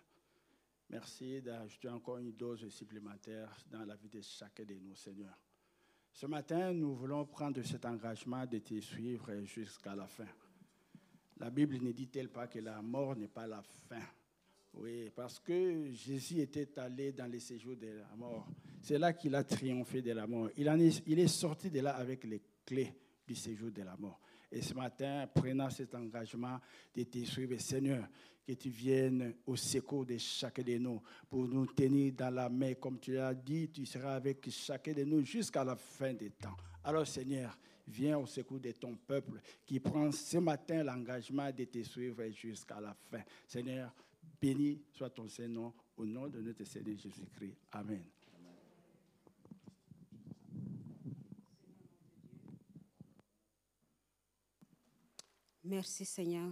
Merci 0.90 1.42
d'ajouter 1.42 1.90
encore 1.90 2.20
une 2.20 2.32
dose 2.32 2.70
supplémentaire 2.70 3.54
dans 3.70 3.84
la 3.84 3.98
vie 3.98 4.08
de 4.08 4.22
chacun 4.22 4.64
de 4.64 4.76
nous, 4.76 4.96
Seigneur. 4.96 5.38
Ce 6.14 6.28
matin, 6.28 6.72
nous 6.74 6.94
voulons 6.94 7.26
prendre 7.26 7.62
cet 7.64 7.86
engagement 7.86 8.46
de 8.46 8.60
te 8.60 8.80
suivre 8.80 9.34
jusqu'à 9.46 9.96
la 9.96 10.06
fin. 10.08 10.28
La 11.38 11.50
Bible 11.50 11.80
ne 11.82 11.92
dit-elle 11.92 12.30
pas 12.30 12.48
que 12.48 12.60
la 12.60 12.82
mort 12.84 13.16
n'est 13.16 13.28
pas 13.28 13.48
la 13.48 13.64
fin? 13.90 14.06
Oui, 14.76 15.10
parce 15.16 15.40
que 15.40 15.92
Jésus 15.92 16.40
était 16.40 16.78
allé 16.80 17.12
dans 17.12 17.26
les 17.26 17.40
séjours 17.40 17.76
de 17.76 17.88
la 17.88 18.16
mort. 18.16 18.48
C'est 18.80 19.00
là 19.00 19.14
qu'il 19.14 19.34
a 19.34 19.44
triomphé 19.44 20.02
de 20.04 20.12
la 20.12 20.28
mort. 20.28 20.50
Il, 20.56 20.68
est, 20.68 21.04
il 21.08 21.20
est 21.20 21.28
sorti 21.28 21.72
de 21.72 21.80
là 21.80 21.96
avec 21.96 22.24
les 22.26 22.42
clés 22.64 22.94
du 23.28 23.36
séjour 23.36 23.72
de 23.72 23.82
la 23.82 23.98
mort. 23.98 24.20
Et 24.54 24.62
ce 24.62 24.76
matin, 24.76 25.28
prenant 25.34 25.70
cet 25.72 25.96
engagement 25.96 26.60
de 26.96 27.04
te 27.04 27.18
suivre, 27.26 27.58
Seigneur, 27.58 28.08
que 28.46 28.54
tu 28.54 28.70
viennes 28.70 29.34
au 29.48 29.56
secours 29.56 30.06
de 30.06 30.16
chacun 30.20 30.62
de 30.62 30.78
nous 30.78 31.02
pour 31.28 31.48
nous 31.48 31.66
tenir 31.66 32.14
dans 32.14 32.30
la 32.30 32.50
main. 32.50 32.76
Comme 32.76 33.00
tu 33.00 33.18
as 33.18 33.34
dit, 33.34 33.70
tu 33.70 33.84
seras 33.86 34.16
avec 34.16 34.48
chacun 34.52 34.94
de 34.94 35.04
nous 35.06 35.26
jusqu'à 35.26 35.64
la 35.64 35.76
fin 35.76 36.14
des 36.14 36.30
temps. 36.30 36.56
Alors, 36.84 37.08
Seigneur, 37.08 37.58
viens 37.88 38.20
au 38.20 38.28
secours 38.28 38.60
de 38.60 38.72
ton 38.74 38.96
peuple 38.96 39.42
qui 39.66 39.80
prend 39.80 40.12
ce 40.12 40.38
matin 40.38 40.84
l'engagement 40.84 41.50
de 41.52 41.64
te 41.64 41.82
suivre 41.82 42.24
jusqu'à 42.30 42.80
la 42.80 42.94
fin. 43.10 43.24
Seigneur, 43.48 43.92
béni 44.40 44.84
soit 44.92 45.10
ton 45.10 45.28
Saint-Nom 45.28 45.74
au 45.98 46.06
nom 46.06 46.28
de 46.28 46.42
notre 46.42 46.64
Seigneur 46.64 46.96
Jésus-Christ. 46.96 47.58
Amen. 47.72 48.04
Merci 55.66 56.04
Seigneur 56.04 56.50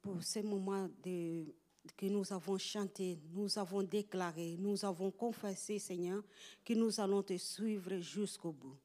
pour 0.00 0.22
ce 0.22 0.38
moment 0.38 0.88
que 1.02 2.06
nous 2.06 2.32
avons 2.32 2.56
chanté, 2.56 3.18
nous 3.34 3.58
avons 3.58 3.82
déclaré, 3.82 4.56
nous 4.58 4.82
avons 4.86 5.10
confessé 5.10 5.78
Seigneur 5.78 6.22
que 6.64 6.72
nous 6.72 6.98
allons 6.98 7.22
te 7.22 7.36
suivre 7.36 7.98
jusqu'au 7.98 8.52
bout. 8.52 8.76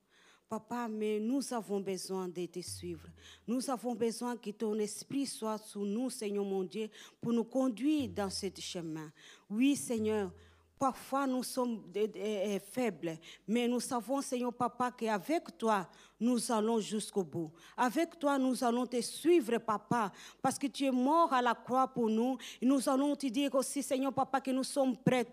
Papa, 0.49 0.89
mais 0.89 1.21
nous 1.21 1.53
avons 1.53 1.79
besoin 1.79 2.27
de 2.27 2.45
te 2.45 2.59
suivre. 2.59 3.07
Nous 3.47 3.69
avons 3.69 3.95
besoin 3.95 4.35
que 4.35 4.51
ton 4.51 4.77
esprit 4.77 5.25
soit 5.25 5.57
sous 5.59 5.85
nous, 5.85 6.09
Seigneur 6.09 6.43
mon 6.43 6.65
Dieu, 6.65 6.89
pour 7.21 7.31
nous 7.31 7.45
conduire 7.45 8.09
dans 8.09 8.29
ce 8.29 8.47
chemin. 8.59 9.11
Oui, 9.49 9.77
Seigneur, 9.77 10.29
Parfois, 10.77 11.25
nous 11.25 11.43
sommes 11.43 11.83
faibles, 12.71 13.17
mais 13.47 13.67
nous 13.67 13.79
savons, 13.79 14.21
Seigneur 14.21 14.53
Papa, 14.53 14.91
qu'avec 14.91 15.57
toi, 15.57 15.89
nous 16.19 16.51
allons 16.51 16.79
jusqu'au 16.79 17.23
bout. 17.23 17.51
Avec 17.75 18.17
toi, 18.17 18.37
nous 18.37 18.63
allons 18.63 18.85
te 18.85 18.99
suivre, 19.01 19.57
Papa, 19.57 20.11
parce 20.41 20.57
que 20.57 20.67
tu 20.67 20.85
es 20.85 20.91
mort 20.91 21.33
à 21.33 21.41
la 21.41 21.53
croix 21.53 21.87
pour 21.87 22.09
nous. 22.09 22.37
Et 22.61 22.65
nous 22.65 22.87
allons 22.87 23.15
te 23.15 23.27
dire 23.27 23.53
aussi, 23.55 23.83
Seigneur 23.83 24.13
Papa, 24.13 24.39
que 24.39 24.51
nous 24.51 24.63
sommes 24.63 24.95
prêts, 24.97 25.27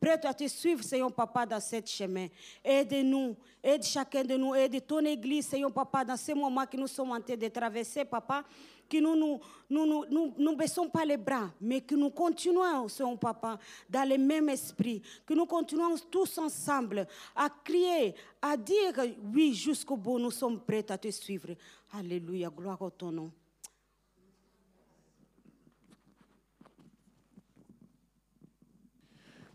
prêts 0.00 0.26
à 0.26 0.34
te 0.34 0.46
suivre, 0.46 0.82
Seigneur 0.82 1.12
Papa, 1.12 1.46
dans 1.46 1.60
ce 1.60 1.76
chemin. 1.84 2.26
Aide-nous, 2.62 3.36
aide 3.62 3.82
chacun 3.82 4.24
de 4.24 4.36
nous, 4.36 4.54
aide 4.54 4.86
ton 4.86 5.04
Église, 5.04 5.46
Seigneur 5.46 5.72
Papa, 5.72 6.04
dans 6.04 6.16
ces 6.16 6.34
moments 6.34 6.66
que 6.66 6.76
nous 6.76 6.86
sommes 6.86 7.12
en 7.12 7.20
train 7.20 7.36
de 7.36 7.48
traverser, 7.48 8.04
Papa 8.04 8.44
que 8.88 8.98
nous 8.98 9.40
nous, 9.68 10.56
baissons 10.56 10.88
pas 10.88 11.04
les 11.04 11.16
bras, 11.16 11.50
mais 11.60 11.80
que 11.80 11.94
nous 11.94 12.10
continuons, 12.10 12.88
son 12.88 13.16
papa, 13.16 13.58
dans 13.88 14.08
le 14.08 14.16
même 14.16 14.48
esprit, 14.48 15.02
que 15.24 15.34
nous 15.34 15.46
continuons 15.46 15.96
tous 16.10 16.38
ensemble 16.38 17.06
à 17.34 17.48
crier, 17.64 18.14
à 18.40 18.56
dire 18.56 18.94
oui, 19.22 19.54
jusqu'au 19.54 19.96
bout, 19.96 20.18
nous 20.18 20.30
sommes 20.30 20.60
prêts 20.60 20.90
à 20.90 20.98
te 20.98 21.10
suivre. 21.10 21.54
Alléluia, 21.92 22.50
gloire 22.50 22.82
à 22.82 22.90
ton 22.90 23.12
nom. 23.12 23.32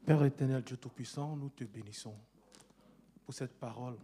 Père 0.05 0.23
éternel, 0.25 0.63
Dieu 0.63 0.77
Tout-Puissant, 0.77 1.35
nous 1.35 1.49
te 1.49 1.63
bénissons 1.63 2.15
pour 3.23 3.33
cette 3.33 3.53
parole. 3.53 3.97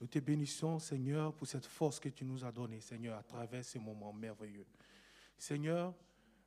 Nous 0.00 0.06
te 0.06 0.18
bénissons, 0.18 0.78
Seigneur, 0.78 1.34
pour 1.34 1.46
cette 1.46 1.66
force 1.66 2.00
que 2.00 2.08
tu 2.08 2.24
nous 2.24 2.42
as 2.44 2.50
donnée, 2.50 2.80
Seigneur, 2.80 3.18
à 3.18 3.22
travers 3.22 3.64
ces 3.64 3.78
moments 3.78 4.14
merveilleux. 4.14 4.64
Seigneur, 5.36 5.94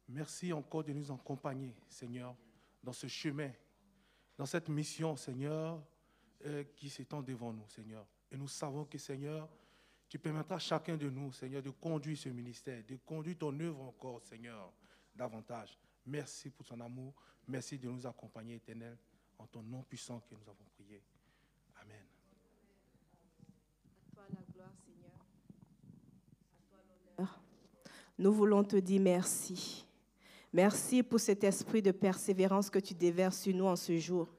merci 0.10 0.52
encore 0.52 0.84
de 0.84 0.92
nous 0.92 1.12
accompagner, 1.12 1.76
Seigneur, 1.88 2.36
dans 2.84 2.94
ce 2.94 3.06
chemin, 3.08 3.52
dans 4.38 4.48
cette 4.48 4.70
mission, 4.70 5.16
Seigneur, 5.16 5.80
qui 6.76 6.90
s'étend 6.90 7.22
devant 7.22 7.54
nous, 7.54 7.68
Seigneur. 7.70 8.06
Et 8.32 8.38
nous 8.38 8.48
savons 8.48 8.86
que, 8.86 8.98
Seigneur, 8.98 9.50
tu 10.10 10.20
permettras 10.20 10.56
à 10.56 10.60
chacun 10.60 10.98
de 10.98 11.10
nous, 11.10 11.32
Seigneur, 11.32 11.62
de 11.62 11.70
conduire 11.70 12.18
ce 12.18 12.30
ministère, 12.30 12.84
de 12.88 12.98
conduire 12.98 13.38
ton 13.38 13.58
œuvre 13.60 13.82
encore, 13.82 14.22
Seigneur, 14.22 14.72
davantage. 15.16 15.78
Merci 16.06 16.50
pour 16.50 16.66
ton 16.66 16.80
amour. 16.80 17.14
Merci 17.48 17.78
de 17.78 17.90
nous 17.90 18.06
accompagner, 18.06 18.56
éternel, 18.56 18.98
en 19.38 19.48
ton 19.48 19.64
nom 19.64 19.84
puissant 19.84 20.20
que 20.20 20.36
nous 20.36 20.50
avons 20.50 20.66
prié. 20.76 21.02
Amen. 21.82 22.06
Nous 28.18 28.34
voulons 28.34 28.64
te 28.64 28.76
dire 28.76 29.02
merci. 29.02 29.86
Merci 30.52 31.02
pour 31.02 31.20
cet 31.20 31.44
esprit 31.44 31.82
de 31.82 31.92
persévérance 31.92 32.70
que 32.70 32.78
tu 32.78 32.94
déverses 32.94 33.42
sur 33.42 33.56
nous 33.56 33.66
en 33.66 33.76
ce 33.76 33.98
jour. 33.98 34.30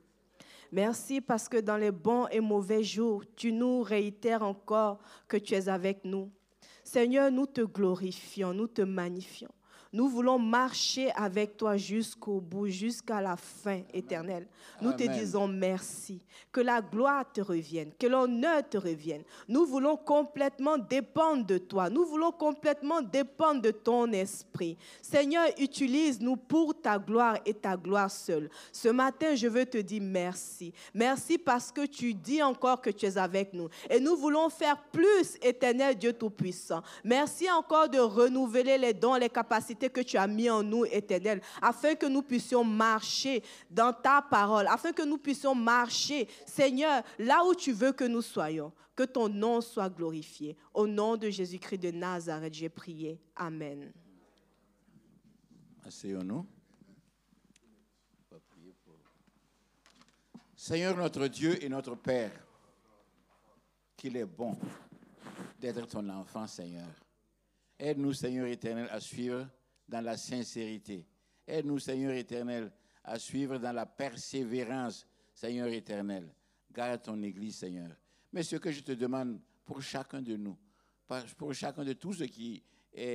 Merci 0.75 1.21
parce 1.21 1.49
que 1.49 1.59
dans 1.59 1.77
les 1.77 1.93
bons 1.93 2.27
et 2.33 2.41
mauvais 2.41 2.83
jours, 2.83 3.23
tu 3.37 3.53
nous 3.53 3.83
réitères 3.83 4.43
encore 4.43 4.99
que 5.29 5.37
tu 5.37 5.55
es 5.55 5.69
avec 5.69 6.05
nous. 6.05 6.33
Seigneur, 6.83 7.31
nous 7.31 7.47
te 7.47 7.61
glorifions, 7.61 8.53
nous 8.53 8.67
te 8.67 8.83
magnifions. 8.83 9.53
Nous 9.95 10.09
voulons 10.09 10.41
marcher 10.41 11.13
avec 11.13 11.57
toi 11.57 11.77
jusqu'au 11.77 12.41
bout, 12.41 12.67
jusqu'à 12.67 13.21
la 13.21 13.37
fin 13.37 13.83
éternelle. 13.93 14.49
Nous 14.83 14.93
te 14.93 15.05
disons 15.05 15.47
merci. 15.47 16.21
Que 16.51 16.61
la 16.61 16.83
gloire 16.83 17.25
te 17.33 17.41
revienne, 17.41 17.93
que 17.97 18.09
l'honneur 18.09 18.69
te 18.69 18.77
revienne. 18.77 19.23
Nous 19.49 19.65
voulons 19.65 19.97
complètement 19.97 20.79
dépendre 20.79 21.47
de 21.47 21.59
toi. 21.59 21.91
Nous 21.91 22.05
voulons 22.05 22.33
complètement 22.33 23.03
dépendre 23.03 23.63
de 23.63 23.71
ton 23.71 24.11
esprit. 24.11 24.77
Seigneur, 25.01 25.47
utilise-nous 25.59 26.37
pour 26.37 26.75
ta 26.81 26.99
gloire 26.99 27.39
et 27.47 27.55
ta 27.55 27.77
gloire 27.77 28.11
seule. 28.11 28.51
Ce 28.73 28.89
matin, 28.89 29.37
je 29.37 29.47
veux 29.47 29.65
te 29.65 29.79
dire 29.79 30.03
merci. 30.03 30.73
Merci 30.93 31.39
parce 31.39 31.71
que 31.71 31.87
tu 31.87 32.15
dis 32.15 32.43
encore 32.43 32.81
que 32.81 32.91
tu 32.91 33.07
es 33.07 33.17
avec 33.17 33.53
nous. 33.53 33.69
Et 33.89 34.01
nous 34.01 34.17
voulons 34.17 34.49
faire 34.49 34.83
plus, 34.91 35.39
éternel 35.41 35.97
Dieu 35.97 36.13
Tout-Puissant. 36.13 36.83
Merci 37.05 37.49
encore 37.49 37.89
de 37.89 38.01
renouveler 38.01 38.77
les 38.77 38.93
dons, 38.93 39.15
les 39.15 39.31
capacités 39.31 39.84
que 39.89 40.01
tu 40.01 40.17
as 40.17 40.27
mis 40.27 40.49
en 40.51 40.63
nous, 40.63 40.85
éternel, 40.85 41.41
afin 41.61 41.95
que 41.95 42.07
nous 42.07 42.23
puissions 42.23 42.65
marcher 42.65 43.43
dans 43.71 43.93
ta 43.93 44.23
parole, 44.23 44.67
afin 44.69 44.93
que 44.93 45.03
nous 45.03 45.19
puissions 45.19 45.55
marcher, 45.55 46.29
Seigneur, 46.47 47.03
là 47.19 47.45
où 47.45 47.55
tu 47.55 47.73
veux 47.73 47.93
que 47.93 48.05
nous 48.05 48.23
soyons. 48.23 48.73
Que 48.97 49.03
ton 49.03 49.29
nom 49.29 49.61
soit 49.61 49.91
glorifié. 49.91 50.57
Au 50.73 50.87
nom 50.87 51.17
de 51.17 51.29
Jésus-Christ 51.29 51.79
de 51.79 51.91
Nazareth, 51.91 52.55
j'ai 52.55 52.69
prié. 52.69 53.21
Amen. 53.35 53.93
Asseyons-nous. 55.85 56.47
Seigneur 60.65 60.97
notre 60.97 61.27
Dieu 61.27 61.63
et 61.63 61.69
notre 61.69 61.95
Père, 61.95 62.33
qu'il 63.99 64.17
est 64.17 64.25
bon 64.25 64.57
d'être 65.61 65.87
ton 65.87 66.09
enfant, 66.09 66.47
Seigneur. 66.47 66.89
Aide-nous, 67.79 68.15
Seigneur 68.15 68.47
éternel, 68.47 68.89
à 68.91 68.99
suivre 68.99 69.47
dans 69.89 70.01
la 70.01 70.17
sincérité. 70.17 71.07
Aide-nous, 71.47 71.79
Seigneur 71.79 72.13
éternel, 72.13 72.73
à 73.03 73.19
suivre 73.19 73.59
dans 73.59 73.73
la 73.73 73.87
persévérance, 73.87 75.07
Seigneur 75.33 75.69
éternel. 75.69 76.33
Garde 76.73 77.03
ton 77.03 77.23
Église, 77.23 77.57
Seigneur. 77.57 77.91
Mais 78.33 78.43
ce 78.43 78.57
que 78.57 78.73
je 78.73 78.81
te 78.81 78.93
demande 78.93 79.41
pour 79.65 79.83
chacun 79.83 80.23
de 80.23 80.37
nous, 80.37 80.57
pour 81.37 81.55
chacun 81.55 81.85
de 81.85 81.93
tous 81.93 82.15
ceux 82.15 82.27
qui 82.27 82.63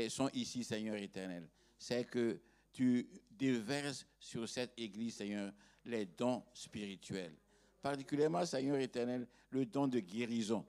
sont 0.10 0.30
ici, 0.34 0.64
Seigneur 0.64 0.96
éternel, 0.96 1.50
c'est 1.78 2.06
que 2.06 2.40
tu 2.72 3.10
déverses 3.32 4.06
sur 4.20 4.48
cette 4.48 4.74
Église, 4.78 5.16
Seigneur, 5.16 5.52
les 5.86 6.06
dons 6.06 6.44
spirituels. 6.54 7.36
Particulièrement, 7.82 8.46
Seigneur 8.46 8.78
éternel, 8.78 9.28
le 9.50 9.66
don 9.66 9.88
de 9.88 10.00
guérison. 10.00 10.66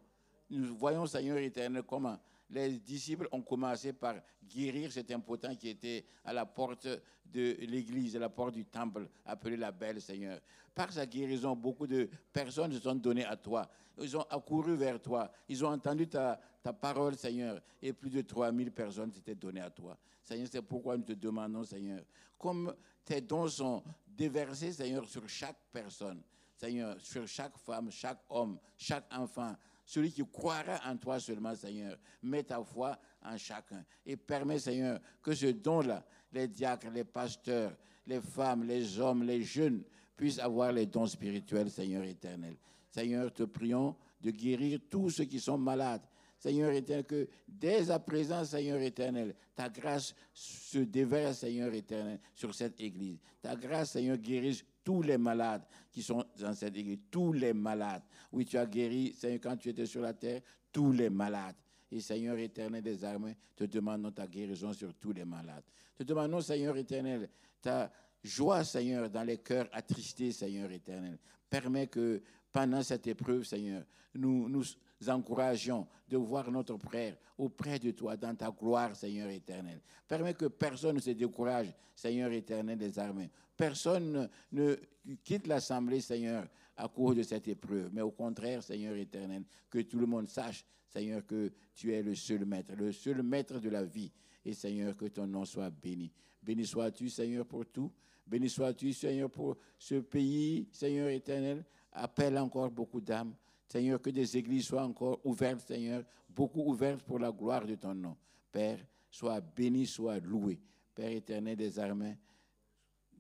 Nous 0.49 0.75
voyons, 0.77 1.07
Seigneur 1.07 1.39
éternel, 1.39 1.83
comment 1.83 2.19
les 2.51 2.79
disciples 2.79 3.29
ont 3.33 3.43
commencé 3.43 3.93
par 3.93 4.17
guérir 4.45 4.91
cet 4.93 5.11
impotent 5.11 5.55
qui 5.55 5.69
était 5.69 6.05
à 6.25 6.33
la 6.33 6.47
porte 6.47 6.89
de 7.27 7.57
l'église, 7.61 8.17
à 8.17 8.19
la 8.19 8.29
porte 8.29 8.55
du 8.55 8.65
temple, 8.65 9.09
appelé 9.25 9.57
la 9.57 9.71
Belle, 9.71 10.01
Seigneur. 10.01 10.41
Par 10.75 10.93
sa 10.93 11.07
guérison, 11.07 11.55
beaucoup 11.55 11.87
de 11.87 12.09
personnes 12.33 12.73
se 12.73 12.81
sont 12.81 12.95
données 12.95 13.25
à 13.25 13.37
toi. 13.37 13.69
Ils 14.01 14.17
ont 14.17 14.23
accouru 14.23 14.77
vers 14.77 15.01
toi. 15.01 15.31
Ils 15.49 15.65
ont 15.65 15.69
entendu 15.69 16.09
ta, 16.09 16.41
ta 16.63 16.73
parole, 16.73 17.17
Seigneur. 17.17 17.61
Et 17.83 17.93
plus 17.93 18.11
de 18.11 18.23
3000 18.23 18.73
personnes 18.73 19.13
s'étaient 19.13 19.35
données 19.35 19.61
à 19.61 19.71
toi. 19.71 19.97
Seigneur, 20.23 20.49
c'est 20.51 20.63
pourquoi 20.63 20.97
nous 20.97 21.05
te 21.05 21.13
demandons, 21.13 21.65
Seigneur, 21.65 22.03
comme 22.39 22.75
tes 23.05 23.21
dons 23.21 23.49
sont 23.49 23.83
déversés, 24.07 24.73
Seigneur, 24.73 25.07
sur 25.09 25.29
chaque 25.29 25.59
personne, 25.73 26.23
Seigneur, 26.57 26.97
sur 27.01 27.27
chaque 27.27 27.57
femme, 27.59 27.91
chaque 27.91 28.21
homme, 28.29 28.59
chaque 28.77 29.07
enfant, 29.13 29.57
celui 29.91 30.13
qui 30.13 30.23
croira 30.25 30.79
en 30.87 30.97
toi 30.97 31.19
seulement, 31.19 31.53
Seigneur, 31.57 31.99
mets 32.23 32.45
ta 32.45 32.63
foi 32.63 32.97
en 33.25 33.37
chacun. 33.37 33.85
Et 34.07 34.17
permets, 34.17 34.61
Seigneur, 34.61 35.01
que 35.21 35.35
ce 35.35 35.47
don-là, 35.47 36.07
les 36.33 36.47
diacres, 36.47 36.91
les 36.91 37.03
pasteurs, 37.03 37.77
les 38.07 38.21
femmes, 38.21 38.63
les 38.63 39.01
hommes, 39.01 39.25
les 39.25 39.43
jeunes, 39.43 39.83
puissent 40.17 40.39
avoir 40.39 40.71
les 40.71 40.87
dons 40.87 41.09
spirituels, 41.09 41.73
Seigneur 41.73 42.05
éternel. 42.05 42.55
Seigneur, 42.89 43.33
te 43.35 43.43
prions 43.43 43.97
de 44.21 44.31
guérir 44.31 44.79
tous 44.89 45.11
ceux 45.11 45.25
qui 45.25 45.41
sont 45.41 45.59
malades. 45.59 46.07
Seigneur 46.39 46.71
éternel, 46.71 47.05
que 47.05 47.29
dès 47.49 47.91
à 47.91 47.99
présent, 47.99 48.45
Seigneur 48.45 48.81
éternel, 48.81 49.35
ta 49.57 49.69
grâce 49.69 50.15
se 50.33 50.79
déverse, 50.79 51.39
Seigneur 51.39 51.75
éternel, 51.75 52.21
sur 52.37 52.55
cette 52.55 52.81
église. 52.81 53.19
Ta 53.43 53.57
grâce, 53.57 53.91
Seigneur, 53.91 54.19
guérisse 54.19 54.65
tous 54.91 55.03
les 55.03 55.19
malades 55.19 55.63
qui 55.93 56.03
sont 56.03 56.25
dans 56.41 56.53
cette 56.53 56.77
église, 56.77 56.99
tous 57.13 57.33
les 57.33 57.53
malades. 57.53 58.03
Oui, 58.33 58.45
tu 58.45 58.59
as 58.59 58.67
guéri, 58.67 59.13
Seigneur, 59.13 59.39
quand 59.41 59.57
tu 59.57 59.69
étais 59.69 59.87
sur 59.87 60.03
la 60.03 60.13
terre, 60.15 60.41
tous 60.73 60.91
les 60.91 61.09
malades. 61.09 61.55
Et 61.93 62.01
Seigneur 62.01 62.37
éternel 62.37 62.83
des 62.83 63.05
armées, 63.05 63.37
te 63.55 63.63
demandons 63.63 64.11
ta 64.11 64.27
guérison 64.27 64.73
sur 64.73 64.93
tous 64.95 65.13
les 65.13 65.25
malades. 65.25 65.63
Te 65.97 66.03
demandons, 66.03 66.41
Seigneur 66.41 66.77
éternel, 66.77 67.29
ta 67.63 67.89
joie, 68.25 68.65
Seigneur, 68.65 69.09
dans 69.09 69.23
les 69.23 69.39
cœurs 69.39 69.69
attristés, 69.71 70.33
Seigneur 70.33 70.69
éternel. 70.73 71.19
Permets 71.49 71.87
que 71.87 72.21
pendant 72.51 72.83
cette 72.83 73.07
épreuve, 73.07 73.45
Seigneur, 73.45 73.85
nous 74.17 74.49
nous 74.49 74.65
encourageons 75.09 75.87
de 76.09 76.17
voir 76.17 76.51
notre 76.51 76.77
frère 76.77 77.17
auprès 77.39 77.79
de 77.79 77.93
toi 77.93 78.17
dans 78.17 78.35
ta 78.35 78.51
gloire, 78.51 78.95
Seigneur 78.95 79.29
éternel. 79.31 79.81
Permets 80.07 80.35
que 80.35 80.47
personne 80.47 80.97
ne 80.97 81.01
se 81.01 81.11
décourage, 81.11 81.73
Seigneur 81.95 82.31
éternel 82.33 82.77
des 82.77 82.99
armées. 82.99 83.31
Personne 83.57 84.29
ne 84.53 84.77
quitte 85.23 85.47
l'assemblée, 85.47 86.01
Seigneur, 86.01 86.47
à 86.77 86.89
cause 86.89 87.17
de 87.17 87.23
cette 87.23 87.49
épreuve. 87.49 87.91
Mais 87.93 88.03
au 88.03 88.11
contraire, 88.11 88.63
Seigneur 88.63 88.97
éternel, 88.97 89.45
que 89.69 89.81
tout 89.81 89.99
le 89.99 90.07
monde 90.07 90.29
sache, 90.29 90.65
Seigneur, 90.89 91.25
que 91.27 91.53
tu 91.75 91.93
es 91.95 92.03
le 92.03 92.15
seul 92.15 92.45
maître, 92.45 92.75
le 92.77 92.93
seul 92.93 93.23
maître 93.23 93.61
de 93.61 93.69
la 93.69 93.85
vie. 93.85 94.11
Et 94.45 94.55
Seigneur, 94.55 94.97
que 94.97 95.07
ton 95.07 95.27
nom 95.27 95.45
soit 95.45 95.71
béni. 95.71 96.11
Béni 96.43 96.67
sois-tu, 96.67 97.09
Seigneur, 97.09 97.47
pour 97.47 97.67
tout. 97.67 97.93
Béni 98.27 98.49
sois-tu, 98.49 98.93
Seigneur, 98.93 99.31
pour 99.31 99.57
ce 99.79 99.97
pays, 99.97 100.69
Seigneur 100.73 101.09
éternel. 101.09 101.65
Appelle 101.93 102.39
encore 102.39 102.71
beaucoup 102.71 103.01
d'âmes. 103.01 103.35
Seigneur, 103.71 104.03
que 104.03 104.11
des 104.11 104.37
églises 104.37 104.67
soient 104.67 104.83
encore 104.83 105.21
ouvertes, 105.25 105.69
Seigneur, 105.69 106.03
beaucoup 106.29 106.63
ouvertes 106.63 107.03
pour 107.05 107.21
la 107.21 107.31
gloire 107.31 107.65
de 107.65 107.77
ton 107.77 107.95
nom. 107.95 108.17
Père, 108.51 108.81
sois 109.09 109.41
béni, 109.41 109.87
sois 109.87 110.19
loué. 110.19 110.59
Père 110.93 111.13
éternel 111.13 111.57
des 111.57 111.79
armées, 111.79 112.19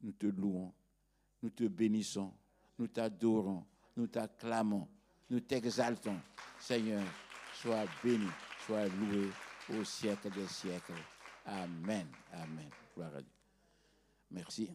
nous 0.02 0.10
te 0.10 0.26
louons, 0.26 0.72
nous 1.40 1.50
te 1.50 1.64
bénissons, 1.64 2.32
nous 2.76 2.88
t'adorons, 2.88 3.64
nous 3.96 4.08
t'acclamons, 4.08 4.88
nous 5.30 5.40
t'exaltons. 5.40 6.18
Seigneur, 6.58 7.04
sois 7.54 7.84
béni, 8.02 8.26
sois 8.66 8.86
loué 8.88 9.28
au 9.78 9.84
siècle 9.84 10.30
des 10.30 10.48
siècles. 10.48 10.94
Amen. 11.46 12.08
Amen. 12.32 12.68
Gloire 12.96 13.14
à 13.14 13.22
Dieu. 13.22 13.30
Merci. 14.32 14.68